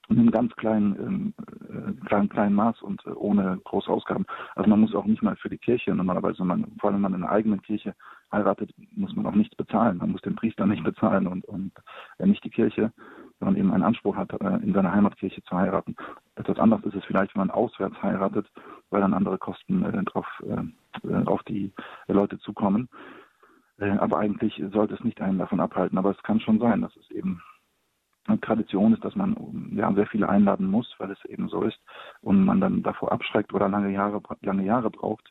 in 0.08 0.20
einem 0.20 0.32
ganz 0.32 0.56
kleinen, 0.56 1.34
äh, 1.70 2.06
kleinen, 2.06 2.30
kleinen 2.30 2.56
Maß 2.56 2.82
und 2.82 3.04
äh, 3.06 3.12
ohne 3.12 3.60
große 3.64 3.90
Ausgaben. 3.90 4.26
Also 4.56 4.70
man 4.70 4.82
muss 4.82 4.94
auch 4.94 5.06
nicht 5.06 5.24
mal 5.24 5.36
für 5.36 5.50
die 5.50 5.58
Kirche 5.58 5.96
normalerweise, 5.96 6.44
man, 6.44 6.66
vor 6.80 6.90
allem 6.90 6.98
wenn 6.98 7.02
man 7.02 7.14
in 7.16 7.24
einer 7.24 7.32
eigenen 7.32 7.62
Kirche 7.62 7.96
heiratet, 8.32 8.72
muss 8.92 9.16
man 9.16 9.26
auch 9.26 9.36
nichts 9.36 9.56
bezahlen. 9.56 9.98
Man 9.98 10.12
muss 10.12 10.22
den 10.22 10.36
Priester 10.36 10.66
nicht 10.68 10.84
bezahlen 10.84 11.28
und, 11.28 11.46
und 11.46 11.72
äh, 12.20 12.28
nicht 12.28 12.44
die 12.44 12.50
Kirche 12.50 12.92
wenn 13.40 13.48
man 13.48 13.58
eben 13.58 13.74
einen 13.74 13.84
Anspruch 13.84 14.16
hat, 14.16 14.32
äh, 14.42 14.64
in 14.64 14.74
seiner 14.74 14.94
Heimatkirche 14.94 15.44
zu 15.44 15.56
heiraten. 15.56 15.96
Etwas 16.36 16.58
anderes 16.60 16.86
ist 16.86 16.96
es 16.96 17.06
vielleicht, 17.06 17.36
wenn 17.36 17.48
man 17.48 17.52
auswärts 17.52 18.02
heiratet, 18.02 18.48
weil 18.96 19.02
dann 19.02 19.14
andere 19.14 19.38
Kosten 19.38 19.84
äh, 19.84 20.04
drauf, 20.06 20.26
äh, 20.48 21.14
auf 21.26 21.44
die 21.44 21.74
Leute 22.08 22.40
zukommen. 22.40 22.88
Aber 23.78 24.20
eigentlich 24.20 24.64
sollte 24.72 24.94
es 24.94 25.04
nicht 25.04 25.20
einen 25.20 25.38
davon 25.38 25.60
abhalten. 25.60 25.98
Aber 25.98 26.12
es 26.12 26.24
kann 26.24 26.40
schon 26.40 26.60
sein, 26.60 26.80
dass 26.82 26.96
es 26.96 27.12
eben 27.12 27.42
Tradition 28.40 28.94
ist, 28.94 29.04
dass 29.04 29.18
man 29.18 29.36
ja, 29.76 29.94
sehr 29.94 30.08
viele 30.08 30.30
einladen 30.30 30.72
muss, 30.72 30.96
weil 30.98 31.12
es 31.12 31.26
eben 31.26 31.50
so 31.50 31.62
ist 31.62 31.78
und 32.22 32.46
man 32.46 32.62
dann 32.62 32.84
davor 32.84 33.12
abschreckt 33.12 33.54
oder 33.54 33.68
lange 33.68 33.92
Jahre, 33.92 34.22
lange 34.44 34.64
Jahre 34.64 34.90
braucht, 34.90 35.30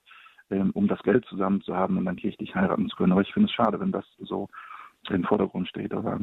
um 0.74 0.86
das 0.88 1.02
Geld 1.04 1.24
zusammen 1.24 1.62
zu 1.62 1.74
haben 1.74 1.96
und 1.96 2.04
dann 2.04 2.16
kirchlich 2.16 2.54
heiraten 2.54 2.86
zu 2.90 2.96
können. 2.96 3.12
Aber 3.12 3.22
ich 3.22 3.32
finde 3.32 3.46
es 3.46 3.54
schade, 3.54 3.80
wenn 3.80 3.92
das 3.92 4.04
so 4.18 4.50
im 5.08 5.24
Vordergrund 5.24 5.66
steht. 5.66 5.94
Aber, 5.94 6.20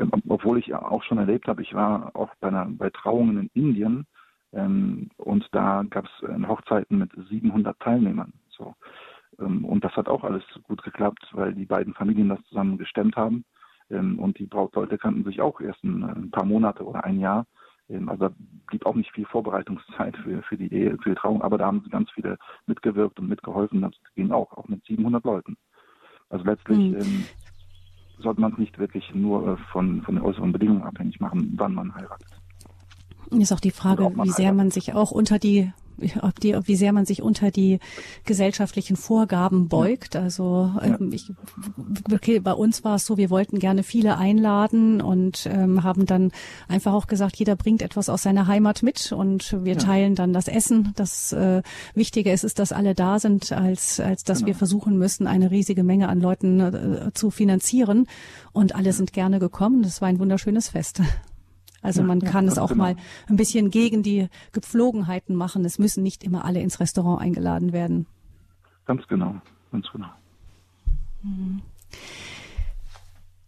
ähm, 0.00 0.10
obwohl 0.28 0.58
ich 0.58 0.74
auch 0.74 1.04
schon 1.04 1.18
erlebt 1.18 1.46
habe, 1.46 1.62
ich 1.62 1.74
war 1.74 2.10
auch 2.16 2.34
bei, 2.40 2.48
einer, 2.48 2.66
bei 2.66 2.90
Trauungen 2.90 3.38
in 3.38 3.50
Indien 3.54 3.94
ähm, 3.94 4.06
und 4.52 5.48
da 5.52 5.82
gab 5.88 6.04
es 6.04 6.28
äh, 6.28 6.46
Hochzeiten 6.46 6.98
mit 6.98 7.10
700 7.30 7.78
Teilnehmern. 7.80 8.32
So. 8.50 8.74
Ähm, 9.38 9.64
und 9.64 9.84
das 9.84 9.96
hat 9.96 10.08
auch 10.08 10.24
alles 10.24 10.44
gut 10.64 10.82
geklappt, 10.82 11.26
weil 11.32 11.54
die 11.54 11.64
beiden 11.64 11.94
Familien 11.94 12.28
das 12.28 12.42
zusammen 12.44 12.78
gestemmt 12.78 13.16
haben. 13.16 13.44
Ähm, 13.90 14.18
und 14.18 14.38
die 14.38 14.46
Brautleute 14.46 14.98
kannten 14.98 15.24
sich 15.24 15.40
auch 15.40 15.60
erst 15.60 15.82
ein, 15.84 16.30
paar 16.30 16.44
Monate 16.44 16.84
oder 16.84 17.04
ein 17.04 17.20
Jahr. 17.20 17.46
Ähm, 17.88 18.08
also 18.08 18.28
da 18.28 18.34
blieb 18.66 18.86
auch 18.86 18.94
nicht 18.94 19.12
viel 19.12 19.26
Vorbereitungszeit 19.26 20.16
für, 20.18 20.42
für, 20.42 20.56
die 20.56 20.72
Ehe, 20.72 20.96
für 21.02 21.10
die 21.10 21.16
Trauung, 21.16 21.42
aber 21.42 21.58
da 21.58 21.66
haben 21.66 21.82
sie 21.84 21.90
ganz 21.90 22.10
viele 22.10 22.38
mitgewirkt 22.66 23.18
und 23.18 23.28
mitgeholfen. 23.28 23.82
Das 23.82 23.92
ging 24.14 24.30
auch, 24.32 24.52
auch 24.52 24.68
mit 24.68 24.84
700 24.84 25.24
Leuten. 25.24 25.56
Also 26.28 26.44
letztlich 26.44 26.78
mhm. 26.78 26.96
ähm, 26.96 27.24
sollte 28.18 28.40
man 28.40 28.52
es 28.52 28.58
nicht 28.58 28.78
wirklich 28.78 29.14
nur 29.14 29.48
äh, 29.48 29.56
von, 29.72 30.02
von 30.02 30.14
den 30.14 30.24
äußeren 30.24 30.52
Bedingungen 30.52 30.82
abhängig 30.82 31.20
machen, 31.20 31.54
wann 31.56 31.74
man 31.74 31.94
heiratet. 31.94 32.41
Ist 33.30 33.52
auch 33.52 33.60
die 33.60 33.70
Frage, 33.70 34.12
wie 34.22 34.30
sehr 34.30 34.52
man 34.52 34.70
sich 34.70 34.94
auch 34.94 35.10
unter 35.10 35.38
die 35.38 35.72
die, 36.42 36.56
wie 36.64 36.76
sehr 36.76 36.92
man 36.92 37.06
sich 37.06 37.22
unter 37.22 37.50
die 37.50 37.78
gesellschaftlichen 38.24 38.96
Vorgaben 38.96 39.68
beugt. 39.68 40.16
Also 40.16 40.72
ähm, 40.82 41.10
ich, 41.12 41.32
okay, 42.12 42.40
bei 42.40 42.52
uns 42.52 42.84
war 42.84 42.96
es 42.96 43.06
so, 43.06 43.16
wir 43.16 43.30
wollten 43.30 43.58
gerne 43.58 43.82
viele 43.82 44.18
einladen 44.18 45.00
und 45.00 45.46
ähm, 45.46 45.82
haben 45.82 46.06
dann 46.06 46.32
einfach 46.68 46.92
auch 46.92 47.06
gesagt, 47.06 47.36
jeder 47.36 47.56
bringt 47.56 47.82
etwas 47.82 48.08
aus 48.08 48.22
seiner 48.22 48.46
Heimat 48.46 48.82
mit 48.82 49.12
und 49.12 49.56
wir 49.64 49.74
ja. 49.74 49.78
teilen 49.78 50.14
dann 50.14 50.32
das 50.32 50.48
Essen. 50.48 50.92
Das 50.96 51.32
äh, 51.32 51.62
Wichtige 51.94 52.32
ist, 52.32 52.44
ist, 52.44 52.58
dass 52.58 52.72
alle 52.72 52.94
da 52.94 53.18
sind, 53.18 53.52
als, 53.52 54.00
als 54.00 54.24
dass 54.24 54.38
genau. 54.38 54.48
wir 54.48 54.54
versuchen 54.54 54.98
müssen, 54.98 55.26
eine 55.26 55.50
riesige 55.50 55.84
Menge 55.84 56.08
an 56.08 56.20
Leuten 56.20 56.60
äh, 56.60 57.10
zu 57.14 57.30
finanzieren. 57.30 58.06
Und 58.52 58.74
alle 58.74 58.92
sind 58.92 59.12
gerne 59.12 59.38
gekommen. 59.38 59.82
Das 59.82 60.00
war 60.00 60.08
ein 60.08 60.18
wunderschönes 60.18 60.70
Fest. 60.70 61.00
Also 61.82 62.02
man 62.02 62.20
kann 62.20 62.46
ja, 62.46 62.52
es 62.52 62.58
auch 62.58 62.68
genau. 62.68 62.84
mal 62.84 62.96
ein 63.28 63.36
bisschen 63.36 63.70
gegen 63.70 64.02
die 64.02 64.28
Gepflogenheiten 64.52 65.34
machen. 65.34 65.64
Es 65.64 65.78
müssen 65.78 66.02
nicht 66.02 66.24
immer 66.24 66.44
alle 66.44 66.60
ins 66.60 66.80
Restaurant 66.80 67.20
eingeladen 67.20 67.72
werden. 67.72 68.06
Ganz 68.86 69.06
genau, 69.08 69.34
ganz 69.70 69.86
genau. 69.92 70.08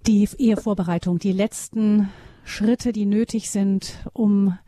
Die 0.07 0.29
Ehevorbereitung, 0.37 1.19
die 1.19 1.33
letzten 1.33 2.11
Schritte, 2.45 2.93
die 2.93 3.07
nötig 3.07 3.51
sind, 3.51 3.99
um 4.13 4.59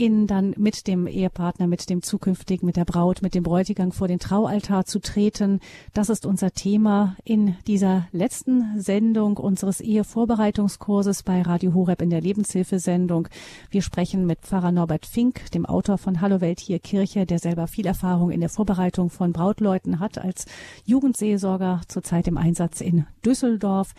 in 0.00 0.26
dann 0.26 0.54
mit 0.56 0.86
dem 0.86 1.06
Ehepartner, 1.06 1.66
mit 1.66 1.90
dem 1.90 2.02
zukünftigen, 2.02 2.64
mit 2.64 2.76
der 2.76 2.86
Braut, 2.86 3.20
mit 3.20 3.34
dem 3.34 3.42
Bräutigam 3.42 3.92
vor 3.92 4.08
den 4.08 4.18
Traualtar 4.18 4.86
zu 4.86 4.98
treten. 4.98 5.60
Das 5.92 6.08
ist 6.08 6.24
unser 6.24 6.52
Thema 6.52 7.16
in 7.22 7.54
dieser 7.66 8.08
letzten 8.10 8.80
Sendung 8.80 9.36
unseres 9.36 9.82
Ehevorbereitungskurses 9.82 11.22
bei 11.22 11.42
Radio 11.42 11.74
Horeb 11.74 12.00
in 12.00 12.08
der 12.08 12.22
Lebenshilfesendung. 12.22 13.28
Wir 13.68 13.82
sprechen 13.82 14.24
mit 14.24 14.40
Pfarrer 14.40 14.72
Norbert 14.72 15.04
Fink, 15.04 15.50
dem 15.50 15.66
Autor 15.66 15.98
von 15.98 16.22
Hallo 16.22 16.40
Welt 16.40 16.60
hier 16.60 16.78
Kirche, 16.78 17.26
der 17.26 17.38
selber 17.38 17.66
viel 17.66 17.84
Erfahrung 17.84 18.30
in 18.30 18.40
der 18.40 18.48
Vorbereitung 18.48 19.10
von 19.10 19.34
Brautleuten 19.34 20.00
hat 20.00 20.16
als 20.16 20.46
Jugendseelsorger 20.86 21.82
zurzeit 21.88 22.26
im 22.26 22.38
Einsatz 22.38 22.80
in 22.80 23.04
Düsseldorf. 23.22 23.92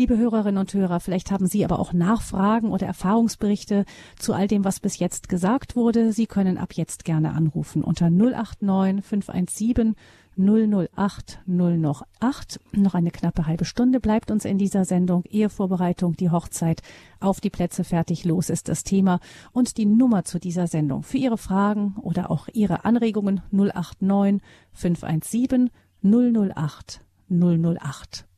Liebe 0.00 0.16
Hörerinnen 0.16 0.56
und 0.56 0.72
Hörer, 0.72 0.98
vielleicht 0.98 1.30
haben 1.30 1.46
Sie 1.46 1.62
aber 1.62 1.78
auch 1.78 1.92
Nachfragen 1.92 2.70
oder 2.70 2.86
Erfahrungsberichte 2.86 3.84
zu 4.18 4.32
all 4.32 4.48
dem, 4.48 4.64
was 4.64 4.80
bis 4.80 4.98
jetzt 4.98 5.28
gesagt 5.28 5.76
wurde. 5.76 6.14
Sie 6.14 6.24
können 6.24 6.56
ab 6.56 6.72
jetzt 6.72 7.04
gerne 7.04 7.34
anrufen 7.34 7.84
unter 7.84 8.08
089 8.08 9.04
517 9.04 9.96
008 10.38 11.40
008. 11.46 12.60
Noch 12.72 12.94
eine 12.94 13.10
knappe 13.10 13.44
halbe 13.44 13.66
Stunde 13.66 14.00
bleibt 14.00 14.30
uns 14.30 14.46
in 14.46 14.56
dieser 14.56 14.86
Sendung. 14.86 15.22
Ehevorbereitung, 15.26 16.16
die 16.16 16.30
Hochzeit, 16.30 16.80
auf 17.20 17.42
die 17.42 17.50
Plätze 17.50 17.84
fertig, 17.84 18.24
los 18.24 18.48
ist 18.48 18.70
das 18.70 18.84
Thema 18.84 19.20
und 19.52 19.76
die 19.76 19.84
Nummer 19.84 20.24
zu 20.24 20.38
dieser 20.40 20.66
Sendung. 20.66 21.02
Für 21.02 21.18
Ihre 21.18 21.36
Fragen 21.36 21.96
oder 22.00 22.30
auch 22.30 22.48
Ihre 22.50 22.86
Anregungen 22.86 23.42
089 23.50 24.40
517 24.72 25.68
008 26.02 27.02
008. 27.28 28.29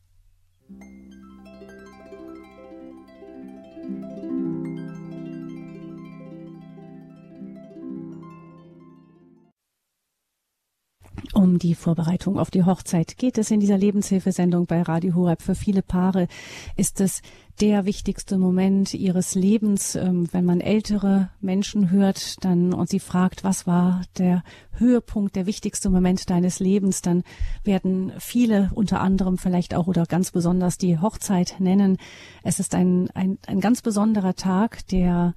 Um 11.34 11.58
die 11.58 11.74
Vorbereitung 11.74 12.38
auf 12.38 12.50
die 12.50 12.64
Hochzeit 12.64 13.16
geht 13.16 13.38
es 13.38 13.50
in 13.50 13.58
dieser 13.58 13.78
Lebenshilfesendung 13.78 14.66
bei 14.66 14.82
Radio 14.82 15.14
Horeb. 15.14 15.40
Für 15.40 15.54
viele 15.54 15.80
Paare 15.80 16.28
ist 16.76 17.00
es 17.00 17.22
der 17.58 17.86
wichtigste 17.86 18.36
Moment 18.36 18.92
ihres 18.92 19.34
Lebens. 19.34 19.94
Ähm, 19.94 20.28
wenn 20.32 20.44
man 20.44 20.60
ältere 20.60 21.30
Menschen 21.40 21.90
hört, 21.90 22.44
dann 22.44 22.74
und 22.74 22.90
sie 22.90 23.00
fragt, 23.00 23.44
was 23.44 23.66
war 23.66 24.02
der 24.18 24.42
Höhepunkt, 24.72 25.34
der 25.34 25.46
wichtigste 25.46 25.88
Moment 25.88 26.28
deines 26.28 26.60
Lebens, 26.60 27.00
dann 27.00 27.22
werden 27.64 28.12
viele 28.18 28.70
unter 28.74 29.00
anderem 29.00 29.38
vielleicht 29.38 29.74
auch 29.74 29.86
oder 29.86 30.04
ganz 30.04 30.32
besonders 30.32 30.76
die 30.76 30.98
Hochzeit 30.98 31.56
nennen. 31.60 31.96
Es 32.42 32.60
ist 32.60 32.74
ein, 32.74 33.08
ein, 33.14 33.38
ein 33.46 33.60
ganz 33.60 33.80
besonderer 33.80 34.34
Tag, 34.34 34.86
der 34.88 35.34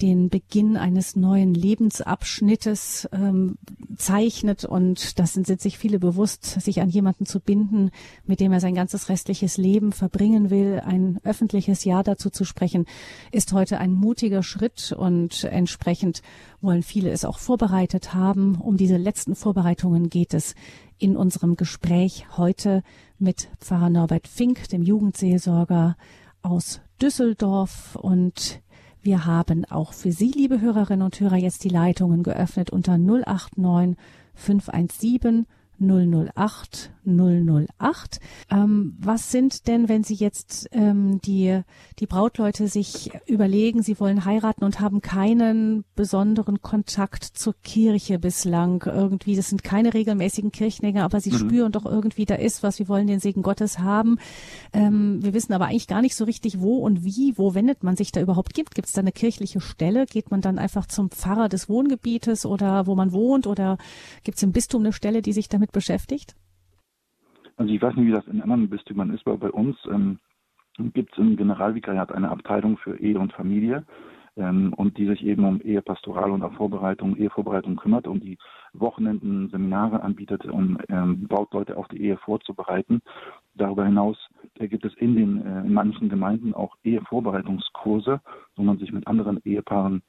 den 0.00 0.30
Beginn 0.30 0.76
eines 0.76 1.16
neuen 1.16 1.54
Lebensabschnittes 1.54 3.08
ähm, 3.12 3.58
zeichnet 3.96 4.64
und 4.64 5.18
das 5.18 5.34
sind, 5.34 5.46
sind 5.46 5.60
sich 5.60 5.78
viele 5.78 5.98
bewusst, 5.98 6.44
sich 6.44 6.80
an 6.80 6.88
jemanden 6.88 7.26
zu 7.26 7.40
binden, 7.40 7.90
mit 8.24 8.40
dem 8.40 8.52
er 8.52 8.60
sein 8.60 8.74
ganzes 8.74 9.08
restliches 9.08 9.58
Leben 9.58 9.92
verbringen 9.92 10.50
will. 10.50 10.80
Ein 10.84 11.18
öffentliches 11.24 11.84
Ja 11.84 12.02
dazu 12.02 12.30
zu 12.30 12.44
sprechen, 12.44 12.86
ist 13.30 13.52
heute 13.52 13.78
ein 13.78 13.92
mutiger 13.92 14.42
Schritt 14.42 14.92
und 14.92 15.44
entsprechend 15.44 16.22
wollen 16.60 16.82
viele 16.82 17.10
es 17.10 17.24
auch 17.24 17.38
vorbereitet 17.38 18.14
haben. 18.14 18.56
Um 18.56 18.76
diese 18.76 18.96
letzten 18.96 19.34
Vorbereitungen 19.34 20.08
geht 20.08 20.34
es 20.34 20.54
in 20.98 21.16
unserem 21.16 21.56
Gespräch 21.56 22.26
heute 22.36 22.82
mit 23.18 23.48
Pfarrer 23.58 23.90
Norbert 23.90 24.28
Fink, 24.28 24.68
dem 24.68 24.82
Jugendseelsorger 24.82 25.96
aus 26.42 26.80
Düsseldorf 27.00 27.96
und 27.96 28.61
wir 29.02 29.26
haben 29.26 29.64
auch 29.64 29.92
für 29.92 30.12
Sie, 30.12 30.30
liebe 30.30 30.60
Hörerinnen 30.60 31.02
und 31.02 31.18
Hörer, 31.18 31.36
jetzt 31.36 31.64
die 31.64 31.68
Leitungen 31.68 32.22
geöffnet 32.22 32.70
unter 32.70 32.98
089 32.98 33.96
517 34.34 35.46
008 35.80 36.90
008. 37.06 38.20
Ähm, 38.50 38.96
was 38.98 39.30
sind 39.30 39.66
denn, 39.66 39.88
wenn 39.88 40.04
Sie 40.04 40.14
jetzt 40.14 40.68
ähm, 40.72 41.20
die, 41.22 41.60
die 41.98 42.06
Brautleute 42.06 42.68
sich 42.68 43.10
überlegen, 43.26 43.82
sie 43.82 43.98
wollen 44.00 44.24
heiraten 44.24 44.64
und 44.64 44.80
haben 44.80 45.00
keinen 45.00 45.84
besonderen 45.94 46.62
Kontakt 46.62 47.24
zur 47.24 47.54
Kirche 47.62 48.18
bislang 48.18 48.82
irgendwie, 48.86 49.36
das 49.36 49.48
sind 49.48 49.64
keine 49.64 49.94
regelmäßigen 49.94 50.52
Kirchengänger, 50.52 51.04
aber 51.04 51.20
sie 51.20 51.32
mhm. 51.32 51.38
spüren 51.38 51.72
doch 51.72 51.86
irgendwie, 51.86 52.24
da 52.24 52.34
ist 52.34 52.62
was, 52.62 52.78
wir 52.78 52.88
wollen 52.88 53.06
den 53.06 53.20
Segen 53.20 53.42
Gottes 53.42 53.78
haben. 53.78 54.18
Ähm, 54.72 55.22
wir 55.22 55.34
wissen 55.34 55.52
aber 55.52 55.66
eigentlich 55.66 55.88
gar 55.88 56.02
nicht 56.02 56.14
so 56.14 56.24
richtig, 56.24 56.60
wo 56.60 56.78
und 56.78 57.04
wie, 57.04 57.34
wo 57.36 57.54
wendet 57.54 57.82
man 57.82 57.96
sich 57.96 58.12
da 58.12 58.20
überhaupt 58.20 58.54
gibt. 58.54 58.74
Gibt 58.74 58.88
es 58.88 58.94
da 58.94 59.00
eine 59.00 59.12
kirchliche 59.12 59.60
Stelle? 59.60 60.06
Geht 60.06 60.30
man 60.30 60.40
dann 60.40 60.58
einfach 60.58 60.86
zum 60.86 61.10
Pfarrer 61.10 61.48
des 61.48 61.68
Wohngebietes 61.68 62.46
oder 62.46 62.86
wo 62.86 62.94
man 62.94 63.12
wohnt 63.12 63.46
oder 63.46 63.78
gibt 64.24 64.36
es 64.36 64.42
im 64.42 64.52
Bistum 64.52 64.82
eine 64.82 64.92
Stelle, 64.92 65.22
die 65.22 65.32
sich 65.32 65.48
damit 65.48 65.72
beschäftigt? 65.72 66.34
Also 67.62 67.74
ich 67.74 67.80
weiß 67.80 67.94
nicht, 67.94 68.08
wie 68.08 68.12
das 68.12 68.26
in 68.26 68.42
anderen 68.42 68.68
Bistümern 68.68 69.14
ist, 69.14 69.24
aber 69.24 69.38
bei 69.38 69.50
uns 69.52 69.76
ähm, 69.88 70.18
gibt 70.78 71.12
es 71.12 71.18
im 71.18 71.36
Generalvikariat 71.36 72.10
eine 72.10 72.28
Abteilung 72.28 72.76
für 72.76 72.98
Ehe 72.98 73.20
und 73.20 73.32
Familie 73.32 73.84
ähm, 74.36 74.72
und 74.72 74.98
die 74.98 75.06
sich 75.06 75.24
eben 75.24 75.44
um 75.44 75.60
Ehepastoral 75.60 76.32
und 76.32 76.42
auch 76.42 76.54
Vorbereitung, 76.54 77.16
Ehevorbereitung 77.16 77.76
kümmert 77.76 78.08
und 78.08 78.24
die 78.24 78.36
Wochenenden 78.72 79.48
Seminare 79.50 80.02
anbietet, 80.02 80.44
um 80.46 80.76
ähm, 80.88 81.28
Brautleute 81.28 81.76
auf 81.76 81.86
die 81.86 82.02
Ehe 82.02 82.16
vorzubereiten. 82.16 83.00
Darüber 83.54 83.84
hinaus 83.84 84.18
äh, 84.58 84.66
gibt 84.66 84.84
es 84.84 84.94
in 84.94 85.14
den 85.14 85.46
äh, 85.46 85.60
in 85.60 85.72
manchen 85.72 86.08
Gemeinden 86.08 86.54
auch 86.54 86.74
Ehevorbereitungskurse, 86.82 88.20
wo 88.56 88.62
man 88.64 88.78
sich 88.78 88.90
mit 88.90 89.06
anderen 89.06 89.40
Ehepaaren 89.44 90.02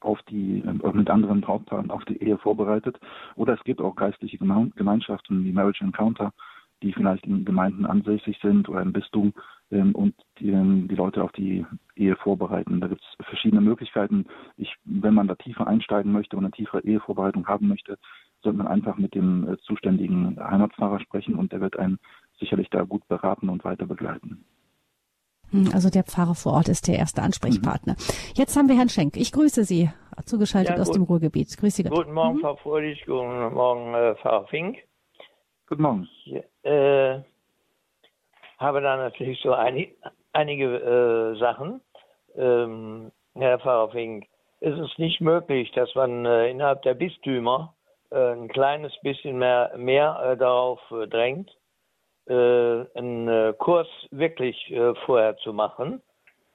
auf 0.00 0.22
die, 0.30 0.60
äh, 0.60 0.92
mit 0.94 1.10
anderen 1.10 1.42
Brautpaaren 1.42 1.90
auf 1.90 2.06
die 2.06 2.22
Ehe 2.22 2.38
vorbereitet. 2.38 2.98
Oder 3.36 3.52
es 3.52 3.64
gibt 3.64 3.82
auch 3.82 3.96
geistliche 3.96 4.38
Gemeinschaften 4.38 5.44
wie 5.44 5.52
Marriage 5.52 5.84
Encounter, 5.84 6.32
die 6.84 6.92
vielleicht 6.92 7.26
in 7.26 7.44
Gemeinden 7.44 7.86
ansässig 7.86 8.38
sind 8.42 8.68
oder 8.68 8.82
im 8.82 8.92
Bistum 8.92 9.32
ähm, 9.70 9.94
und 9.94 10.14
die, 10.38 10.50
ähm, 10.50 10.86
die 10.88 10.94
Leute 10.94 11.24
auf 11.24 11.32
die 11.32 11.64
Ehe 11.96 12.14
vorbereiten. 12.16 12.80
Da 12.80 12.88
gibt 12.88 13.00
es 13.00 13.26
verschiedene 13.26 13.62
Möglichkeiten. 13.62 14.26
Ich, 14.56 14.72
wenn 14.84 15.14
man 15.14 15.26
da 15.26 15.34
tiefer 15.34 15.66
einsteigen 15.66 16.12
möchte 16.12 16.36
und 16.36 16.44
eine 16.44 16.52
tiefere 16.52 16.84
Ehevorbereitung 16.84 17.46
haben 17.46 17.68
möchte, 17.68 17.98
sollte 18.42 18.58
man 18.58 18.68
einfach 18.68 18.98
mit 18.98 19.14
dem 19.14 19.48
äh, 19.48 19.56
zuständigen 19.58 20.38
Heimatpfarrer 20.38 21.00
sprechen 21.00 21.34
und 21.36 21.52
der 21.52 21.62
wird 21.62 21.78
einen 21.78 21.98
sicherlich 22.38 22.68
da 22.68 22.82
gut 22.82 23.08
beraten 23.08 23.48
und 23.48 23.64
weiter 23.64 23.86
begleiten. 23.86 24.44
Hm, 25.50 25.70
also 25.72 25.88
der 25.88 26.04
Pfarrer 26.04 26.34
vor 26.34 26.52
Ort 26.52 26.68
ist 26.68 26.86
der 26.86 26.98
erste 26.98 27.22
Ansprechpartner. 27.22 27.94
Mhm. 27.94 28.34
Jetzt 28.34 28.56
haben 28.56 28.68
wir 28.68 28.76
Herrn 28.76 28.90
Schenk. 28.90 29.16
Ich 29.16 29.32
grüße 29.32 29.64
Sie, 29.64 29.90
zugeschaltet 30.26 30.76
ja, 30.76 30.82
aus 30.82 30.90
dem 30.90 31.04
Ruhrgebiet. 31.04 31.56
Grüße 31.56 31.82
Gott. 31.84 31.92
Guten 31.92 32.12
Morgen, 32.12 32.36
mhm. 32.36 32.40
Frau 32.40 32.56
Fröhlich. 32.56 33.04
Guten 33.06 33.54
Morgen, 33.54 33.94
äh, 33.94 34.14
Pfarrer 34.16 34.46
Fink. 34.48 34.78
Guten 35.66 35.82
Morgen. 35.82 36.08
Ich 36.26 36.53
äh, 36.64 37.20
habe 38.58 38.80
da 38.80 38.96
natürlich 38.96 39.40
so 39.40 39.52
einig, 39.52 39.96
einige 40.32 40.76
äh, 41.34 41.38
Sachen. 41.38 41.80
Ähm, 42.36 43.12
Herr 43.34 43.58
Pfarrer 43.58 43.90
Fink, 43.90 44.26
ist 44.60 44.78
es 44.78 44.98
nicht 44.98 45.20
möglich, 45.20 45.70
dass 45.72 45.94
man 45.94 46.24
äh, 46.24 46.50
innerhalb 46.50 46.82
der 46.82 46.94
Bistümer 46.94 47.74
äh, 48.10 48.32
ein 48.32 48.48
kleines 48.48 48.92
bisschen 49.02 49.38
mehr, 49.38 49.72
mehr 49.76 50.18
äh, 50.24 50.36
darauf 50.36 50.80
drängt, 51.10 51.50
äh, 52.26 52.84
einen 52.94 53.28
äh, 53.28 53.54
Kurs 53.58 53.88
wirklich 54.10 54.74
vorher 55.04 55.36
zu 55.38 55.52
machen. 55.52 56.00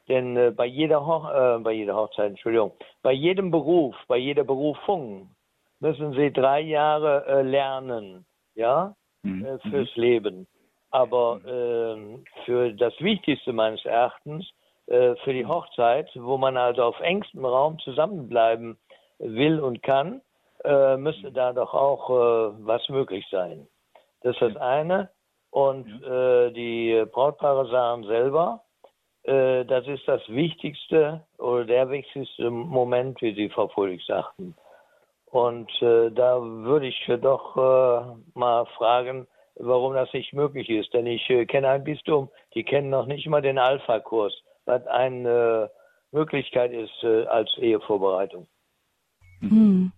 Denn 0.07 0.55
bei, 0.55 0.65
jeder 0.65 1.05
Hoch 1.05 1.29
bei 1.61 1.71
jeder 1.71 1.95
Hochzeit, 1.95 2.31
Entschuldigung, 2.31 2.71
bei 3.03 3.11
jedem 3.11 3.51
Beruf, 3.51 3.95
bei 4.07 4.17
jeder 4.17 4.43
Berufung 4.43 5.29
müssen 5.79 6.13
Sie 6.13 6.33
drei 6.33 6.61
Jahre 6.61 7.43
lernen, 7.43 8.25
ja. 8.55 8.95
Äh, 9.23 9.59
fürs 9.69 9.95
mhm. 9.95 10.01
Leben. 10.01 10.47
Aber 10.91 11.39
äh, 11.45 12.43
für 12.45 12.73
das 12.73 12.93
Wichtigste 12.99 13.53
meines 13.53 13.83
Erachtens, 13.85 14.49
äh, 14.87 15.15
für 15.23 15.33
die 15.33 15.45
Hochzeit, 15.45 16.09
wo 16.15 16.37
man 16.37 16.57
also 16.57 16.83
auf 16.83 16.99
engstem 16.99 17.45
Raum 17.45 17.77
zusammenbleiben 17.79 18.77
will 19.19 19.59
und 19.59 19.83
kann, 19.83 20.21
äh, 20.63 20.97
müsste 20.97 21.31
da 21.31 21.53
doch 21.53 21.73
auch 21.73 22.09
äh, 22.09 22.65
was 22.65 22.87
möglich 22.89 23.25
sein. 23.29 23.67
Das 24.21 24.33
ist 24.33 24.41
das 24.41 24.57
eine. 24.57 25.09
Und 25.51 25.87
äh, 26.03 26.51
die 26.51 27.05
Brautpaare 27.11 27.67
sagen 27.69 28.03
selber, 28.05 28.61
äh, 29.23 29.65
das 29.65 29.87
ist 29.87 30.07
das 30.07 30.21
wichtigste 30.29 31.23
oder 31.37 31.65
der 31.65 31.89
wichtigste 31.89 32.49
Moment, 32.49 33.21
wie 33.21 33.33
Sie, 33.33 33.49
Frau 33.49 33.67
Fröhlich 33.67 34.05
sagten. 34.05 34.55
Und 35.31 35.69
äh, 35.81 36.09
da 36.11 36.41
würde 36.41 36.87
ich 36.87 37.11
doch 37.21 37.55
äh, 37.55 38.39
mal 38.39 38.65
fragen, 38.77 39.27
warum 39.55 39.93
das 39.93 40.11
nicht 40.13 40.33
möglich 40.33 40.69
ist. 40.69 40.93
Denn 40.93 41.05
ich 41.05 41.29
äh, 41.29 41.45
kenne 41.45 41.69
ein 41.69 41.83
Bistum, 41.83 42.29
die 42.55 42.63
kennen 42.63 42.89
noch 42.89 43.05
nicht 43.05 43.27
mal 43.27 43.41
den 43.41 43.59
Alpha-Kurs, 43.59 44.33
was 44.65 44.85
eine 44.87 45.69
Möglichkeit 46.11 46.71
ist 46.71 47.03
äh, 47.03 47.25
als 47.25 47.49
Ehevorbereitung. 47.57 48.47
Hm. 49.41 49.91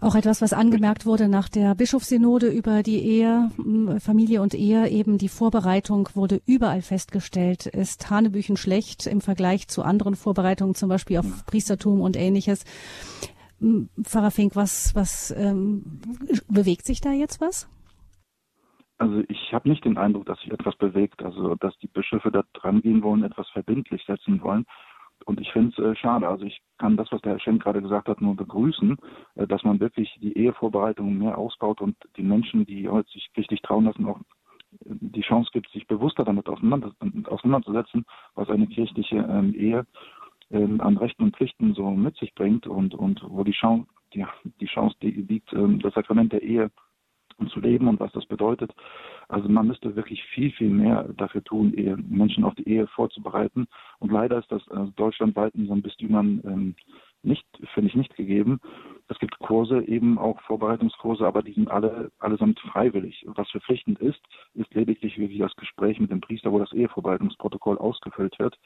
Auch 0.00 0.14
etwas, 0.14 0.40
was 0.40 0.52
angemerkt 0.52 1.06
wurde 1.06 1.28
nach 1.28 1.48
der 1.48 1.74
Bischofssynode 1.74 2.46
über 2.46 2.84
die 2.84 3.02
Ehe, 3.04 3.50
Familie 3.98 4.42
und 4.42 4.54
Ehe, 4.54 4.88
eben 4.88 5.18
die 5.18 5.28
Vorbereitung 5.28 6.08
wurde 6.14 6.40
überall 6.46 6.82
festgestellt, 6.82 7.66
ist 7.66 8.08
Hanebüchen 8.08 8.56
schlecht 8.56 9.08
im 9.08 9.20
Vergleich 9.20 9.66
zu 9.66 9.82
anderen 9.82 10.14
Vorbereitungen, 10.14 10.76
zum 10.76 10.88
Beispiel 10.88 11.18
auf 11.18 11.44
Priestertum 11.46 12.00
und 12.00 12.16
ähnliches. 12.16 12.64
Pfarrer 14.02 14.30
Fink, 14.30 14.54
was, 14.56 14.94
was 14.94 15.30
ähm, 15.36 16.00
bewegt 16.48 16.84
sich 16.84 17.00
da 17.00 17.10
jetzt 17.10 17.40
was? 17.40 17.68
Also 18.98 19.22
ich 19.28 19.52
habe 19.52 19.68
nicht 19.68 19.84
den 19.84 19.96
Eindruck, 19.96 20.26
dass 20.26 20.40
sich 20.40 20.50
etwas 20.50 20.76
bewegt, 20.76 21.22
also 21.22 21.54
dass 21.54 21.76
die 21.78 21.86
Bischöfe 21.86 22.32
da 22.32 22.42
dran 22.52 22.80
gehen 22.82 23.02
wollen, 23.02 23.22
etwas 23.22 23.48
verbindlich 23.50 24.04
setzen 24.06 24.42
wollen. 24.42 24.64
Und 25.24 25.40
ich 25.40 25.52
finde 25.52 25.70
es 25.70 25.78
äh, 25.78 25.96
schade. 25.96 26.28
Also 26.28 26.44
ich 26.44 26.60
kann 26.78 26.96
das, 26.96 27.10
was 27.10 27.20
der 27.22 27.32
Herr 27.32 27.40
Schenk 27.40 27.62
gerade 27.62 27.82
gesagt 27.82 28.08
hat, 28.08 28.20
nur 28.20 28.36
begrüßen, 28.36 28.96
äh, 29.36 29.46
dass 29.46 29.62
man 29.62 29.80
wirklich 29.80 30.16
die 30.20 30.36
Ehevorbereitungen 30.36 31.18
mehr 31.18 31.38
ausbaut 31.38 31.80
und 31.80 31.96
die 32.16 32.22
Menschen, 32.22 32.66
die 32.66 32.88
heute 32.88 33.10
sich 33.10 33.28
richtig 33.36 33.62
trauen 33.62 33.84
lassen, 33.84 34.06
auch 34.06 34.18
äh, 34.18 34.24
die 34.84 35.22
Chance 35.22 35.50
gibt, 35.52 35.70
sich 35.70 35.86
bewusster 35.86 36.24
damit 36.24 36.48
auseinander, 36.48 36.92
auseinanderzusetzen, 37.26 38.04
was 38.34 38.48
eine 38.48 38.66
kirchliche 38.66 39.16
ähm, 39.16 39.54
Ehe 39.54 39.86
ähm, 40.50 40.80
an 40.80 40.96
Rechten 40.96 41.24
und 41.24 41.36
Pflichten 41.36 41.74
so 41.74 41.90
mit 41.90 42.16
sich 42.16 42.34
bringt 42.34 42.66
und, 42.66 42.94
und 42.94 43.22
wo 43.26 43.44
die 43.44 43.52
Chance, 43.52 43.86
die, 44.14 44.24
die 44.60 44.66
Chance 44.66 44.96
liegt, 45.00 45.52
ähm, 45.52 45.80
das 45.80 45.94
Sakrament 45.94 46.32
der 46.32 46.42
Ehe 46.42 46.70
zu 47.52 47.60
leben 47.60 47.86
und 47.88 48.00
was 48.00 48.12
das 48.12 48.26
bedeutet. 48.26 48.74
Also 49.28 49.48
man 49.48 49.66
müsste 49.66 49.94
wirklich 49.94 50.22
viel, 50.34 50.50
viel 50.52 50.70
mehr 50.70 51.04
dafür 51.16 51.44
tun, 51.44 51.72
Ehe, 51.74 51.96
Menschen 51.96 52.44
auf 52.44 52.54
die 52.56 52.68
Ehe 52.68 52.86
vorzubereiten. 52.88 53.68
Und 54.00 54.10
leider 54.10 54.38
ist 54.38 54.50
das 54.50 54.66
also 54.68 54.90
deutschlandweit 54.96 55.54
in 55.54 55.66
so 55.66 55.72
einem 55.72 55.82
Bistümern 55.82 56.40
ähm, 56.44 56.74
nicht, 57.22 57.46
finde 57.74 57.88
ich, 57.88 57.96
nicht 57.96 58.14
gegeben. 58.16 58.60
Es 59.08 59.18
gibt 59.18 59.38
Kurse, 59.38 59.82
eben 59.82 60.18
auch 60.18 60.40
Vorbereitungskurse, 60.42 61.26
aber 61.26 61.42
die 61.42 61.52
sind 61.52 61.70
alle 61.70 62.10
allesamt 62.18 62.60
freiwillig. 62.60 63.24
Was 63.28 63.50
verpflichtend 63.50 63.98
ist, 64.00 64.20
ist 64.54 64.72
lediglich 64.74 65.18
wirklich 65.18 65.38
das 65.38 65.56
Gespräch 65.56 65.98
mit 65.98 66.10
dem 66.10 66.20
Priester, 66.20 66.52
wo 66.52 66.58
das 66.58 66.72
Ehevorbereitungsprotokoll 66.72 67.78
ausgefüllt 67.78 68.38
wird. 68.38 68.58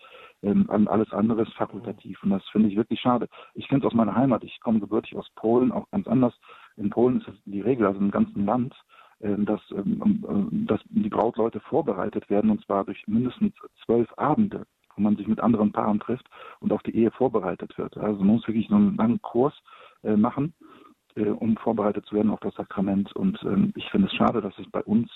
Ähm, 0.43 0.69
alles 0.69 1.13
andere 1.13 1.43
ist 1.43 1.55
fakultativ. 1.55 2.23
Und 2.23 2.31
das 2.31 2.47
finde 2.49 2.69
ich 2.69 2.77
wirklich 2.77 3.01
schade. 3.01 3.29
Ich 3.55 3.69
kenne 3.69 3.81
es 3.81 3.87
aus 3.87 3.95
meiner 3.95 4.17
Heimat. 4.17 4.45
Ich 4.45 4.61
komme 4.61 4.81
gebürtig 4.81 5.17
aus 5.17 5.29
Polen, 5.37 5.73
auch 5.73 5.89
ganz 5.91 6.07
anders. 6.07 6.35
In 6.77 6.91
Polen 6.91 7.21
ist 7.21 7.29
es 7.29 7.35
die 7.45 7.61
Regel, 7.61 7.87
also 7.87 8.01
im 8.01 8.11
ganzen 8.11 8.45
Land, 8.45 8.75
ähm, 9.21 9.47
dass, 9.47 9.61
ähm, 9.71 10.25
äh, 10.29 10.67
dass 10.67 10.81
die 10.91 11.09
Brautleute 11.09 11.61
vorbereitet 11.61 12.29
werden, 12.29 12.51
und 12.51 12.65
zwar 12.65 12.85
durch 12.85 13.07
mindestens 13.07 13.55
zwölf 13.85 14.13
Abende 14.17 14.67
wo 14.97 15.03
man 15.03 15.17
sich 15.17 15.27
mit 15.27 15.41
anderen 15.41 15.73
Paaren 15.73 16.01
trifft 16.01 16.29
und 16.61 16.73
auf 16.73 16.83
die 16.83 16.95
Ehe 16.95 17.11
vorbereitet 17.11 17.77
wird. 17.79 17.97
Also 17.97 18.19
man 18.19 18.37
muss 18.37 18.47
wirklich 18.47 18.69
so 18.69 18.75
einen 18.75 18.97
langen 18.97 19.21
Kurs 19.23 19.55
äh, 20.03 20.17
machen, 20.17 20.55
äh, 21.15 21.29
um 21.29 21.57
vorbereitet 21.57 22.07
zu 22.07 22.17
werden 22.17 22.31
auf 22.31 22.41
das 22.41 22.55
Sakrament. 22.55 23.15
Und 23.15 23.43
ähm, 23.45 23.73
ich 23.77 23.89
finde 23.91 24.09
es 24.09 24.15
schade, 24.15 24.41
dass 24.41 24.59
es 24.59 24.71
bei 24.71 24.83
uns 24.83 25.11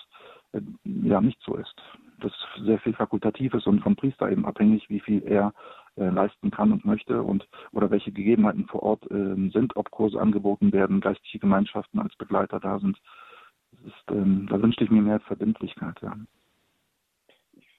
äh, 0.52 0.60
ja 0.84 1.20
nicht 1.20 1.40
so 1.42 1.56
ist. 1.56 1.74
Das 2.20 2.32
sehr 2.64 2.78
viel 2.78 2.94
fakultativ 2.94 3.52
ist 3.54 3.66
und 3.66 3.82
vom 3.82 3.96
Priester 3.96 4.30
eben 4.30 4.46
abhängig, 4.46 4.88
wie 4.88 5.00
viel 5.00 5.22
er 5.24 5.52
äh, 5.96 6.08
leisten 6.08 6.50
kann 6.50 6.72
und 6.72 6.84
möchte 6.84 7.22
und 7.22 7.46
oder 7.72 7.90
welche 7.90 8.12
Gegebenheiten 8.12 8.66
vor 8.66 8.82
Ort 8.82 9.06
ähm, 9.10 9.50
sind, 9.50 9.76
ob 9.76 9.90
Kurse 9.90 10.20
angeboten 10.20 10.72
werden, 10.72 11.00
geistliche 11.00 11.38
Gemeinschaften 11.38 11.98
als 11.98 12.16
Begleiter 12.16 12.58
da 12.60 12.78
sind. 12.78 12.98
Ist, 13.84 14.10
ähm, 14.10 14.46
da 14.48 14.60
wünschte 14.62 14.84
ich 14.84 14.90
mir 14.90 15.02
mehr 15.02 15.20
Verbindlichkeit. 15.20 16.00
Ja 16.00 16.16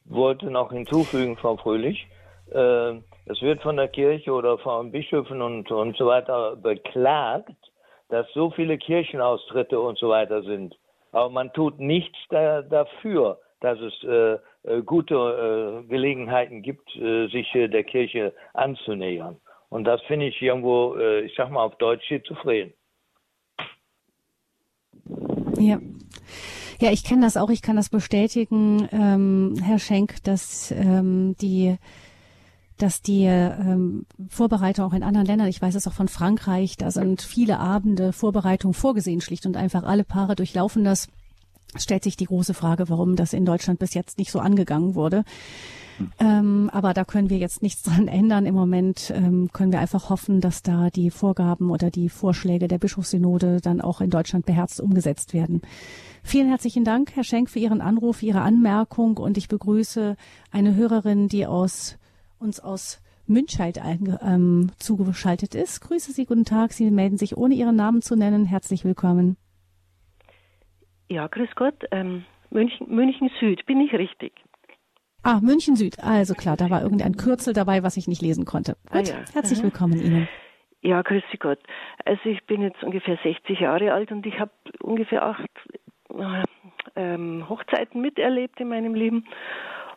wollte 0.10 0.50
noch 0.50 0.72
hinzufügen, 0.72 1.38
Frau 1.38 1.58
Fröhlich, 1.58 2.08
äh, 2.52 2.94
es 3.26 3.42
wird 3.42 3.62
von 3.62 3.78
der 3.78 3.90
Kirche 3.90 4.32
oder 4.32 4.58
von 4.58 4.92
Bischöfen 4.92 5.42
und, 5.42 5.70
und 5.72 5.98
so 5.98 6.08
weiter 6.08 6.56
beklagt, 6.56 7.56
dass 8.10 8.26
so 8.34 8.52
viele 8.52 8.78
Kirchenaustritte 8.78 9.80
und 9.80 9.98
so 9.98 10.10
weiter 10.10 10.42
sind. 10.44 10.78
Aber 11.12 11.30
man 11.30 11.52
tut 11.54 11.80
nichts 11.80 12.18
da, 12.30 12.62
dafür, 12.62 13.40
dass 13.60 13.80
es 13.80 14.04
äh, 14.04 14.38
äh 14.64 14.82
gute 14.86 15.16
äh, 15.16 15.88
Gelegenheiten 15.88 16.62
gibt, 16.62 16.96
äh, 16.96 17.28
sich 17.28 17.54
äh, 17.56 17.68
der 17.68 17.84
Kirche 17.84 18.34
anzunähern. 18.54 19.38
Und 19.70 19.84
das 19.84 20.02
finde 20.04 20.28
ich 20.28 20.42
irgendwo, 20.42 20.96
ich 20.96 21.36
sag 21.36 21.52
mal 21.52 21.62
auf 21.66 21.76
Deutsch, 21.76 22.06
schizophren. 22.06 22.72
Ja. 25.60 25.78
Ja, 26.80 26.92
ich 26.92 27.04
kenne 27.04 27.22
das 27.22 27.38
auch, 27.38 27.50
ich 27.50 27.62
kann 27.62 27.76
das 27.76 27.90
bestätigen, 27.90 28.88
ähm, 28.92 29.56
Herr 29.64 29.80
Schenk, 29.80 30.24
dass 30.24 30.72
ähm, 30.72 31.36
die 31.42 31.78
dass 32.78 33.02
die 33.02 33.24
ähm, 33.24 34.06
Vorbereitung 34.30 34.86
auch 34.86 34.94
in 34.94 35.02
anderen 35.02 35.26
Ländern, 35.26 35.48
ich 35.48 35.60
weiß 35.60 35.74
es 35.74 35.88
auch 35.88 35.94
von 35.94 36.08
Frankreich, 36.08 36.78
da 36.78 36.92
sind 36.92 37.24
viele 37.24 37.60
Abende 37.60 38.14
Vorbereitung 38.14 38.76
vorgesehen, 38.76 39.20
schlicht 39.20 39.48
und 39.48 39.58
einfach 39.58 39.82
alle 39.84 40.04
Paare 40.04 40.36
durchlaufen 40.36 40.84
das. 40.84 41.08
Stellt 41.76 42.04
sich 42.04 42.16
die 42.16 42.26
große 42.26 42.54
Frage, 42.54 42.88
warum 42.88 43.16
das 43.16 43.34
in 43.34 43.46
Deutschland 43.46 43.80
bis 43.80 43.94
jetzt 43.94 44.20
nicht 44.20 44.32
so 44.32 44.40
angegangen 44.40 44.96
wurde. 44.96 45.24
Ähm, 46.20 46.70
aber 46.72 46.94
da 46.94 47.04
können 47.04 47.30
wir 47.30 47.38
jetzt 47.38 47.62
nichts 47.62 47.84
dran 47.84 48.08
ändern. 48.08 48.46
Im 48.46 48.56
Moment 48.56 49.12
ähm, 49.14 49.50
können 49.52 49.72
wir 49.72 49.80
einfach 49.80 50.10
hoffen, 50.10 50.40
dass 50.40 50.62
da 50.62 50.90
die 50.90 51.10
Vorgaben 51.10 51.70
oder 51.70 51.90
die 51.90 52.10
Vorschläge 52.10 52.68
der 52.68 52.78
Bischofssynode 52.78 53.60
dann 53.62 53.82
auch 53.82 54.02
in 54.02 54.10
Deutschland 54.10 54.46
beherzt 54.46 54.80
umgesetzt 54.80 55.34
werden. 55.34 55.62
Vielen 56.24 56.48
herzlichen 56.48 56.84
Dank, 56.84 57.16
Herr 57.16 57.24
Schenk, 57.24 57.50
für 57.50 57.60
Ihren 57.60 57.82
Anruf, 57.82 58.22
Ihre 58.24 58.42
Anmerkung 58.42 59.18
und 59.18 59.38
ich 59.38 59.48
begrüße 59.48 60.16
eine 60.52 60.76
Hörerin, 60.76 61.28
die 61.28 61.46
aus 61.46 61.98
uns 62.40 62.60
aus 62.60 63.02
Münchheit 63.26 63.80
ähm, 64.22 64.72
zugeschaltet 64.78 65.56
ist. 65.56 65.82
Grüße 65.82 66.12
Sie, 66.12 66.26
guten 66.26 66.46
Tag. 66.46 66.72
Sie 66.72 66.90
melden 66.90 67.18
sich 67.18 67.38
ohne 67.38 67.56
Ihren 67.56 67.76
Namen 67.76 68.02
zu 68.02 68.16
nennen. 68.16 68.46
Herzlich 68.46 68.86
willkommen. 68.86 69.38
Ja, 71.10 71.28
grüß 71.28 71.50
Gott. 71.56 71.84
Ähm, 71.92 72.26
München, 72.50 72.88
München 72.90 73.30
Süd, 73.40 73.66
bin 73.66 73.82
ich 73.82 73.94
richtig? 73.94 74.34
Ah, 75.24 75.40
München 75.42 75.76
Süd. 75.76 76.00
Also 76.00 76.34
klar, 76.36 76.56
da 76.58 76.70
war 76.70 76.82
irgendein 76.82 77.18
Kürzel 77.18 77.54
dabei, 77.54 77.84
was 77.84 77.98
ich 77.98 78.08
nicht 78.08 78.22
lesen 78.22 78.46
konnte. 78.46 78.78
Ah 78.90 79.00
Gut, 79.00 79.10
ah, 79.12 79.20
ja. 79.20 79.34
herzlich 79.34 79.62
willkommen 79.62 80.00
Ihnen. 80.00 80.30
Ja, 80.82 81.02
grüß 81.02 81.24
Gott. 81.40 81.60
Also 82.06 82.30
ich 82.30 82.46
bin 82.46 82.62
jetzt 82.62 82.82
ungefähr 82.84 83.18
60 83.24 83.60
Jahre 83.60 83.94
alt 83.94 84.12
und 84.12 84.26
ich 84.26 84.40
habe 84.40 84.52
ungefähr 84.80 85.24
acht 85.24 85.50
ähm, 86.96 87.48
Hochzeiten 87.50 88.02
miterlebt 88.02 88.60
in 88.60 88.70
meinem 88.70 88.94
Leben. 88.94 89.26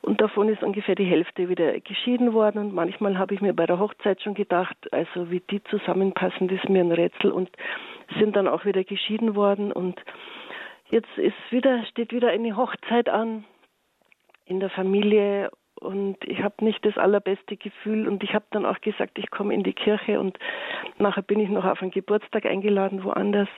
Und 0.03 0.21
davon 0.21 0.49
ist 0.49 0.63
ungefähr 0.63 0.95
die 0.95 1.05
Hälfte 1.05 1.49
wieder 1.49 1.79
geschieden 1.81 2.33
worden. 2.33 2.59
Und 2.59 2.75
manchmal 2.75 3.19
habe 3.19 3.35
ich 3.35 3.41
mir 3.41 3.53
bei 3.53 3.67
der 3.67 3.79
Hochzeit 3.79 4.23
schon 4.23 4.35
gedacht, 4.35 4.77
also 4.93 5.31
wie 5.31 5.41
die 5.41 5.63
zusammenpassen, 5.65 6.49
das 6.49 6.59
ist 6.59 6.71
mir 6.71 6.81
ein 6.81 6.93
Rätsel. 6.93 7.33
Und 7.33 7.51
sind 8.19 8.35
dann 8.35 8.49
auch 8.49 8.65
wieder 8.65 8.83
geschieden 8.83 9.35
worden. 9.35 9.73
Und 9.73 10.03
jetzt 10.91 11.17
ist 11.17 11.35
wieder, 11.51 11.85
steht 11.85 12.13
wieder 12.13 12.29
eine 12.29 12.57
Hochzeit 12.57 13.09
an 13.09 13.45
in 14.47 14.59
der 14.59 14.71
Familie 14.71 15.51
und 15.81 16.17
ich 16.25 16.43
habe 16.43 16.65
nicht 16.65 16.85
das 16.85 16.97
allerbeste 16.97 17.57
Gefühl 17.57 18.07
und 18.07 18.23
ich 18.23 18.35
habe 18.35 18.45
dann 18.51 18.67
auch 18.67 18.81
gesagt, 18.81 19.19
ich 19.19 19.31
komme 19.31 19.55
in 19.55 19.63
die 19.63 19.73
Kirche 19.73 20.21
und 20.21 20.39
nachher 20.99 21.23
bin 21.23 21.41
ich 21.41 21.49
noch 21.49 21.65
auf 21.65 21.83
einen 21.83 21.91
Geburtstag 21.91 22.47
eingeladen 22.47 23.03
woanders. 23.03 23.49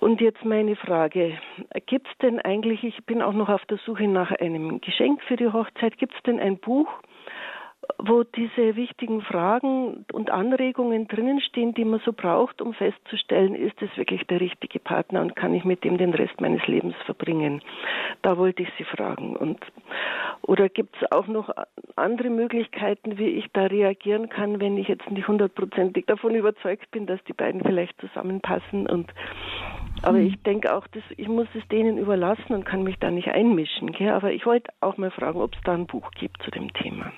Und 0.00 0.20
jetzt 0.20 0.44
meine 0.44 0.74
Frage, 0.74 1.38
gibt 1.86 2.08
es 2.08 2.18
denn 2.18 2.40
eigentlich, 2.40 2.82
ich 2.82 3.04
bin 3.04 3.22
auch 3.22 3.34
noch 3.34 3.48
auf 3.48 3.64
der 3.66 3.78
Suche 3.78 4.08
nach 4.08 4.32
einem 4.32 4.80
Geschenk 4.80 5.22
für 5.22 5.36
die 5.36 5.48
Hochzeit, 5.48 5.96
gibt 5.98 6.14
es 6.14 6.22
denn 6.22 6.40
ein 6.40 6.58
Buch, 6.58 6.88
wo 7.98 8.22
diese 8.22 8.76
wichtigen 8.76 9.22
Fragen 9.22 10.04
und 10.12 10.30
Anregungen 10.30 11.08
drinnen 11.08 11.40
stehen, 11.40 11.74
die 11.74 11.84
man 11.84 12.00
so 12.04 12.12
braucht, 12.12 12.62
um 12.62 12.74
festzustellen, 12.74 13.54
ist 13.54 13.80
es 13.80 13.96
wirklich 13.96 14.26
der 14.26 14.40
richtige 14.40 14.78
Partner 14.78 15.20
und 15.20 15.36
kann 15.36 15.54
ich 15.54 15.64
mit 15.64 15.84
dem 15.84 15.98
den 15.98 16.14
Rest 16.14 16.40
meines 16.40 16.66
Lebens 16.66 16.94
verbringen. 17.04 17.62
Da 18.22 18.36
wollte 18.36 18.62
ich 18.62 18.68
Sie 18.78 18.84
fragen. 18.84 19.36
Und, 19.36 19.60
oder 20.42 20.68
gibt 20.68 20.96
es 21.00 21.12
auch 21.12 21.26
noch 21.26 21.50
andere 21.96 22.30
Möglichkeiten, 22.30 23.18
wie 23.18 23.28
ich 23.28 23.46
da 23.52 23.66
reagieren 23.66 24.28
kann, 24.28 24.60
wenn 24.60 24.76
ich 24.76 24.88
jetzt 24.88 25.10
nicht 25.10 25.28
hundertprozentig 25.28 26.06
davon 26.06 26.34
überzeugt 26.34 26.90
bin, 26.90 27.06
dass 27.06 27.22
die 27.24 27.34
beiden 27.34 27.62
vielleicht 27.62 28.00
zusammenpassen 28.00 28.86
und 28.88 29.12
aber 30.04 30.18
hm. 30.18 30.26
ich 30.26 30.42
denke 30.42 30.74
auch, 30.74 30.86
dass 30.88 31.04
ich 31.16 31.28
muss 31.28 31.46
es 31.54 31.66
denen 31.68 31.96
überlassen 31.96 32.54
und 32.54 32.64
kann 32.64 32.82
mich 32.82 32.98
da 32.98 33.10
nicht 33.10 33.28
einmischen. 33.28 33.92
Gell? 33.92 34.10
Aber 34.10 34.32
ich 34.32 34.46
wollte 34.46 34.72
auch 34.80 34.96
mal 34.96 35.12
fragen, 35.12 35.40
ob 35.40 35.54
es 35.54 35.60
da 35.62 35.74
ein 35.74 35.86
Buch 35.86 36.10
gibt 36.12 36.42
zu 36.42 36.50
dem 36.50 36.72
Thema. 36.72 37.12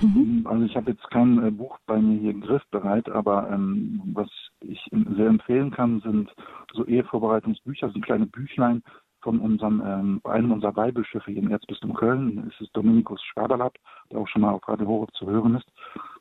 Mhm. 0.00 0.46
Also 0.46 0.64
ich 0.64 0.76
habe 0.76 0.90
jetzt 0.90 1.08
kein 1.10 1.44
äh, 1.44 1.50
Buch 1.50 1.78
bei 1.86 1.98
mir 1.98 2.18
hier 2.18 2.34
griffbereit, 2.34 3.08
aber 3.08 3.50
ähm, 3.50 4.02
was 4.14 4.28
ich 4.60 4.80
sehr 4.90 5.26
empfehlen 5.26 5.70
kann, 5.70 6.00
sind 6.00 6.34
so 6.72 6.84
Ehevorbereitungsbücher, 6.86 7.90
sind 7.90 8.04
kleine 8.04 8.26
Büchlein 8.26 8.82
von 9.20 9.40
unserem 9.40 9.82
ähm, 9.84 10.20
einem 10.24 10.52
unserer 10.52 10.76
Weihbischöfe 10.76 11.30
hier 11.32 11.42
im 11.42 11.50
Erzbistum 11.50 11.94
Köln. 11.94 12.50
Es 12.52 12.60
ist 12.60 12.76
Dominikus 12.76 13.22
Schwaderlapp, 13.22 13.74
der 14.10 14.20
auch 14.20 14.28
schon 14.28 14.42
mal 14.42 14.52
auf 14.52 14.66
Radio 14.68 14.86
Horeb 14.86 15.12
zu 15.14 15.26
hören 15.26 15.56
ist. 15.56 15.70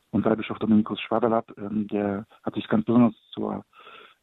Und 0.09 0.25
Weihbischof 0.25 0.57
Dominikus 0.59 0.99
Schwaderlapp, 1.01 1.51
ähm, 1.57 1.87
der 1.87 2.25
hat 2.43 2.55
sich 2.55 2.67
ganz 2.67 2.85
besonders 2.85 3.13
zur 3.31 3.63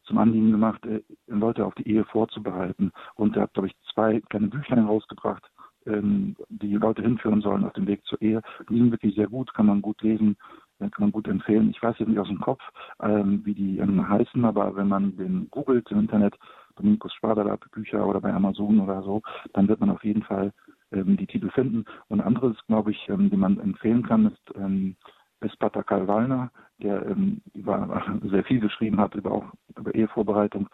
zum 0.05 0.17
Anliegen 0.19 0.51
gemacht, 0.51 0.85
äh, 0.85 1.01
Leute 1.27 1.65
auf 1.65 1.73
die 1.75 1.89
Ehe 1.89 2.05
vorzubereiten. 2.05 2.91
Und 3.15 3.35
er 3.35 3.43
hat, 3.43 3.53
glaube 3.53 3.67
ich, 3.67 3.75
zwei 3.93 4.21
kleine 4.29 4.47
Büchlein 4.47 4.85
rausgebracht, 4.85 5.43
ähm, 5.85 6.35
die 6.49 6.75
Leute 6.75 7.01
hinführen 7.01 7.41
sollen 7.41 7.63
auf 7.63 7.73
dem 7.73 7.87
Weg 7.87 8.03
zur 8.05 8.21
Ehe. 8.21 8.41
Die 8.69 8.77
sind 8.77 8.91
wirklich 8.91 9.15
sehr 9.15 9.27
gut, 9.27 9.53
kann 9.53 9.65
man 9.65 9.81
gut 9.81 10.01
lesen, 10.01 10.37
äh, 10.79 10.89
kann 10.89 11.05
man 11.05 11.11
gut 11.11 11.27
empfehlen. 11.27 11.69
Ich 11.69 11.81
weiß 11.81 11.97
jetzt 11.99 12.07
nicht 12.07 12.19
aus 12.19 12.27
dem 12.27 12.41
Kopf, 12.41 12.61
ähm, 13.01 13.41
wie 13.45 13.53
die 13.53 13.77
ähm, 13.79 14.07
heißen, 14.07 14.43
aber 14.45 14.75
wenn 14.75 14.87
man 14.87 15.15
den 15.17 15.49
googelt 15.51 15.89
im 15.91 15.99
Internet, 15.99 16.35
Dominikus 16.75 17.13
Spadala 17.13 17.57
Bücher 17.71 18.05
oder 18.05 18.19
bei 18.19 18.33
Amazon 18.33 18.79
oder 18.79 19.01
so, 19.03 19.21
dann 19.53 19.67
wird 19.67 19.79
man 19.79 19.89
auf 19.89 20.03
jeden 20.03 20.23
Fall 20.23 20.51
ähm, 20.91 21.17
die 21.17 21.27
Titel 21.27 21.49
finden. 21.49 21.85
Und 22.09 22.21
anderes, 22.21 22.57
glaube 22.67 22.91
ich, 22.91 23.09
ähm, 23.09 23.29
die 23.29 23.37
man 23.37 23.59
empfehlen 23.59 24.03
kann, 24.03 24.27
ist 24.27 24.55
ähm, 24.55 24.95
ist 25.41 25.59
Pater 25.59 25.83
Karl 25.83 26.07
Wallner, 26.07 26.51
der 26.81 27.05
ähm, 27.05 27.41
über, 27.53 28.03
sehr 28.23 28.43
viel 28.43 28.59
geschrieben 28.59 28.99
hat 28.99 29.15
über 29.15 29.31
auch 29.31 29.45
über 29.77 29.93
Ehevorbereitung 29.93 30.69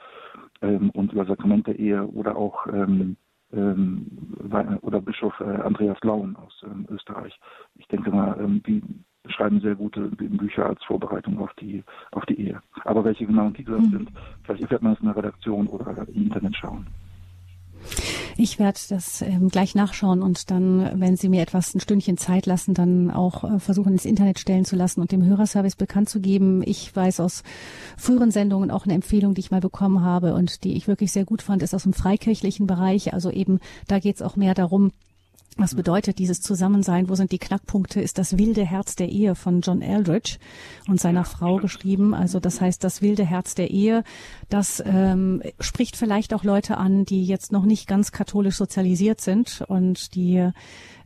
ähm, 0.62 0.89
und 0.91 1.12
über 1.12 1.26
Sakrament 1.26 1.68
der 1.68 1.80
Ehe 1.80 2.05
oder 2.05 2.36
auch 2.36 2.68
ähm, 2.68 3.01
ähm, 3.01 3.18
oder 3.52 5.02
Bischof 5.02 5.39
äh, 5.39 5.43
Andreas 5.43 5.97
Laun 6.04 6.36
aus 6.36 6.64
ähm, 6.64 6.88
Österreich. 6.89 7.38
Ich 7.76 7.88
denke 7.88 8.12
mal, 8.12 8.38
ähm, 8.39 8.62
die 8.66 8.82
schreiben 9.30 9.60
sehr 9.62 9.76
gute 9.76 10.02
Bücher 10.02 10.66
als 10.66 10.84
Vorbereitung 10.84 11.39
auf 11.39 11.54
die 11.60 11.84
auf 12.12 12.26
die 12.26 12.39
Ehe. 12.39 12.62
Aber 12.86 13.04
welche 13.04 13.26
genauen 13.26 13.54
Titel 13.54 13.72
das 13.72 13.86
mhm. 13.86 13.91
sind, 13.91 14.12
vielleicht 14.43 14.62
erfährt 14.64 14.82
man 14.82 14.93
es 14.93 14.99
in 14.99 15.08
der 15.08 15.18
Redaktion 15.18 15.68
oder 15.68 16.08
im 16.08 16.24
Internet 16.24 16.56
schauen. 16.56 16.88
Ich 18.38 18.60
werde 18.60 18.80
das 18.90 19.22
ähm, 19.22 19.50
gleich 19.50 19.76
nachschauen 19.76 20.22
und 20.22 20.52
dann, 20.52 21.00
wenn 21.00 21.18
Sie 21.18 21.30
mir 21.30 21.42
etwas 21.42 21.74
ein 21.74 21.80
Stündchen 21.80 22.18
Zeit 22.18 22.46
lassen, 22.46 22.74
dann 22.74 23.12
auch 23.12 23.44
äh, 23.44 23.60
versuchen, 23.60 23.94
ins 23.94 24.06
Internet 24.06 24.40
stellen 24.40 24.66
zu 24.66 24.76
lassen 24.76 25.02
und 25.02 25.12
dem 25.12 25.24
Hörerservice 25.24 25.76
bekannt 25.76 26.10
zu 26.10 26.20
geben. 26.20 26.62
Ich 26.66 26.96
weiß 26.96 27.20
aus 27.20 27.44
früheren 27.98 28.32
Sendungen 28.32 28.72
auch 28.72 28.86
eine 28.86 28.94
Empfehlung, 28.94 29.34
die 29.34 29.42
ich 29.42 29.52
mal 29.52 29.62
bekommen 29.62 30.02
habe 30.02 30.34
und 30.34 30.64
die 30.64 30.76
ich 30.76 30.88
wirklich 30.88 31.12
sehr 31.12 31.26
gut 31.26 31.42
fand, 31.42 31.64
ist 31.64 31.74
aus 31.74 31.84
dem 31.84 31.94
freikirchlichen 31.94 32.68
Bereich. 32.68 33.14
Also 33.14 33.32
eben, 33.32 33.60
da 33.88 34.00
geht 34.00 34.16
es 34.16 34.22
auch 34.22 34.36
mehr 34.36 34.54
darum, 34.54 34.92
was 35.58 35.76
bedeutet 35.76 36.18
dieses 36.18 36.41
Zusammensein? 36.41 37.10
Wo 37.10 37.16
sind 37.16 37.32
die 37.32 37.38
Knackpunkte? 37.38 37.99
Ist 38.02 38.18
das 38.18 38.38
wilde 38.38 38.66
Herz 38.66 38.95
der 38.95 39.10
Ehe 39.10 39.36
von 39.36 39.62
John 39.62 39.82
Eldridge 39.82 40.38
und 40.88 40.99
seiner 40.99 41.26
Frau 41.26 41.58
geschrieben. 41.58 42.14
Also 42.14 42.39
das 42.39 42.62
heißt, 42.62 42.84
das 42.84 43.02
wilde 43.02 43.26
Herz 43.26 43.54
der 43.54 43.70
Ehe, 43.70 44.04
das 44.49 44.82
ähm, 44.86 45.41
spricht 45.60 45.97
vielleicht 45.97 46.34
auch 46.34 46.43
Leute 46.43 46.78
an, 46.78 47.04
die 47.06 47.26
jetzt 47.26 47.52
noch 47.52 47.66
nicht 47.66 47.88
ganz 47.88 48.12
katholisch 48.12 48.56
sozialisiert 48.56 49.20
sind 49.20 49.64
und 49.68 50.16
die 50.16 50.49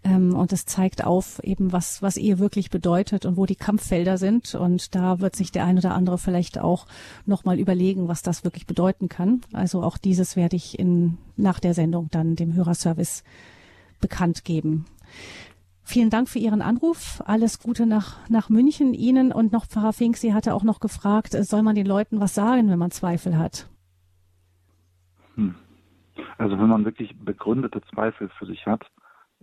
ähm, 0.04 0.36
und 0.36 0.54
es 0.54 0.66
zeigt 0.66 1.04
auf 1.04 1.40
eben 1.44 1.72
was 1.72 2.04
was 2.04 2.16
Ehe 2.16 2.38
wirklich 2.38 2.70
bedeutet 2.70 3.26
und 3.26 3.38
wo 3.38 3.48
die 3.48 3.56
Kampffelder 3.56 4.20
sind 4.20 4.54
und 4.54 4.94
da 4.94 5.20
wird 5.20 5.36
sich 5.36 5.52
der 5.52 5.66
ein 5.66 5.78
oder 5.80 5.96
andere 5.96 6.20
vielleicht 6.20 6.60
auch 6.60 6.86
noch 7.26 7.46
mal 7.46 7.60
überlegen, 7.60 8.08
was 8.08 8.22
das 8.22 8.44
wirklich 8.44 8.68
bedeuten 8.68 9.10
kann. 9.10 9.42
Also 9.54 9.82
auch 9.82 9.98
dieses 9.98 10.36
werde 10.36 10.56
ich 10.56 10.78
in 10.78 11.18
nach 11.36 11.60
der 11.60 11.74
Sendung 11.74 12.10
dann 12.12 12.36
dem 12.36 12.54
Hörerservice 12.54 13.24
bekannt 14.00 14.44
geben. 14.46 14.86
Vielen 15.88 16.10
Dank 16.10 16.28
für 16.28 16.40
Ihren 16.40 16.64
Anruf. 16.64 17.22
Alles 17.26 17.60
Gute 17.60 17.86
nach, 17.86 18.28
nach 18.28 18.50
München 18.50 18.96
Ihnen 18.96 19.32
und 19.32 19.52
noch 19.52 19.66
Pfarrer 19.66 19.94
Fink. 19.94 20.18
Sie 20.18 20.34
hatte 20.34 20.56
auch 20.56 20.64
noch 20.64 20.80
gefragt, 20.80 21.34
soll 21.34 21.62
man 21.62 21.76
den 21.76 21.86
Leuten 21.86 22.20
was 22.20 22.34
sagen, 22.34 22.70
wenn 22.70 22.80
man 22.80 22.90
Zweifel 22.90 23.38
hat? 23.38 23.70
Hm. 25.36 25.54
Also 26.40 26.58
wenn 26.58 26.70
man 26.70 26.86
wirklich 26.86 27.16
begründete 27.20 27.82
Zweifel 27.94 28.30
für 28.30 28.48
sich 28.48 28.66
hat, 28.66 28.84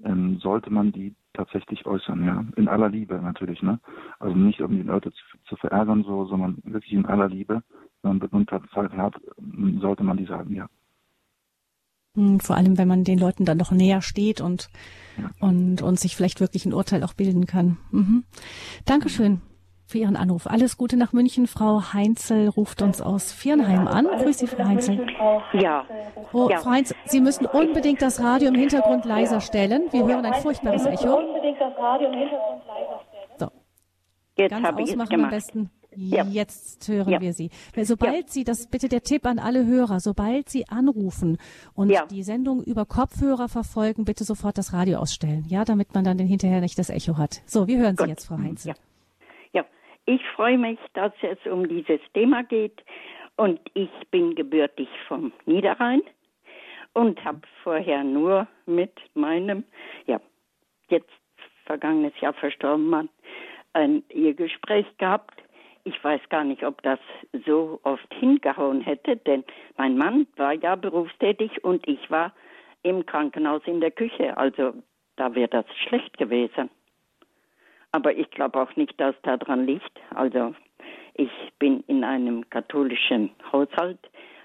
ähm, 0.05 0.39
sollte 0.41 0.71
man 0.71 0.91
die 0.91 1.15
tatsächlich 1.33 1.87
äußern, 1.87 2.25
ja. 2.25 2.45
In 2.57 2.69
aller 2.69 2.89
Liebe 2.89 3.15
natürlich, 3.23 3.63
ne? 3.63 3.79
Also 4.19 4.37
nicht 4.37 4.61
um 4.61 4.73
die 4.73 4.83
Leute 4.83 5.13
zu, 5.13 5.23
zu 5.45 5.57
verärgern 5.57 6.03
so, 6.03 6.27
sondern 6.27 6.59
wirklich 6.65 6.93
in 6.93 7.07
aller 7.07 7.29
Liebe. 7.29 7.63
Wenn 8.03 8.11
man 8.11 8.19
begründete 8.19 8.69
Zweifel 8.73 8.99
hat, 8.99 9.15
sollte 9.81 10.03
man 10.03 10.17
die 10.17 10.27
sagen, 10.27 10.55
ja. 10.55 10.67
Hm, 12.15 12.41
vor 12.41 12.57
allem, 12.57 12.77
wenn 12.77 12.89
man 12.89 13.05
den 13.05 13.19
Leuten 13.19 13.45
dann 13.45 13.57
noch 13.57 13.71
näher 13.71 14.03
steht 14.03 14.41
und, 14.41 14.69
und, 15.41 15.81
und 15.83 15.99
sich 15.99 16.15
vielleicht 16.15 16.41
wirklich 16.41 16.67
ein 16.67 16.75
Urteil 16.75 17.03
auch 17.05 17.15
bilden 17.15 17.47
kann. 17.47 17.79
Mhm. 17.91 18.25
Dankeschön 18.85 19.41
für 19.87 19.99
Ihren 19.99 20.17
Anruf. 20.17 20.47
Alles 20.47 20.77
Gute 20.77 20.97
nach 20.97 21.13
München. 21.13 21.47
Frau 21.47 21.93
Heinzel 21.95 22.49
ruft 22.49 22.83
uns 22.83 23.01
aus 23.01 23.33
Viernheim 23.33 23.89
an. 23.89 24.07
Grüß 24.07 24.39
Sie, 24.39 24.47
Frau 24.47 24.65
Heinzel. 24.65 25.07
Ja. 25.55 25.87
Oh, 26.33 26.49
ja. 26.51 26.59
Frau 26.59 26.71
Heinzel, 26.71 26.97
Sie 27.07 27.21
müssen 27.21 27.47
unbedingt 27.47 28.03
das 28.03 28.21
Radio 28.21 28.49
im 28.49 28.55
Hintergrund 28.57 29.05
leiser 29.07 29.41
stellen. 29.41 29.85
Wir 29.91 30.07
hören 30.07 30.25
ein 30.27 30.35
furchtbares 30.35 30.85
Echo. 30.85 31.19
So. 33.39 33.49
Jetzt 34.37 34.51
Ganz 34.51 34.67
habe 34.67 34.83
ich 34.83 34.89
es 34.89 34.93
ausmachen 34.93 35.13
am 35.13 35.17
gemacht. 35.17 35.31
besten. 35.31 35.71
Ja. 35.97 36.25
Jetzt 36.25 36.89
hören 36.89 37.11
Ja. 37.13 37.21
wir 37.21 37.33
Sie. 37.33 37.51
Sobald 37.83 38.15
Ja. 38.15 38.29
Sie, 38.29 38.45
das 38.45 38.69
bitte 38.69 38.89
der 38.89 39.03
Tipp 39.03 39.27
an 39.27 39.39
alle 39.39 39.67
Hörer, 39.67 40.01
sobald 40.01 40.49
Sie 40.49 40.69
anrufen 40.69 41.39
und 41.75 41.93
die 42.11 42.23
Sendung 42.23 42.63
über 42.63 42.85
Kopfhörer 42.87 43.49
verfolgen, 43.49 44.05
bitte 44.05 44.25
sofort 44.25 44.59
das 44.59 44.73
Radio 44.73 44.99
ausstellen, 44.99 45.45
ja, 45.49 45.65
damit 45.65 45.95
man 45.95 46.05
dann 46.05 46.19
hinterher 46.19 46.61
nicht 46.61 46.79
das 46.79 46.91
Echo 46.91 47.19
hat. 47.19 47.43
So, 47.47 47.67
wir 47.67 47.79
hören 47.79 47.97
Sie 47.97 48.05
Gut. 48.05 48.09
jetzt, 48.09 48.27
Frau 48.27 48.39
Heinz. 48.39 48.65
Ja. 48.65 48.75
ja, 49.53 49.65
ich 50.07 50.21
freue 50.37 50.59
mich, 50.59 50.79
dass 50.95 51.13
es 51.23 51.39
um 51.51 51.69
dieses 51.69 52.01
Thema 52.15 52.43
geht. 52.45 52.83
Und 53.37 53.61
ich 53.75 53.91
bin 54.11 54.35
gebürtig 54.35 54.89
vom 55.09 55.33
Niederrhein 55.47 56.03
und 56.93 57.25
habe 57.25 57.41
vorher 57.63 58.05
nur 58.05 58.47
mit 58.67 58.93
meinem, 59.15 59.65
ja, 60.07 60.21
jetzt 60.89 61.09
vergangenes 61.65 62.13
Jahr 62.21 62.35
verstorbenen 62.35 62.91
Mann 62.91 63.09
ein 63.73 64.03
Ehegespräch 64.11 64.87
gehabt. 64.99 65.43
Ich 65.85 66.03
weiß 66.03 66.21
gar 66.29 66.45
nicht, 66.45 66.65
ob 66.65 66.81
das 66.83 67.01
so 67.45 67.81
oft 67.83 68.15
hingehauen 68.15 68.81
hätte, 68.83 69.17
denn 69.17 69.45
mein 69.77 69.97
Mann 69.97 70.27
war 70.37 70.53
ja 70.53 70.77
berufstätig 70.77 71.65
und 71.65 71.87
ich 71.89 72.11
war 72.11 72.33
im 72.83 73.05
Krankenhaus 73.05 73.63
in 73.67 73.81
der 73.81 73.91
Küche. 73.91 74.37
Also 74.37 74.75
da 75.17 75.35
wäre 75.35 75.49
das 75.49 75.67
schlecht 75.87 76.17
gewesen. 76.19 76.71
Aber 77.91 78.17
ich 78.17 78.31
glaube 78.31 78.61
auch 78.61 78.75
nicht, 78.77 78.99
dass 79.01 79.15
daran 79.23 79.67
liegt. 79.67 80.01
Also 80.15 80.55
ich 81.15 81.31
bin 81.59 81.85
in 81.89 82.05
einem 82.05 82.49
katholischen 82.49 83.31
Haushalt 83.53 83.99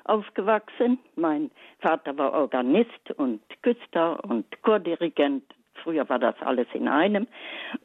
aufgewachsen. 0.05 0.99
Mein 1.15 1.51
Vater 1.79 2.17
war 2.17 2.33
Organist 2.33 3.11
und 3.17 3.41
Küster 3.61 4.23
und 4.25 4.45
Chordirigent. 4.63 5.43
Früher 5.87 6.09
war 6.09 6.19
das 6.19 6.35
alles 6.41 6.67
in 6.73 6.89
einem. 6.89 7.27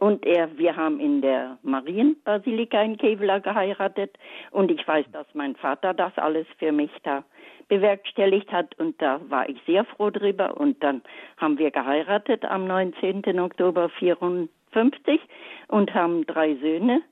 Und 0.01 0.27
er, 0.27 0.59
wir 0.59 0.75
haben 0.75 0.99
in 0.99 1.23
der 1.23 1.57
Marienbasilika 1.63 2.83
in 2.83 2.97
Kevela 2.97 3.39
geheiratet. 3.39 4.19
Und 4.51 4.73
ich 4.73 4.89
weiß, 4.89 5.07
dass 5.13 5.29
mein 5.35 5.55
Vater 5.55 5.95
das 5.95 6.13
alles 6.19 6.49
für 6.59 6.73
mich 6.73 6.91
da 7.05 7.23
bewerkstelligt 7.69 8.51
hat. 8.51 8.77
Und 8.81 9.01
da 9.01 9.21
war 9.29 9.49
ich 9.49 9.57
sehr 9.69 9.85
froh 9.85 10.11
drüber. 10.11 10.57
Und 10.57 10.83
dann 10.83 11.03
haben 11.37 11.59
wir 11.59 11.71
geheiratet 11.71 12.45
am 12.45 12.67
19. 12.67 13.39
Oktober 13.39 13.89
54 13.89 15.21
und 15.69 15.95
haben 15.95 16.27
drei 16.27 16.57
Söhne. 16.57 17.03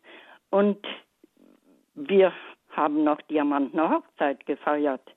Und 0.50 0.84
wir 1.94 2.32
haben 2.70 3.04
noch 3.04 3.22
Diamantener 3.22 3.90
Hochzeit 3.90 4.44
gefeiert. 4.44 5.08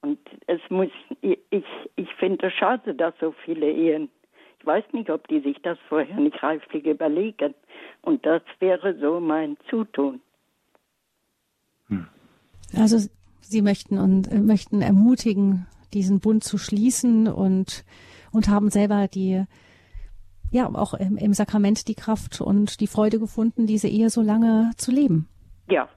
Und 0.00 0.18
es 0.46 0.62
muss, 0.70 0.88
ich, 1.20 1.38
ich 1.96 2.14
finde 2.14 2.46
es 2.46 2.54
schade, 2.54 2.94
dass 2.94 3.12
so 3.20 3.34
viele 3.44 3.70
Ehen, 3.70 4.08
ich 4.64 4.66
weiß 4.66 4.84
nicht, 4.92 5.10
ob 5.10 5.28
die 5.28 5.40
sich 5.40 5.60
das 5.62 5.78
vorher 5.88 6.16
nicht 6.16 6.42
reiflich 6.42 6.86
überlegen. 6.86 7.54
Und 8.00 8.24
das 8.24 8.42
wäre 8.60 8.98
so 8.98 9.20
mein 9.20 9.58
Zutun. 9.68 10.20
Also 12.74 12.96
Sie 13.40 13.60
möchten 13.60 13.98
und 13.98 14.26
äh, 14.32 14.40
möchten 14.40 14.80
ermutigen, 14.80 15.66
diesen 15.92 16.20
Bund 16.20 16.42
zu 16.42 16.56
schließen 16.58 17.28
und 17.28 17.84
und 18.32 18.48
haben 18.48 18.70
selber 18.70 19.06
die 19.06 19.44
ja 20.50 20.66
auch 20.66 20.94
im, 20.94 21.16
im 21.16 21.34
Sakrament 21.34 21.86
die 21.86 21.94
Kraft 21.94 22.40
und 22.40 22.80
die 22.80 22.86
Freude 22.86 23.18
gefunden, 23.18 23.66
diese 23.66 23.86
Ehe 23.86 24.08
so 24.08 24.22
lange 24.22 24.70
zu 24.76 24.90
leben. 24.90 25.28
Ja, 25.68 25.88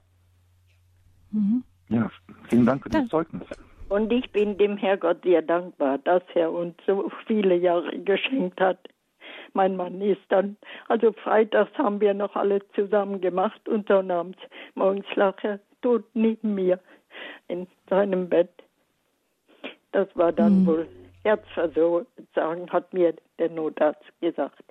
Mhm. 1.31 1.63
Ja, 1.89 2.09
vielen 2.49 2.65
Dank 2.65 2.83
für 2.83 2.89
das. 2.89 3.07
Zeugnis. 3.09 3.43
Und 3.89 4.11
ich 4.11 4.29
bin 4.31 4.57
dem 4.57 4.77
Herrgott 4.77 5.23
sehr 5.23 5.41
dankbar, 5.41 5.97
dass 5.99 6.23
er 6.35 6.51
uns 6.51 6.75
so 6.85 7.09
viele 7.25 7.55
Jahre 7.55 7.97
geschenkt 7.99 8.59
hat. 8.59 8.79
Mein 9.53 9.75
Mann 9.75 10.01
ist 10.01 10.21
dann, 10.29 10.57
also 10.87 11.13
freitags 11.13 11.75
haben 11.77 12.01
wir 12.01 12.13
noch 12.13 12.35
alle 12.35 12.61
zusammen 12.73 13.21
gemacht 13.21 13.67
und 13.67 13.89
dann 13.89 14.11
abends, 14.11 14.39
morgens 14.75 15.05
lag 15.15 15.41
er 15.43 15.59
tot 15.81 16.03
neben 16.13 16.55
mir 16.55 16.79
in 17.47 17.67
seinem 17.89 18.29
Bett. 18.29 18.51
Das 19.91 20.07
war 20.15 20.31
dann 20.31 20.61
mhm. 20.61 20.67
wohl 20.67 20.87
Herzversagen, 21.23 22.69
hat 22.69 22.93
mir 22.93 23.15
der 23.39 23.49
Notarzt 23.49 24.05
gesagt. 24.21 24.63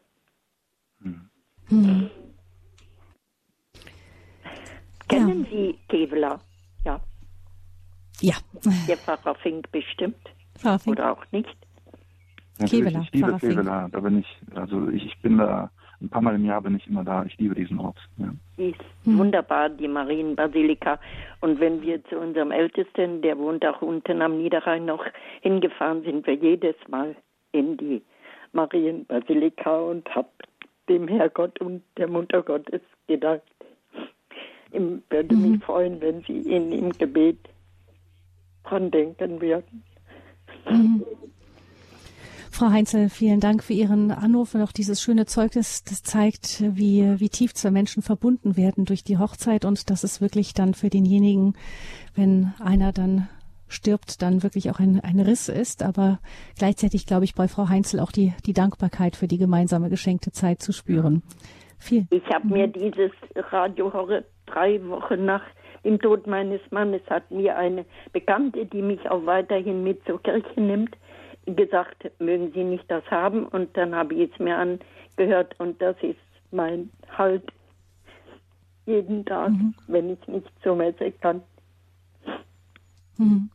Mhm. 1.00 1.30
Mhm. 1.70 2.10
Kennen 5.08 5.44
ja. 5.44 5.50
Sie 5.50 5.78
Kevlar? 5.88 6.40
Ja. 6.84 7.00
Der 8.22 8.96
Pfarrer 8.96 9.34
Fink 9.36 9.70
bestimmt. 9.72 10.16
Pfarrer 10.58 10.78
Fink. 10.78 10.96
Oder 10.98 11.12
auch 11.12 11.24
nicht. 11.32 11.54
Natürlich, 12.58 12.84
Kevela, 12.86 13.02
ich 13.04 13.12
liebe 13.12 13.26
Pfarrer 13.28 13.38
Fink. 13.40 13.52
Kevela. 13.52 13.88
Da 13.92 14.00
bin 14.00 14.18
ich, 14.20 14.36
also 14.54 14.88
ich, 14.88 15.04
ich 15.06 15.18
bin 15.22 15.38
da 15.38 15.70
ein 16.00 16.08
paar 16.10 16.20
Mal 16.22 16.34
im 16.34 16.44
Jahr 16.44 16.60
bin 16.60 16.76
ich 16.76 16.86
immer 16.86 17.04
da. 17.04 17.24
Ich 17.24 17.36
liebe 17.38 17.54
diesen 17.54 17.78
Ort. 17.78 17.96
Ja. 18.18 18.30
Die 18.58 18.70
ist 18.70 18.80
Hm. 19.04 19.18
wunderbar, 19.18 19.68
die 19.70 19.88
Marienbasilika. 19.88 20.98
Und 21.40 21.58
wenn 21.60 21.80
wir 21.82 22.02
zu 22.06 22.18
unserem 22.18 22.50
Ältesten, 22.50 23.22
der 23.22 23.38
wohnt 23.38 23.64
auch 23.64 23.80
unten 23.82 24.20
am 24.22 24.36
Niederrhein, 24.38 24.84
noch 24.86 25.04
hingefahren, 25.42 26.02
sind 26.02 26.26
wir 26.26 26.34
jedes 26.34 26.74
Mal 26.88 27.14
in 27.52 27.76
die 27.76 28.02
Marienbasilika 28.52 29.78
und 29.78 30.08
hab 30.14 30.30
dem 30.88 31.08
Herrgott 31.08 31.60
und 31.60 31.82
der 31.96 32.08
Mutter 32.08 32.42
Gottes 32.42 32.80
gedankt. 33.06 33.44
Ich 34.72 34.80
würde 35.10 35.34
Mhm. 35.34 35.50
mich 35.52 35.64
freuen, 35.64 36.00
wenn 36.00 36.20
Sie 36.22 36.40
ihn 36.40 36.72
im 36.72 36.90
Gebet 36.92 37.38
dran 38.68 38.90
denken 38.90 39.40
würden. 39.40 39.82
Frau 42.50 42.70
Heinzel, 42.70 43.10
vielen 43.10 43.40
Dank 43.40 43.62
für 43.62 43.74
Ihren 43.74 44.10
Anruf 44.10 44.54
und 44.54 44.62
auch 44.62 44.72
dieses 44.72 45.02
schöne 45.02 45.26
Zeugnis. 45.26 45.84
Das 45.84 46.02
zeigt, 46.02 46.62
wie, 46.62 47.20
wie 47.20 47.28
tief 47.28 47.52
zwei 47.52 47.70
Menschen 47.70 48.02
verbunden 48.02 48.56
werden 48.56 48.86
durch 48.86 49.04
die 49.04 49.18
Hochzeit 49.18 49.66
und 49.66 49.90
dass 49.90 50.04
es 50.04 50.22
wirklich 50.22 50.54
dann 50.54 50.72
für 50.72 50.88
denjenigen, 50.88 51.54
wenn 52.14 52.54
einer 52.58 52.92
dann 52.92 53.28
stirbt, 53.68 54.22
dann 54.22 54.42
wirklich 54.42 54.70
auch 54.70 54.78
ein, 54.78 55.00
ein 55.00 55.20
Riss 55.20 55.50
ist. 55.50 55.82
Aber 55.82 56.18
gleichzeitig 56.58 57.04
glaube 57.04 57.24
ich 57.24 57.34
bei 57.34 57.46
Frau 57.46 57.68
Heinzel 57.68 58.00
auch 58.00 58.10
die, 58.10 58.32
die 58.46 58.54
Dankbarkeit 58.54 59.16
für 59.16 59.28
die 59.28 59.38
gemeinsame 59.38 59.90
geschenkte 59.90 60.32
Zeit 60.32 60.62
zu 60.62 60.72
spüren. 60.72 61.22
Viel. 61.78 62.06
Ich 62.10 62.24
habe 62.32 62.46
mir 62.48 62.68
dieses 62.68 63.12
Radio 63.50 63.92
Horror 63.92 64.22
drei 64.46 64.82
Wochen 64.88 65.26
nach 65.26 65.42
dem 65.86 66.00
Tod 66.00 66.26
meines 66.26 66.60
Mannes 66.70 67.02
hat 67.08 67.30
mir 67.30 67.56
eine 67.56 67.86
Bekannte, 68.12 68.66
die 68.66 68.82
mich 68.82 69.08
auch 69.08 69.24
weiterhin 69.24 69.84
mit 69.84 70.04
zur 70.04 70.20
Kirche 70.20 70.60
nimmt, 70.60 70.96
gesagt, 71.46 72.10
mögen 72.18 72.50
Sie 72.52 72.64
nicht 72.64 72.90
das 72.90 73.04
haben? 73.08 73.46
Und 73.46 73.76
dann 73.76 73.94
habe 73.94 74.14
ich 74.14 74.32
es 74.32 74.38
mir 74.40 74.56
angehört 74.56 75.54
und 75.60 75.80
das 75.80 75.96
ist 76.02 76.18
mein 76.50 76.90
Halt 77.16 77.44
jeden 78.84 79.24
Tag, 79.24 79.52
wenn 79.86 80.10
ich 80.10 80.28
nicht 80.28 80.50
zur 80.62 80.74
Messe 80.74 81.12
kann. 81.12 81.42
Mhm. 83.16 83.50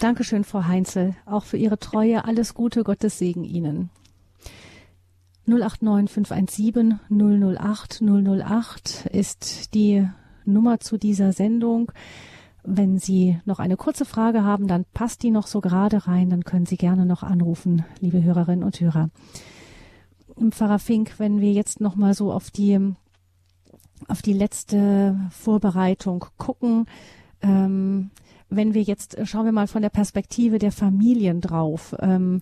Dankeschön, 0.00 0.44
Frau 0.44 0.64
Heinzel, 0.64 1.14
auch 1.24 1.44
für 1.44 1.56
Ihre 1.56 1.78
Treue. 1.78 2.24
Alles 2.24 2.54
Gute, 2.54 2.82
Gottes 2.82 3.18
Segen 3.18 3.44
Ihnen. 3.44 3.90
089 5.46 6.10
517 6.10 7.00
008 7.10 8.02
008 8.02 9.06
ist 9.06 9.74
die 9.74 10.06
Nummer 10.48 10.80
zu 10.80 10.98
dieser 10.98 11.32
Sendung. 11.32 11.92
Wenn 12.64 12.98
Sie 12.98 13.38
noch 13.44 13.60
eine 13.60 13.76
kurze 13.76 14.04
Frage 14.04 14.42
haben, 14.44 14.66
dann 14.66 14.84
passt 14.92 15.22
die 15.22 15.30
noch 15.30 15.46
so 15.46 15.60
gerade 15.60 16.06
rein, 16.06 16.30
dann 16.30 16.44
können 16.44 16.66
Sie 16.66 16.76
gerne 16.76 17.06
noch 17.06 17.22
anrufen, 17.22 17.84
liebe 18.00 18.22
Hörerinnen 18.22 18.64
und 18.64 18.80
Hörer. 18.80 19.10
Pfarrer 20.50 20.78
Fink, 20.78 21.14
wenn 21.18 21.40
wir 21.40 21.52
jetzt 21.52 21.80
noch 21.80 21.96
mal 21.96 22.14
so 22.14 22.32
auf 22.32 22.50
die 22.50 22.94
auf 24.06 24.22
die 24.22 24.32
letzte 24.32 25.18
Vorbereitung 25.30 26.24
gucken, 26.36 26.86
ähm, 27.42 28.10
wenn 28.48 28.72
wir 28.72 28.82
jetzt, 28.82 29.18
schauen 29.24 29.44
wir 29.44 29.52
mal 29.52 29.66
von 29.66 29.82
der 29.82 29.90
Perspektive 29.90 30.58
der 30.58 30.72
Familien 30.72 31.40
drauf. 31.40 31.94
Ähm, 31.98 32.40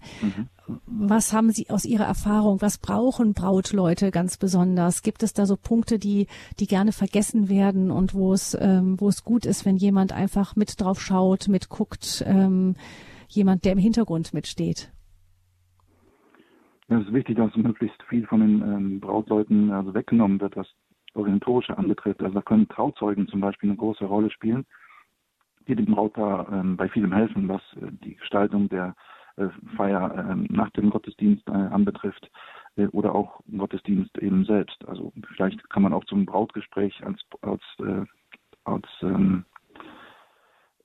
Was 0.87 1.33
haben 1.33 1.51
Sie 1.51 1.71
aus 1.71 1.85
Ihrer 1.85 2.05
Erfahrung, 2.05 2.61
was 2.61 2.79
brauchen 2.79 3.35
Brautleute 3.35 4.11
ganz 4.11 4.37
besonders? 4.37 5.03
Gibt 5.03 5.23
es 5.23 5.33
da 5.33 5.47
so 5.47 5.57
Punkte, 5.57 5.99
die, 5.99 6.27
die 6.59 6.67
gerne 6.67 6.93
vergessen 6.93 7.49
werden 7.49 7.91
und 7.91 8.15
wo 8.15 8.33
es, 8.33 8.57
ähm, 8.61 9.01
wo 9.01 9.09
es 9.09 9.23
gut 9.23 9.47
ist, 9.47 9.65
wenn 9.65 9.77
jemand 9.77 10.13
einfach 10.13 10.57
mit 10.57 10.81
drauf 10.81 11.01
schaut, 11.01 11.49
mitguckt, 11.49 12.25
ähm, 12.27 12.75
jemand, 13.29 13.65
der 13.65 13.73
im 13.73 13.79
Hintergrund 13.79 14.35
mitsteht? 14.35 14.93
Ja, 16.89 16.99
es 16.99 17.07
ist 17.07 17.13
wichtig, 17.13 17.37
dass 17.37 17.55
möglichst 17.57 18.03
viel 18.09 18.27
von 18.27 18.41
den 18.41 18.63
ähm, 18.63 19.01
Brautleuten 19.01 19.71
also 19.71 19.95
weggenommen 19.95 20.41
wird, 20.41 20.57
was 20.57 20.69
Organisatorische 21.15 21.79
anbetrifft. 21.79 22.23
Also 22.23 22.35
da 22.35 22.43
können 22.43 22.69
Trauzeugen 22.69 23.29
zum 23.29 23.41
Beispiel 23.41 23.71
eine 23.71 23.79
große 23.79 24.05
Rolle 24.05 24.31
spielen, 24.31 24.67
die 25.67 25.75
dem 25.75 25.87
Brautpaar 25.87 26.53
ähm, 26.53 26.77
bei 26.77 26.89
vielem 26.89 27.13
helfen, 27.13 27.49
was 27.49 27.63
äh, 27.77 27.91
die 28.05 28.17
Gestaltung 28.17 28.69
der 28.69 28.95
Feier 29.77 30.27
ähm, 30.31 30.47
nach 30.51 30.71
dem 30.71 30.91
Gottesdienst 30.91 31.47
äh, 31.49 31.53
anbetrifft 31.53 32.31
äh, 32.77 32.87
oder 32.89 33.15
auch 33.15 33.41
Gottesdienst 33.57 34.17
eben 34.19 34.45
selbst. 34.45 34.87
Also 34.89 35.13
vielleicht 35.35 35.69
kann 35.71 35.83
man 35.83 35.93
auch 35.93 36.05
zum 36.05 36.27
Brautgespräch 36.27 37.05
als, 37.05 37.21
als, 37.43 37.63
äh, 37.81 38.05
als 38.65 38.87
ähm, 39.03 39.45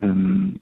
ähm, 0.01 0.59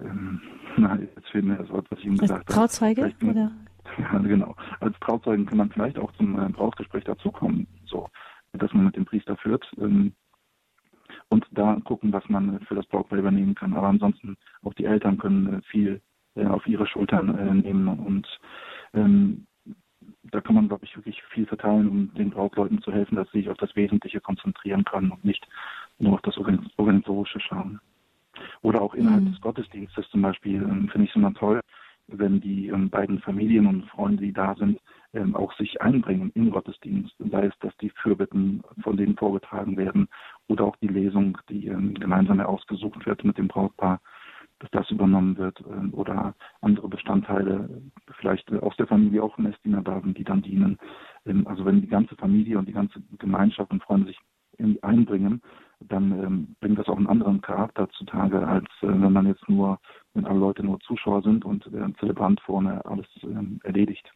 ähm, 0.00 0.40
na, 0.76 0.96
jetzt 0.96 1.28
fehlt 1.30 1.44
mir 1.44 1.56
das 1.56 1.68
Wort, 1.70 1.86
was 1.90 1.98
ich 2.00 2.06
Ihnen 2.06 2.18
gesagt 2.18 2.48
habe. 2.48 2.52
Trauzeuge? 2.52 3.12
Bin- 3.18 3.30
Oder? 3.30 3.52
Ja, 3.98 4.18
genau. 4.18 4.54
Als 4.80 4.96
Trauzeugen 5.00 5.46
kann 5.46 5.58
man 5.58 5.70
vielleicht 5.70 5.98
auch 5.98 6.12
zum 6.12 6.38
äh, 6.38 6.48
Brautgespräch 6.50 7.04
dazukommen, 7.04 7.66
so, 7.86 8.08
dass 8.52 8.72
man 8.74 8.84
mit 8.84 8.96
dem 8.96 9.06
Priester 9.06 9.36
führt 9.38 9.66
ähm, 9.80 10.12
und 11.30 11.46
da 11.50 11.78
gucken, 11.84 12.12
was 12.12 12.28
man 12.28 12.56
äh, 12.56 12.64
für 12.66 12.74
das 12.74 12.86
Brautpaar 12.86 13.18
übernehmen 13.18 13.54
kann. 13.54 13.74
Aber 13.74 13.88
ansonsten 13.88 14.36
auch 14.62 14.74
die 14.74 14.84
Eltern 14.84 15.18
können 15.18 15.54
äh, 15.54 15.62
viel 15.62 15.94
äh, 15.94 16.00
auf 16.46 16.66
ihre 16.66 16.86
Schultern 16.86 17.36
äh, 17.36 17.54
nehmen 17.54 17.88
und 17.88 18.26
ähm, 18.94 19.46
da 20.30 20.40
kann 20.40 20.54
man, 20.54 20.68
glaube 20.68 20.84
ich, 20.84 20.96
wirklich 20.96 21.22
viel 21.30 21.46
verteilen, 21.46 21.88
um 21.88 22.14
den 22.14 22.30
Brautleuten 22.30 22.82
zu 22.82 22.92
helfen, 22.92 23.16
dass 23.16 23.30
sie 23.30 23.38
sich 23.38 23.48
auf 23.48 23.56
das 23.56 23.74
Wesentliche 23.76 24.20
konzentrieren 24.20 24.84
können 24.84 25.10
und 25.10 25.24
nicht 25.24 25.46
nur 25.98 26.14
auf 26.14 26.22
das 26.22 26.36
Organ- 26.36 26.70
Organisatorische 26.76 27.40
schauen. 27.40 27.80
Oder 28.62 28.82
auch 28.82 28.94
innerhalb 28.94 29.24
Mhm. 29.24 29.32
des 29.32 29.40
Gottesdienstes 29.40 30.08
zum 30.10 30.22
Beispiel, 30.22 30.62
ähm, 30.62 30.88
finde 30.88 31.04
ich 31.04 31.10
es 31.10 31.16
immer 31.16 31.34
toll, 31.34 31.60
wenn 32.08 32.40
die 32.40 32.68
ähm, 32.68 32.88
beiden 32.88 33.20
Familien 33.20 33.66
und 33.66 33.86
Freunde, 33.86 34.22
die 34.22 34.32
da 34.32 34.54
sind, 34.54 34.80
ähm, 35.12 35.34
auch 35.34 35.52
sich 35.56 35.80
einbringen 35.82 36.30
im 36.34 36.50
Gottesdienst. 36.50 37.14
Sei 37.18 37.46
es, 37.46 37.58
dass 37.60 37.76
die 37.78 37.90
Fürbitten 37.90 38.62
von 38.82 38.96
denen 38.96 39.16
vorgetragen 39.16 39.76
werden 39.76 40.08
oder 40.48 40.64
auch 40.64 40.76
die 40.76 40.88
Lesung, 40.88 41.38
die 41.48 41.66
ähm, 41.66 41.94
gemeinsam 41.94 42.40
ausgesucht 42.40 43.04
wird 43.06 43.24
mit 43.24 43.38
dem 43.38 43.48
Brautpaar, 43.48 44.00
dass 44.60 44.70
das 44.70 44.90
übernommen 44.90 45.36
wird 45.36 45.62
ähm, 45.70 45.92
oder 45.94 46.34
andere 46.60 46.88
Bestandteile, 46.88 47.68
äh, 47.70 48.12
vielleicht 48.18 48.50
äh, 48.50 48.58
aus 48.58 48.76
der 48.76 48.86
Familie 48.86 49.22
auch 49.22 49.38
Messdiener 49.38 49.82
da 49.82 50.00
sind, 50.00 50.18
die 50.18 50.24
dann 50.24 50.42
dienen. 50.42 50.78
Ähm, 51.26 51.46
also 51.46 51.64
wenn 51.64 51.80
die 51.80 51.88
ganze 51.88 52.16
Familie 52.16 52.58
und 52.58 52.68
die 52.68 52.72
ganze 52.72 53.00
Gemeinschaft 53.18 53.70
und 53.70 53.82
Freunde 53.82 54.08
sich 54.08 54.18
einbringen, 54.82 55.40
dann 55.80 56.10
ähm, 56.12 56.56
bringt 56.60 56.78
das 56.78 56.88
auch 56.88 56.96
einen 56.96 57.06
anderen 57.06 57.40
Charakter 57.40 57.88
zutage, 57.90 58.44
als 58.46 58.66
äh, 58.82 58.88
wenn 58.88 59.12
man 59.12 59.26
jetzt 59.26 59.48
nur, 59.48 59.78
wenn 60.14 60.26
alle 60.26 60.40
Leute 60.40 60.64
nur 60.64 60.80
Zuschauer 60.80 61.22
sind 61.22 61.44
und 61.44 61.64
der 61.72 61.92
Zelebrant 62.00 62.40
vorne 62.40 62.84
alles 62.84 63.06
erledigt. 63.62 64.12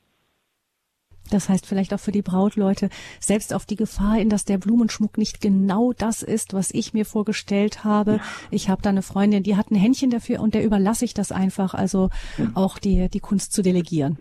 Das 1.31 1.49
heißt 1.49 1.67
vielleicht 1.67 1.95
auch 1.95 2.01
für 2.01 2.13
die 2.13 2.23
Brautleute, 2.23 2.91
selbst 3.21 3.55
auf 3.55 3.65
die 3.65 3.77
Gefahr 3.77 4.17
hin, 4.17 4.29
dass 4.29 4.45
der 4.45 4.59
Blumenschmuck 4.59 5.17
nicht 5.19 5.41
genau 5.41 5.93
das 5.93 6.23
ist, 6.23 6.53
was 6.53 6.71
ich 6.73 6.93
mir 6.93 7.05
vorgestellt 7.05 7.85
habe. 7.85 8.21
Ich 8.51 8.69
habe 8.69 8.83
da 8.83 8.91
eine 8.91 9.03
Freundin, 9.03 9.43
die 9.43 9.57
hat 9.57 9.71
ein 9.71 9.77
Händchen 9.77 10.11
dafür 10.11 10.41
und 10.41 10.55
der 10.55 10.65
überlasse 10.65 11.05
ich 11.05 11.15
das 11.15 11.33
einfach, 11.33 11.75
also 11.75 12.11
auch 12.55 12.79
die, 12.79 13.09
die 13.09 13.21
Kunst 13.21 13.53
zu 13.53 13.63
delegieren. 13.63 14.19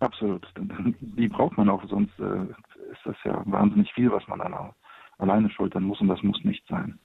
Absolut. 0.00 0.46
Die 1.00 1.28
braucht 1.28 1.56
man 1.56 1.68
auch, 1.68 1.82
sonst 1.88 2.18
äh, 2.18 2.42
ist 2.92 3.00
das 3.04 3.16
ja 3.24 3.42
wahnsinnig 3.46 3.92
viel, 3.94 4.10
was 4.10 4.26
man 4.28 4.38
dann 4.38 4.54
auch 4.54 4.74
alleine 5.18 5.50
schultern 5.50 5.84
muss 5.84 6.00
und 6.00 6.08
das 6.08 6.22
muss 6.22 6.42
nicht 6.44 6.66
sein. 6.68 6.98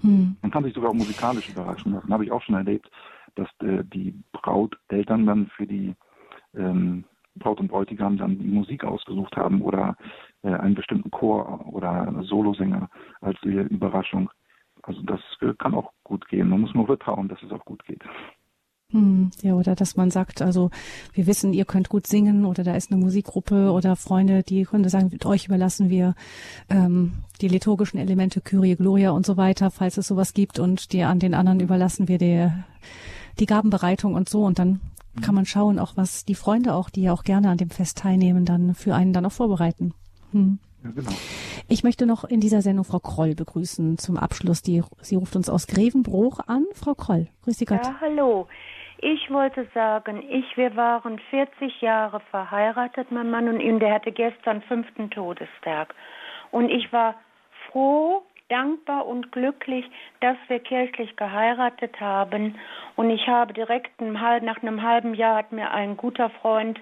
Hm. 0.00 0.36
Man 0.42 0.50
kann 0.50 0.64
sich 0.64 0.74
sogar 0.74 0.90
auch 0.90 0.94
musikalisch 0.94 1.48
überraschen 1.48 1.92
lassen. 1.92 2.12
Habe 2.12 2.24
ich 2.24 2.32
auch 2.32 2.42
schon 2.42 2.54
erlebt, 2.54 2.90
dass 3.34 3.48
äh, 3.60 3.84
die 3.84 4.14
Brauteltern 4.32 5.26
dann 5.26 5.46
für 5.48 5.66
die 5.66 5.94
ähm, 6.54 7.04
Braut 7.36 7.60
und 7.60 7.68
Bräutigam 7.68 8.16
dann 8.16 8.38
die 8.38 8.46
Musik 8.46 8.84
ausgesucht 8.84 9.36
haben 9.36 9.62
oder 9.62 9.96
äh, 10.42 10.52
einen 10.52 10.74
bestimmten 10.74 11.10
Chor 11.10 11.66
oder 11.72 12.22
Solosänger 12.22 12.88
als 13.20 13.40
Überraschung. 13.42 14.30
Also 14.82 15.02
das 15.02 15.20
kann 15.58 15.74
auch 15.74 15.92
gut 16.04 16.28
gehen. 16.28 16.48
Man 16.48 16.60
muss 16.60 16.74
nur 16.74 16.86
vertrauen, 16.86 17.28
dass 17.28 17.42
es 17.42 17.50
auch 17.50 17.64
gut 17.64 17.84
geht. 17.84 18.02
Hm, 18.94 19.30
ja, 19.42 19.54
oder 19.54 19.74
dass 19.74 19.96
man 19.96 20.10
sagt, 20.10 20.40
also 20.40 20.70
wir 21.14 21.26
wissen, 21.26 21.52
ihr 21.52 21.64
könnt 21.64 21.88
gut 21.88 22.06
singen 22.06 22.44
oder 22.44 22.62
da 22.62 22.76
ist 22.76 22.92
eine 22.92 23.00
Musikgruppe 23.00 23.72
oder 23.72 23.96
Freunde, 23.96 24.42
die 24.42 24.62
können 24.64 24.88
sagen, 24.88 25.08
mit 25.10 25.26
euch 25.26 25.46
überlassen 25.46 25.90
wir 25.90 26.14
ähm, 26.68 27.14
die 27.40 27.48
liturgischen 27.48 27.98
Elemente, 27.98 28.40
Kyrie, 28.40 28.76
Gloria 28.76 29.10
und 29.10 29.26
so 29.26 29.36
weiter, 29.36 29.70
falls 29.70 29.96
es 29.96 30.06
sowas 30.06 30.34
gibt 30.34 30.58
und 30.58 30.92
die 30.92 31.02
an 31.02 31.18
den 31.18 31.34
anderen 31.34 31.60
überlassen 31.60 32.06
wir 32.08 32.18
die, 32.18 32.48
die 33.40 33.46
Gabenbereitung 33.46 34.14
und 34.14 34.28
so 34.28 34.44
und 34.44 34.58
dann 34.60 34.80
kann 35.22 35.34
man 35.34 35.46
schauen, 35.46 35.78
auch 35.78 35.96
was 35.96 36.24
die 36.24 36.34
Freunde 36.34 36.74
auch, 36.74 36.90
die 36.90 37.02
ja 37.02 37.12
auch 37.12 37.24
gerne 37.24 37.48
an 37.48 37.58
dem 37.58 37.70
Fest 37.70 37.98
teilnehmen, 37.98 38.44
dann 38.44 38.74
für 38.74 38.94
einen 38.94 39.12
dann 39.12 39.26
auch 39.26 39.32
vorbereiten. 39.32 39.94
Hm. 40.32 40.58
Ja, 40.82 40.90
genau. 40.90 41.12
Ich 41.68 41.82
möchte 41.82 42.06
noch 42.06 42.24
in 42.24 42.40
dieser 42.40 42.60
Sendung 42.60 42.84
Frau 42.84 42.98
Kroll 42.98 43.34
begrüßen 43.34 43.96
zum 43.98 44.18
Abschluss. 44.18 44.62
Die, 44.62 44.82
sie 45.00 45.16
ruft 45.16 45.34
uns 45.34 45.48
aus 45.48 45.66
Grevenbruch 45.66 46.40
an. 46.46 46.66
Frau 46.74 46.94
Kroll, 46.94 47.28
grüß 47.44 47.56
Sie 47.56 47.64
Gott. 47.64 47.84
Ja, 47.84 47.96
hallo. 48.00 48.48
Ich 48.98 49.30
wollte 49.30 49.66
sagen, 49.74 50.22
ich, 50.30 50.56
wir 50.56 50.76
waren 50.76 51.18
40 51.30 51.80
Jahre 51.80 52.20
verheiratet, 52.30 53.10
mein 53.10 53.30
Mann 53.30 53.48
und 53.48 53.60
ihn, 53.60 53.78
der 53.78 53.94
hatte 53.94 54.12
gestern 54.12 54.62
fünften 54.62 55.10
Todestag. 55.10 55.94
Und 56.50 56.70
ich 56.70 56.92
war 56.92 57.14
froh, 57.70 58.22
dankbar 58.54 59.06
und 59.06 59.32
glücklich, 59.32 59.84
dass 60.20 60.36
wir 60.46 60.60
kirchlich 60.60 61.16
geheiratet 61.16 62.00
haben. 62.00 62.56
Und 62.94 63.10
ich 63.10 63.26
habe 63.26 63.52
direkt 63.52 64.00
nach 64.00 64.62
einem 64.62 64.82
halben 64.82 65.14
Jahr 65.14 65.36
hat 65.36 65.50
mir 65.50 65.72
ein 65.72 65.96
guter 65.96 66.30
Freund 66.30 66.78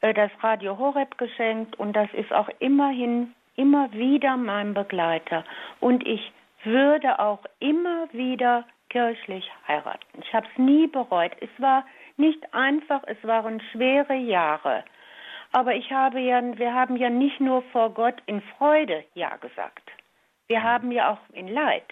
äh, 0.00 0.12
das 0.12 0.30
Radio 0.42 0.76
Horeb 0.78 1.16
geschenkt 1.16 1.78
und 1.78 1.94
das 1.94 2.08
ist 2.12 2.32
auch 2.32 2.48
immerhin 2.58 3.32
immer 3.54 3.92
wieder 3.92 4.36
mein 4.36 4.74
Begleiter. 4.74 5.44
Und 5.80 6.04
ich 6.06 6.32
würde 6.64 7.20
auch 7.20 7.44
immer 7.60 8.08
wieder 8.12 8.64
kirchlich 8.90 9.48
heiraten. 9.68 10.22
Ich 10.22 10.34
habe 10.34 10.46
es 10.50 10.58
nie 10.58 10.88
bereut. 10.88 11.32
Es 11.40 11.50
war 11.58 11.84
nicht 12.16 12.42
einfach, 12.52 13.02
es 13.06 13.22
waren 13.22 13.60
schwere 13.72 14.14
Jahre. 14.14 14.84
Aber 15.52 15.74
ich 15.74 15.92
habe 15.92 16.18
ja, 16.18 16.42
wir 16.58 16.74
haben 16.74 16.96
ja 16.96 17.10
nicht 17.10 17.40
nur 17.40 17.62
vor 17.72 17.90
Gott 17.90 18.20
in 18.26 18.42
Freude 18.58 19.04
Ja 19.14 19.36
gesagt. 19.36 19.90
Wir 20.48 20.62
haben 20.62 20.92
ja 20.92 21.12
auch 21.12 21.34
in 21.34 21.48
Leid. 21.48 21.84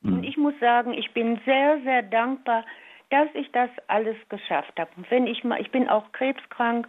Mhm. 0.00 0.14
Und 0.14 0.24
ich 0.24 0.36
muss 0.36 0.54
sagen, 0.60 0.92
ich 0.94 1.12
bin 1.12 1.40
sehr, 1.44 1.80
sehr 1.82 2.02
dankbar, 2.02 2.64
dass 3.10 3.28
ich 3.34 3.50
das 3.52 3.70
alles 3.86 4.16
geschafft 4.28 4.78
habe. 4.78 4.90
Und 4.96 5.10
wenn 5.10 5.26
ich 5.26 5.44
mal, 5.44 5.60
ich 5.60 5.70
bin 5.70 5.88
auch 5.88 6.12
krebskrank 6.12 6.88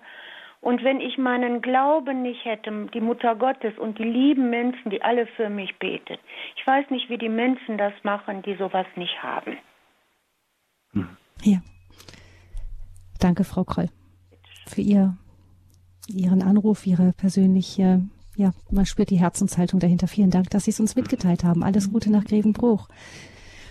und 0.62 0.84
wenn 0.84 1.00
ich 1.00 1.18
meinen 1.18 1.62
Glauben 1.62 2.22
nicht 2.22 2.44
hätte, 2.44 2.90
die 2.94 3.00
Mutter 3.00 3.36
Gottes 3.36 3.78
und 3.78 3.98
die 3.98 4.04
lieben 4.04 4.50
Menschen, 4.50 4.90
die 4.92 5.02
alle 5.02 5.26
für 5.28 5.50
mich 5.50 5.78
beten, 5.80 6.18
ich 6.58 6.68
weiß 6.68 6.90
nicht, 6.90 7.10
wie 7.10 7.18
die 7.18 7.30
Menschen 7.30 7.78
das 7.78 7.94
machen, 8.04 8.42
die 8.42 8.56
sowas 8.56 8.88
nicht 8.96 9.24
haben. 9.24 9.58
Hier. 11.42 11.62
Danke, 13.20 13.44
Frau 13.44 13.64
Kroll, 13.64 13.90
für 14.66 14.82
Ihr, 14.82 15.16
Ihren 16.08 16.42
Anruf, 16.42 16.86
Ihre 16.86 17.14
persönliche, 17.14 18.02
ja, 18.40 18.54
man 18.72 18.86
spürt 18.86 19.10
die 19.10 19.20
Herzenshaltung 19.20 19.82
dahinter. 19.82 20.08
Vielen 20.08 20.32
Dank, 20.32 20.50
dass 20.50 20.64
Sie 20.64 20.72
es 20.72 20.80
uns 20.80 20.96
mitgeteilt 20.96 21.44
haben. 21.44 21.64
Alles 21.64 21.92
Gute 21.92 22.10
nach 22.10 22.24
Grevenbruch. 22.24 22.88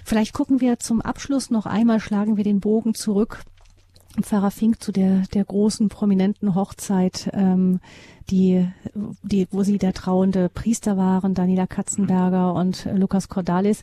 Vielleicht 0.05 0.35
gucken 0.35 0.61
wir 0.61 0.79
zum 0.79 1.01
Abschluss 1.01 1.51
noch 1.51 1.65
einmal, 1.67 2.01
schlagen 2.01 2.37
wir 2.37 2.45
den 2.45 2.61
Bogen 2.61 2.95
zurück 2.95 3.45
Pfarrer 4.23 4.51
Fink 4.51 4.83
zu 4.83 4.93
der, 4.93 5.23
der 5.35 5.45
großen 5.45 5.89
prominenten 5.89 6.55
Hochzeit, 6.55 7.31
ähm, 7.33 7.81
die, 8.31 8.69
die, 9.23 9.47
wo 9.51 9.63
sie 9.63 9.79
der 9.79 9.95
trauende 9.95 10.49
Priester 10.49 10.97
waren, 10.97 11.35
Daniela 11.35 11.67
Katzenberger 11.67 12.55
und 12.55 12.87
Lukas 12.95 13.29
Cordalis. 13.29 13.83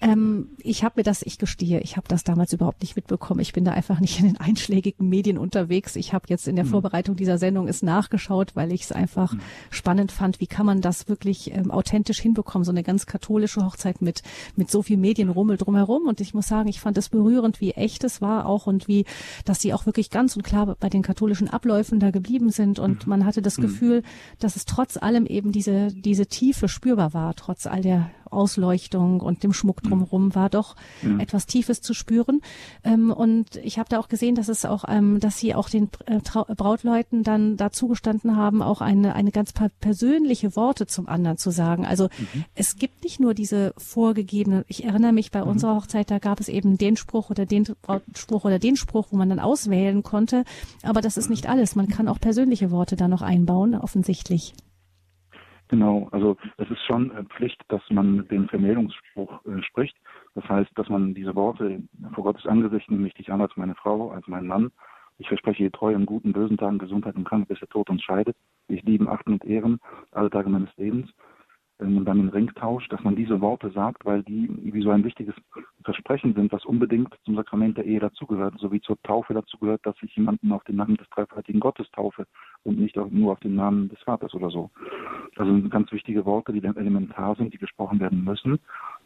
Ähm, 0.00 0.48
ich 0.58 0.84
habe 0.84 0.94
mir 0.96 1.02
das, 1.04 1.22
ich 1.22 1.38
gestehe, 1.38 1.80
ich 1.80 1.96
habe 1.96 2.08
das 2.08 2.24
damals 2.24 2.52
überhaupt 2.52 2.82
nicht 2.82 2.96
mitbekommen. 2.96 3.40
Ich 3.40 3.52
bin 3.52 3.64
da 3.64 3.72
einfach 3.72 4.00
nicht 4.00 4.18
in 4.20 4.26
den 4.26 4.36
einschlägigen 4.38 5.08
Medien 5.08 5.38
unterwegs. 5.38 5.96
Ich 5.96 6.12
habe 6.12 6.26
jetzt 6.28 6.48
in 6.48 6.56
der 6.56 6.64
mhm. 6.64 6.70
Vorbereitung 6.70 7.16
dieser 7.16 7.38
Sendung 7.38 7.68
es 7.68 7.82
nachgeschaut, 7.82 8.56
weil 8.56 8.72
ich 8.72 8.82
es 8.82 8.92
einfach 8.92 9.34
mhm. 9.34 9.40
spannend 9.70 10.12
fand. 10.12 10.40
Wie 10.40 10.46
kann 10.46 10.66
man 10.66 10.80
das 10.80 11.08
wirklich 11.08 11.54
ähm, 11.54 11.70
authentisch 11.70 12.20
hinbekommen? 12.20 12.64
So 12.64 12.72
eine 12.72 12.82
ganz 12.82 13.06
katholische 13.06 13.64
Hochzeit 13.64 14.00
mit 14.00 14.22
mit 14.56 14.70
so 14.70 14.82
viel 14.82 14.96
Medienrummel 14.96 15.56
drumherum. 15.56 16.06
Und 16.06 16.20
ich 16.20 16.34
muss 16.34 16.48
sagen, 16.48 16.68
ich 16.68 16.80
fand 16.80 16.98
es 16.98 17.08
berührend, 17.08 17.60
wie 17.60 17.72
echt 17.72 18.04
es 18.04 18.20
war 18.20 18.46
auch 18.46 18.66
und 18.66 18.88
wie, 18.88 19.04
dass 19.44 19.60
sie 19.60 19.72
auch 19.72 19.86
wirklich 19.86 20.10
ganz 20.10 20.36
und 20.36 20.42
klar 20.42 20.76
bei 20.78 20.88
den 20.88 21.02
katholischen 21.02 21.48
Abläufen 21.48 22.00
da 22.00 22.10
geblieben 22.10 22.50
sind. 22.50 22.78
Und 22.78 23.06
mhm. 23.06 23.10
man 23.10 23.26
hatte 23.26 23.42
das 23.42 23.56
Gefühl, 23.56 23.81
Gefühl, 23.82 24.02
dass 24.38 24.56
es 24.56 24.64
trotz 24.64 24.96
allem 24.96 25.26
eben 25.26 25.52
diese, 25.52 25.88
diese 25.92 26.26
Tiefe 26.26 26.68
spürbar 26.68 27.14
war, 27.14 27.34
trotz 27.34 27.66
all 27.66 27.82
der 27.82 28.10
Ausleuchtung 28.32 29.20
und 29.20 29.42
dem 29.42 29.52
Schmuck 29.52 29.82
mhm. 29.84 29.88
drumherum 29.88 30.34
war 30.34 30.50
doch 30.50 30.76
ja. 31.02 31.18
etwas 31.18 31.46
Tiefes 31.46 31.80
zu 31.80 31.94
spüren. 31.94 32.40
Ähm, 32.84 33.10
und 33.10 33.56
ich 33.56 33.78
habe 33.78 33.88
da 33.88 33.98
auch 33.98 34.08
gesehen, 34.08 34.34
dass 34.34 34.48
es 34.48 34.64
auch, 34.64 34.84
ähm, 34.88 35.20
dass 35.20 35.38
sie 35.38 35.54
auch 35.54 35.68
den 35.68 35.88
äh, 36.06 36.20
Brautleuten 36.54 37.22
dann 37.22 37.56
dazu 37.56 37.88
gestanden 37.88 38.36
haben, 38.36 38.62
auch 38.62 38.80
eine, 38.80 39.14
eine 39.14 39.30
ganz 39.30 39.52
persönliche 39.80 40.56
Worte 40.56 40.86
zum 40.86 41.08
anderen 41.08 41.38
zu 41.38 41.50
sagen. 41.50 41.86
Also 41.86 42.04
mhm. 42.04 42.44
es 42.54 42.76
gibt 42.76 43.04
nicht 43.04 43.20
nur 43.20 43.34
diese 43.34 43.74
vorgegebenen, 43.76 44.64
ich 44.68 44.84
erinnere 44.84 45.12
mich 45.12 45.30
bei 45.30 45.42
mhm. 45.42 45.50
unserer 45.50 45.76
Hochzeit, 45.76 46.10
da 46.10 46.18
gab 46.18 46.40
es 46.40 46.48
eben 46.48 46.78
den 46.78 46.96
Spruch 46.96 47.30
oder 47.30 47.46
den 47.46 47.66
Spruch 48.14 48.44
oder 48.44 48.58
den 48.58 48.76
Spruch, 48.76 49.08
wo 49.10 49.16
man 49.16 49.28
dann 49.28 49.40
auswählen 49.40 50.02
konnte. 50.02 50.44
Aber 50.82 51.00
das 51.00 51.16
ist 51.16 51.30
nicht 51.30 51.48
alles. 51.48 51.76
Man 51.76 51.88
kann 51.88 52.08
auch 52.08 52.20
persönliche 52.20 52.70
Worte 52.70 52.96
da 52.96 53.08
noch 53.08 53.22
einbauen, 53.22 53.74
offensichtlich. 53.74 54.54
Genau, 55.72 56.06
also 56.10 56.36
es 56.58 56.70
ist 56.70 56.84
schon 56.84 57.10
äh, 57.12 57.24
Pflicht, 57.24 57.58
dass 57.68 57.80
man 57.88 58.28
den 58.28 58.46
Vermählungsspruch 58.46 59.42
äh, 59.46 59.62
spricht. 59.62 59.96
Das 60.34 60.46
heißt, 60.46 60.70
dass 60.74 60.90
man 60.90 61.14
diese 61.14 61.34
Worte 61.34 61.82
vor 62.14 62.24
Gottes 62.24 62.44
Angesicht 62.44 62.90
nehme 62.90 63.08
ich 63.08 63.14
dich 63.14 63.32
an 63.32 63.40
als 63.40 63.56
meine 63.56 63.74
Frau, 63.74 64.10
als 64.10 64.28
mein 64.28 64.46
Mann. 64.46 64.70
Ich 65.16 65.28
verspreche 65.28 65.62
dir 65.62 65.72
treu 65.72 65.94
in 65.94 66.04
guten, 66.04 66.34
bösen 66.34 66.58
Tagen, 66.58 66.76
Gesundheit 66.76 67.16
und 67.16 67.24
Krankheit, 67.24 67.48
bis 67.48 67.60
der 67.60 67.70
Tod 67.70 67.88
uns 67.88 68.02
scheidet. 68.02 68.36
Ich 68.68 68.82
lieben, 68.82 69.08
achten 69.08 69.32
und 69.32 69.46
ehren 69.46 69.80
alle 70.10 70.28
Tage 70.28 70.50
meines 70.50 70.68
Lebens 70.76 71.10
und 71.78 72.04
dann 72.04 72.18
den 72.18 72.28
Ring 72.28 72.50
tauscht, 72.54 72.92
dass 72.92 73.02
man 73.02 73.16
diese 73.16 73.40
Worte 73.40 73.70
sagt, 73.70 74.04
weil 74.04 74.22
die 74.22 74.48
wie 74.62 74.82
so 74.82 74.90
ein 74.90 75.04
wichtiges 75.04 75.34
Versprechen 75.84 76.34
sind, 76.34 76.52
was 76.52 76.64
unbedingt 76.64 77.14
zum 77.24 77.34
Sakrament 77.36 77.76
der 77.76 77.84
Ehe 77.84 78.00
dazugehört, 78.00 78.54
so 78.58 78.70
wie 78.72 78.80
zur 78.80 79.00
Taufe 79.02 79.34
dazugehört, 79.34 79.84
dass 79.84 79.96
ich 80.02 80.14
jemanden 80.16 80.52
auf 80.52 80.64
den 80.64 80.76
Namen 80.76 80.96
des 80.96 81.08
dreifaltigen 81.10 81.60
Gottes 81.60 81.90
taufe 81.92 82.26
und 82.62 82.78
nicht 82.78 82.96
nur 82.96 83.32
auf 83.32 83.40
den 83.40 83.54
Namen 83.54 83.88
des 83.88 83.98
Vaters 84.00 84.34
oder 84.34 84.50
so. 84.50 84.70
Das 85.34 85.46
sind 85.46 85.70
ganz 85.70 85.90
wichtige 85.92 86.26
Worte, 86.26 86.52
die 86.52 86.60
dann 86.60 86.76
elementar 86.76 87.34
sind, 87.36 87.54
die 87.54 87.58
gesprochen 87.58 88.00
werden 88.00 88.22
müssen, 88.22 88.58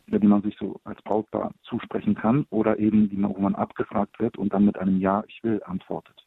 die 0.06 0.26
man 0.26 0.42
sich 0.42 0.56
so 0.58 0.80
als 0.84 1.00
Brautpaar 1.02 1.52
zusprechen 1.62 2.14
kann 2.14 2.46
oder 2.50 2.78
eben, 2.78 3.08
die 3.08 3.16
man, 3.16 3.34
wo 3.34 3.40
man 3.40 3.54
abgefragt 3.54 4.18
wird 4.18 4.36
und 4.36 4.52
dann 4.52 4.64
mit 4.64 4.78
einem 4.78 4.98
Ja, 5.00 5.22
ich 5.28 5.42
will 5.44 5.62
antwortet. 5.64 6.26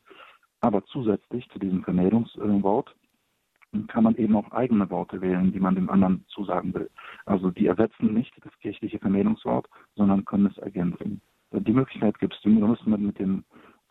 Aber 0.61 0.83
zusätzlich 0.85 1.49
zu 1.49 1.59
diesem 1.59 1.83
Vermählungswort 1.83 2.95
kann 3.87 4.03
man 4.03 4.15
eben 4.15 4.35
auch 4.35 4.51
eigene 4.51 4.89
Worte 4.89 5.21
wählen, 5.21 5.51
die 5.51 5.59
man 5.59 5.75
dem 5.75 5.89
anderen 5.89 6.25
zusagen 6.29 6.73
will. 6.73 6.89
Also 7.25 7.51
die 7.51 7.67
ersetzen 7.67 8.13
nicht 8.13 8.33
das 8.43 8.57
kirchliche 8.59 8.99
Vermählungswort, 8.99 9.69
sondern 9.95 10.25
können 10.25 10.47
es 10.47 10.57
ergänzen. 10.57 11.21
Die 11.51 11.73
Möglichkeit 11.73 12.19
gibt 12.19 12.33
es, 12.33 12.41
die 12.41 12.49
müssen 12.49 13.05
mit 13.05 13.19
dem 13.19 13.43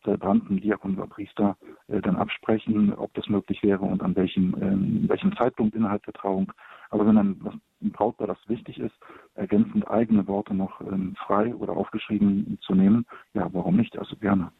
Zelebranden, 0.02 0.60
Diakon 0.60 0.96
oder 0.96 1.06
Priester 1.06 1.56
äh, 1.88 2.00
dann 2.00 2.16
absprechen, 2.16 2.92
ob 2.94 3.12
das 3.14 3.28
möglich 3.28 3.62
wäre 3.62 3.84
und 3.84 4.02
an 4.02 4.16
welchem, 4.16 4.54
äh, 4.54 5.08
welchem 5.08 5.36
Zeitpunkt 5.36 5.74
innerhalb 5.74 6.04
der 6.04 6.14
Trauung. 6.14 6.52
Aber 6.90 7.06
wenn 7.06 7.16
dann 7.16 7.60
ein 7.82 7.90
Brautpaar 7.90 8.26
das 8.26 8.48
wichtig 8.48 8.78
ist, 8.78 8.94
ergänzend 9.34 9.88
eigene 9.90 10.26
Worte 10.26 10.54
noch 10.54 10.80
ähm, 10.80 11.14
frei 11.26 11.54
oder 11.54 11.76
aufgeschrieben 11.76 12.58
zu 12.62 12.74
nehmen, 12.74 13.06
ja, 13.34 13.48
warum 13.52 13.76
nicht? 13.76 13.98
Also 13.98 14.16
gerne. 14.16 14.52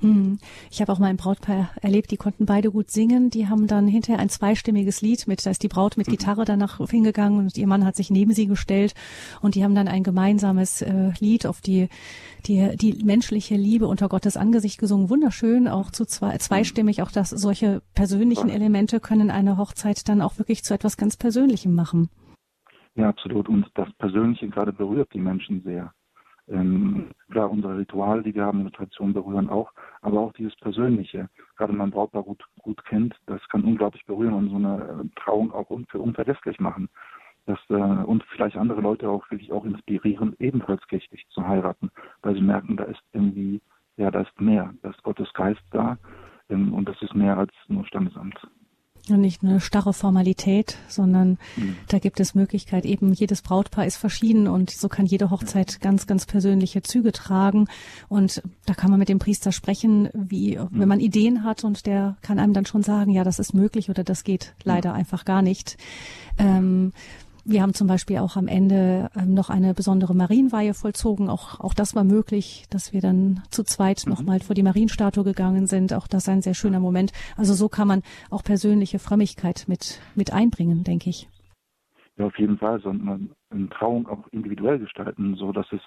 Hm. 0.00 0.38
Ich 0.70 0.80
habe 0.80 0.92
auch 0.92 1.00
mal 1.00 1.08
ein 1.08 1.16
Brautpaar 1.16 1.70
erlebt, 1.82 2.10
die 2.12 2.16
konnten 2.16 2.46
beide 2.46 2.70
gut 2.70 2.90
singen. 2.90 3.30
Die 3.30 3.48
haben 3.48 3.66
dann 3.66 3.88
hinterher 3.88 4.20
ein 4.20 4.28
zweistimmiges 4.28 5.00
Lied 5.00 5.26
mit, 5.26 5.44
da 5.44 5.50
ist 5.50 5.62
die 5.62 5.68
Braut 5.68 5.96
mit 5.96 6.06
mhm. 6.06 6.12
Gitarre 6.12 6.44
danach 6.44 6.78
hingegangen 6.88 7.38
und 7.40 7.56
ihr 7.56 7.66
Mann 7.66 7.84
hat 7.84 7.96
sich 7.96 8.10
neben 8.10 8.32
sie 8.32 8.46
gestellt 8.46 8.94
und 9.40 9.56
die 9.56 9.64
haben 9.64 9.74
dann 9.74 9.88
ein 9.88 10.04
gemeinsames 10.04 10.82
äh, 10.82 11.10
Lied 11.18 11.46
auf 11.46 11.60
die, 11.60 11.88
die, 12.46 12.76
die 12.76 13.04
menschliche 13.04 13.56
Liebe 13.56 13.88
unter 13.88 14.08
Gottes 14.08 14.36
Angesicht 14.36 14.78
gesungen. 14.78 15.10
Wunderschön, 15.10 15.66
auch 15.66 15.90
zu 15.90 16.04
zwei, 16.04 16.38
zweistimmig. 16.38 17.02
Auch 17.02 17.10
das, 17.10 17.30
solche 17.30 17.82
persönlichen 17.94 18.50
Elemente 18.50 19.00
können 19.00 19.30
eine 19.30 19.56
Hochzeit 19.56 20.08
dann 20.08 20.22
auch 20.22 20.38
wirklich 20.38 20.62
zu 20.62 20.74
etwas 20.74 20.96
ganz 20.96 21.16
Persönlichem 21.16 21.74
machen. 21.74 22.08
Ja, 22.94 23.08
absolut. 23.08 23.48
Und 23.48 23.66
das 23.74 23.88
Persönliche 23.98 24.48
gerade 24.48 24.72
berührt 24.72 25.12
die 25.12 25.20
Menschen 25.20 25.62
sehr. 25.62 25.92
Ähm, 26.50 27.10
klar, 27.30 27.50
unsere 27.50 27.78
Rituale, 27.78 28.22
die 28.22 28.34
wir 28.34 28.44
haben 28.44 28.70
Tradition, 28.72 29.12
berühren 29.12 29.50
auch, 29.50 29.72
aber 30.00 30.20
auch 30.20 30.32
dieses 30.32 30.56
Persönliche. 30.56 31.28
Gerade 31.56 31.72
wenn 31.72 31.78
man 31.78 31.90
Brautpaar 31.90 32.22
gut, 32.22 32.42
gut 32.62 32.84
kennt, 32.86 33.14
das 33.26 33.46
kann 33.48 33.64
unglaublich 33.64 34.04
berühren 34.06 34.34
und 34.34 34.50
so 34.50 34.56
eine 34.56 35.02
äh, 35.04 35.20
Trauung 35.20 35.52
auch 35.52 35.68
für 35.88 36.00
unverlässlich 36.00 36.58
machen. 36.58 36.88
Das, 37.46 37.58
äh, 37.70 37.74
und 37.74 38.24
vielleicht 38.24 38.56
andere 38.56 38.80
Leute 38.80 39.08
auch 39.08 39.30
wirklich 39.30 39.52
auch 39.52 39.64
inspirieren, 39.64 40.36
ebenfalls 40.38 40.86
kirchlich 40.86 41.26
zu 41.30 41.46
heiraten, 41.46 41.90
weil 42.22 42.34
sie 42.34 42.42
merken, 42.42 42.76
da 42.76 42.84
ist 42.84 43.02
irgendwie, 43.12 43.60
ja, 43.96 44.10
da 44.10 44.20
ist 44.20 44.40
mehr, 44.40 44.72
da 44.82 44.90
ist 44.90 45.02
Gottes 45.02 45.32
Geist 45.34 45.62
da 45.70 45.98
ähm, 46.50 46.74
und 46.74 46.88
das 46.88 47.00
ist 47.02 47.14
mehr 47.14 47.36
als 47.36 47.52
nur 47.68 47.86
Standesamt. 47.86 48.38
Und 49.10 49.20
nicht 49.20 49.42
eine 49.42 49.60
starre 49.60 49.92
Formalität, 49.92 50.76
sondern 50.88 51.38
mhm. 51.56 51.76
da 51.88 51.98
gibt 51.98 52.20
es 52.20 52.34
Möglichkeit, 52.34 52.84
eben 52.84 53.12
jedes 53.12 53.42
Brautpaar 53.42 53.86
ist 53.86 53.96
verschieden 53.96 54.48
und 54.48 54.70
so 54.70 54.88
kann 54.88 55.06
jede 55.06 55.30
Hochzeit 55.30 55.80
ganz, 55.80 56.06
ganz 56.06 56.26
persönliche 56.26 56.82
Züge 56.82 57.12
tragen. 57.12 57.66
Und 58.08 58.42
da 58.66 58.74
kann 58.74 58.90
man 58.90 58.98
mit 58.98 59.08
dem 59.08 59.18
Priester 59.18 59.52
sprechen, 59.52 60.08
wie, 60.14 60.58
mhm. 60.58 60.68
wenn 60.72 60.88
man 60.88 61.00
Ideen 61.00 61.44
hat 61.44 61.64
und 61.64 61.86
der 61.86 62.16
kann 62.22 62.38
einem 62.38 62.52
dann 62.52 62.66
schon 62.66 62.82
sagen, 62.82 63.10
ja, 63.10 63.24
das 63.24 63.38
ist 63.38 63.54
möglich 63.54 63.90
oder 63.90 64.04
das 64.04 64.24
geht 64.24 64.54
leider 64.64 64.90
mhm. 64.90 64.96
einfach 64.96 65.24
gar 65.24 65.42
nicht. 65.42 65.76
Ähm, 66.38 66.92
wir 67.48 67.62
haben 67.62 67.72
zum 67.72 67.86
Beispiel 67.86 68.18
auch 68.18 68.36
am 68.36 68.46
Ende 68.46 69.10
ähm, 69.16 69.32
noch 69.32 69.48
eine 69.48 69.72
besondere 69.72 70.14
Marienweihe 70.14 70.74
vollzogen. 70.74 71.30
Auch, 71.30 71.60
auch 71.60 71.72
das 71.72 71.96
war 71.96 72.04
möglich, 72.04 72.66
dass 72.70 72.92
wir 72.92 73.00
dann 73.00 73.42
zu 73.50 73.64
zweit 73.64 74.04
mhm. 74.04 74.12
nochmal 74.12 74.40
vor 74.40 74.54
die 74.54 74.62
Marienstatue 74.62 75.24
gegangen 75.24 75.66
sind. 75.66 75.94
Auch 75.94 76.06
das 76.06 76.28
ein 76.28 76.42
sehr 76.42 76.54
schöner 76.54 76.80
Moment. 76.80 77.12
Also 77.36 77.54
so 77.54 77.68
kann 77.68 77.88
man 77.88 78.02
auch 78.30 78.44
persönliche 78.44 78.98
Frömmigkeit 78.98 79.64
mit, 79.66 80.00
mit 80.14 80.32
einbringen, 80.32 80.84
denke 80.84 81.08
ich. 81.10 81.28
Ja, 82.16 82.26
auf 82.26 82.38
jeden 82.38 82.58
Fall. 82.58 82.80
Sondern 82.80 83.30
eine 83.50 83.68
Trauung 83.70 84.06
auch 84.08 84.26
individuell 84.30 84.78
gestalten, 84.78 85.34
so 85.36 85.52
dass 85.52 85.66
es 85.72 85.80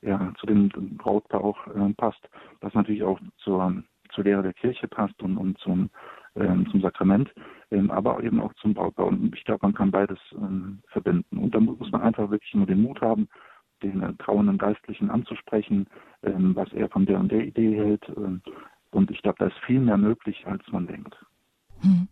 ja 0.00 0.32
zu 0.40 0.46
dem 0.46 0.70
Brautpaar 0.96 1.44
auch 1.44 1.66
äh, 1.68 1.92
passt. 1.94 2.26
Das 2.60 2.72
natürlich 2.72 3.02
auch 3.02 3.20
zur, 3.36 3.82
zur 4.14 4.24
Lehre 4.24 4.42
der 4.42 4.54
Kirche 4.54 4.88
passt 4.88 5.22
und, 5.22 5.36
und 5.36 5.58
zum 5.58 5.90
zum 6.34 6.80
Sakrament, 6.80 7.32
ähm, 7.70 7.90
aber 7.90 8.22
eben 8.22 8.40
auch 8.40 8.54
zum 8.54 8.74
Brautpaar. 8.74 9.06
Und 9.06 9.34
ich 9.36 9.44
glaube, 9.44 9.60
man 9.62 9.74
kann 9.74 9.90
beides 9.90 10.18
ähm, 10.32 10.80
verbinden. 10.88 11.36
Und 11.36 11.54
da 11.54 11.60
muss 11.60 11.90
man 11.90 12.02
einfach 12.02 12.30
wirklich 12.30 12.54
nur 12.54 12.66
den 12.66 12.82
Mut 12.82 13.00
haben, 13.00 13.28
den 13.82 14.02
äh, 14.02 14.14
trauenden 14.14 14.58
Geistlichen 14.58 15.10
anzusprechen, 15.10 15.86
ähm, 16.22 16.56
was 16.56 16.72
er 16.72 16.88
von 16.88 17.06
der 17.06 17.20
und 17.20 17.30
der 17.30 17.44
Idee 17.44 17.76
hält. 17.76 18.08
Ähm, 18.16 18.40
und 18.92 19.10
ich 19.10 19.20
glaube, 19.22 19.36
da 19.38 19.46
ist 19.46 19.58
viel 19.66 19.80
mehr 19.80 19.96
möglich, 19.96 20.46
als 20.46 20.62
man 20.70 20.86
denkt. 20.86 21.14
Hm. 21.80 22.08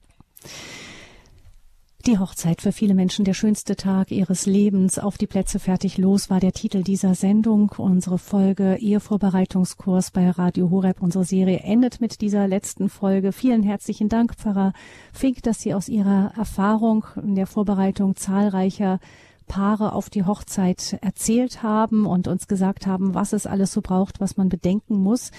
Die 2.07 2.19
Hochzeit 2.19 2.63
für 2.63 2.73
viele 2.73 2.95
Menschen 2.95 3.27
der 3.27 3.35
schönste 3.35 3.77
Tag 3.77 4.11
ihres 4.11 4.47
Lebens. 4.47 4.99
Auf 4.99 5.19
die 5.19 5.27
Plätze 5.27 5.59
fertig 5.59 5.99
los 5.99 6.31
war 6.31 6.41
der 6.41 6.53
Titel 6.53 6.83
dieser 6.83 7.15
Sendung. 7.15 7.73
Unsere 7.77 8.17
Folge 8.17 8.77
Ehevorbereitungskurs 8.81 10.11
bei 10.11 10.31
Radio 10.31 10.71
Horeb. 10.71 11.03
Unsere 11.03 11.27
Serie 11.27 11.59
endet 11.59 12.01
mit 12.01 12.23
dieser 12.23 12.49
letzten 12.49 12.89
Folge. 12.89 13.33
Vielen 13.33 13.63
herzlichen 13.63 14.09
Dank, 14.09 14.35
Pfarrer 14.35 14.73
Fink, 15.13 15.43
dass 15.43 15.61
Sie 15.61 15.75
aus 15.75 15.91
Ihrer 15.91 16.33
Erfahrung 16.39 17.05
in 17.23 17.35
der 17.35 17.47
Vorbereitung 17.47 18.17
zahlreicher 18.17 18.99
Paare 19.47 19.93
auf 19.93 20.09
die 20.09 20.25
Hochzeit 20.25 20.97
erzählt 21.03 21.63
haben 21.63 22.07
und 22.07 22.29
uns 22.29 22.49
gesagt 22.49 22.87
haben, 22.87 23.13
was 23.13 23.35
es 23.35 23.45
alles 23.45 23.73
so 23.73 23.83
braucht, 23.83 24.21
was 24.21 24.39
man 24.39 24.49
bedenken 24.49 24.97
muss. 25.03 25.33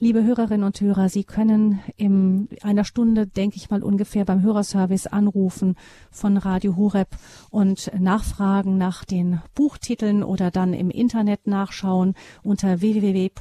Liebe 0.00 0.24
Hörerinnen 0.24 0.64
und 0.64 0.80
Hörer, 0.80 1.08
Sie 1.08 1.22
können 1.22 1.80
in 1.96 2.48
einer 2.62 2.82
Stunde, 2.84 3.28
denke 3.28 3.56
ich 3.56 3.70
mal 3.70 3.84
ungefähr, 3.84 4.24
beim 4.24 4.42
Hörerservice 4.42 5.06
anrufen 5.06 5.76
von 6.10 6.36
Radio 6.36 6.76
Horeb 6.76 7.16
und 7.50 7.92
nachfragen 7.98 8.76
nach 8.76 9.04
den 9.04 9.40
Buchtiteln 9.54 10.24
oder 10.24 10.50
dann 10.50 10.74
im 10.74 10.90
Internet 10.90 11.46
nachschauen 11.46 12.14
unter 12.42 12.80
www.horeb.org 12.80 13.34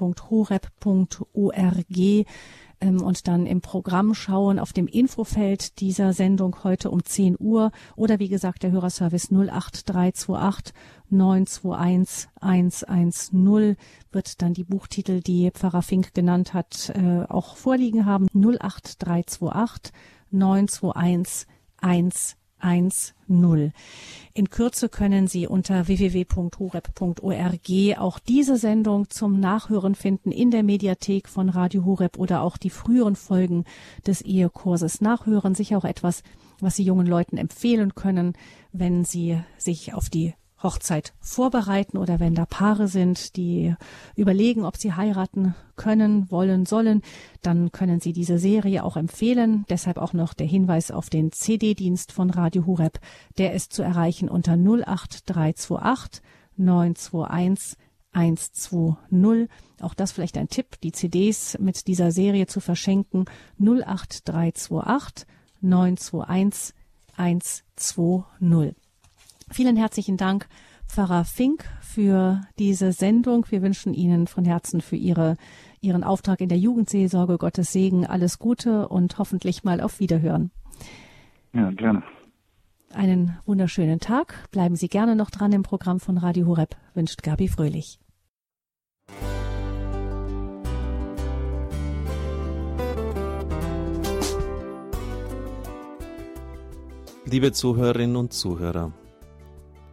ähm, 2.83 3.01
und 3.01 3.27
dann 3.27 3.45
im 3.45 3.61
Programm 3.61 4.13
schauen 4.13 4.59
auf 4.59 4.73
dem 4.73 4.87
Infofeld 4.87 5.79
dieser 5.79 6.13
Sendung 6.13 6.63
heute 6.63 6.91
um 6.91 7.03
10 7.03 7.37
Uhr 7.39 7.71
oder 7.95 8.19
wie 8.19 8.27
gesagt 8.29 8.63
der 8.63 8.71
Hörerservice 8.71 9.31
08328 9.31 10.73
921 11.09 12.29
110 12.41 13.77
wird 14.11 14.41
dann 14.41 14.53
die 14.53 14.63
Buchtitel, 14.63 15.21
die 15.21 15.51
Pfarrer 15.51 15.81
Fink 15.81 16.13
genannt 16.13 16.53
hat, 16.53 16.91
äh, 16.95 17.23
auch 17.29 17.55
vorliegen 17.55 18.05
haben. 18.05 18.27
08328 18.33 19.93
921 20.31 21.47
110. 21.77 22.42
In 24.33 24.49
Kürze 24.49 24.89
können 24.89 25.27
Sie 25.27 25.47
unter 25.47 25.87
www.horeb.org 25.87 27.99
auch 27.99 28.19
diese 28.19 28.57
Sendung 28.57 29.09
zum 29.09 29.39
Nachhören 29.39 29.95
finden 29.95 30.31
in 30.31 30.49
der 30.49 30.63
Mediathek 30.63 31.27
von 31.27 31.49
Radio 31.49 31.85
Horeb 31.85 32.17
oder 32.17 32.41
auch 32.41 32.57
die 32.57 32.69
früheren 32.69 33.15
Folgen 33.15 33.65
des 34.07 34.21
Ehekurses 34.21 35.01
nachhören. 35.01 35.55
Sicher 35.55 35.77
auch 35.77 35.85
etwas, 35.85 36.23
was 36.59 36.75
Sie 36.75 36.83
jungen 36.83 37.07
Leuten 37.07 37.37
empfehlen 37.37 37.95
können, 37.95 38.33
wenn 38.71 39.05
sie 39.05 39.39
sich 39.57 39.93
auf 39.93 40.09
die 40.09 40.33
Hochzeit 40.63 41.13
vorbereiten 41.19 41.97
oder 41.97 42.19
wenn 42.19 42.35
da 42.35 42.45
Paare 42.45 42.87
sind, 42.87 43.35
die 43.35 43.75
überlegen, 44.15 44.65
ob 44.65 44.77
sie 44.77 44.93
heiraten 44.93 45.53
können, 45.75 46.31
wollen, 46.31 46.65
sollen, 46.65 47.01
dann 47.41 47.71
können 47.71 47.99
Sie 47.99 48.13
diese 48.13 48.39
Serie 48.39 48.83
auch 48.83 48.97
empfehlen. 48.97 49.65
Deshalb 49.69 49.97
auch 49.97 50.13
noch 50.13 50.33
der 50.33 50.47
Hinweis 50.47 50.91
auf 50.91 51.09
den 51.09 51.31
CD-Dienst 51.31 52.11
von 52.11 52.29
Radio 52.29 52.65
Hureb. 52.65 52.99
Der 53.37 53.53
ist 53.53 53.73
zu 53.73 53.83
erreichen 53.83 54.29
unter 54.29 54.53
08328 54.53 56.21
921 56.55 57.77
120. 58.13 59.49
Auch 59.81 59.93
das 59.93 60.11
vielleicht 60.11 60.37
ein 60.37 60.47
Tipp, 60.47 60.79
die 60.81 60.91
CDs 60.91 61.57
mit 61.59 61.87
dieser 61.87 62.11
Serie 62.11 62.47
zu 62.47 62.59
verschenken. 62.59 63.25
08328 63.59 65.27
921 65.61 66.75
120. 67.17 68.82
Vielen 69.51 69.77
herzlichen 69.77 70.17
Dank, 70.17 70.47
Pfarrer 70.87 71.25
Fink, 71.25 71.65
für 71.81 72.41
diese 72.59 72.91
Sendung. 72.91 73.45
Wir 73.49 73.61
wünschen 73.61 73.93
Ihnen 73.93 74.27
von 74.27 74.45
Herzen 74.45 74.81
für 74.81 74.95
Ihre, 74.95 75.37
Ihren 75.81 76.03
Auftrag 76.03 76.41
in 76.41 76.49
der 76.49 76.57
Jugendseelsorge 76.57 77.37
Gottes 77.37 77.71
Segen 77.71 78.05
alles 78.05 78.39
Gute 78.39 78.87
und 78.87 79.17
hoffentlich 79.17 79.63
mal 79.63 79.81
auf 79.81 79.99
Wiederhören. 79.99 80.51
Ja, 81.53 81.69
gerne. 81.71 82.03
Einen 82.93 83.37
wunderschönen 83.45 83.99
Tag. 83.99 84.49
Bleiben 84.51 84.75
Sie 84.75 84.87
gerne 84.87 85.15
noch 85.15 85.31
dran 85.31 85.51
im 85.51 85.63
Programm 85.63 85.99
von 85.99 86.17
Radio 86.17 86.47
Horeb, 86.47 86.75
wünscht 86.93 87.23
Gabi 87.23 87.47
Fröhlich. 87.47 87.99
Liebe 97.25 97.51
Zuhörerinnen 97.51 98.15
und 98.15 98.31
Zuhörer, 98.31 98.91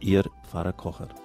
Ihr 0.00 0.24
Pfarrer 0.42 0.72
Kocher. 0.72 1.23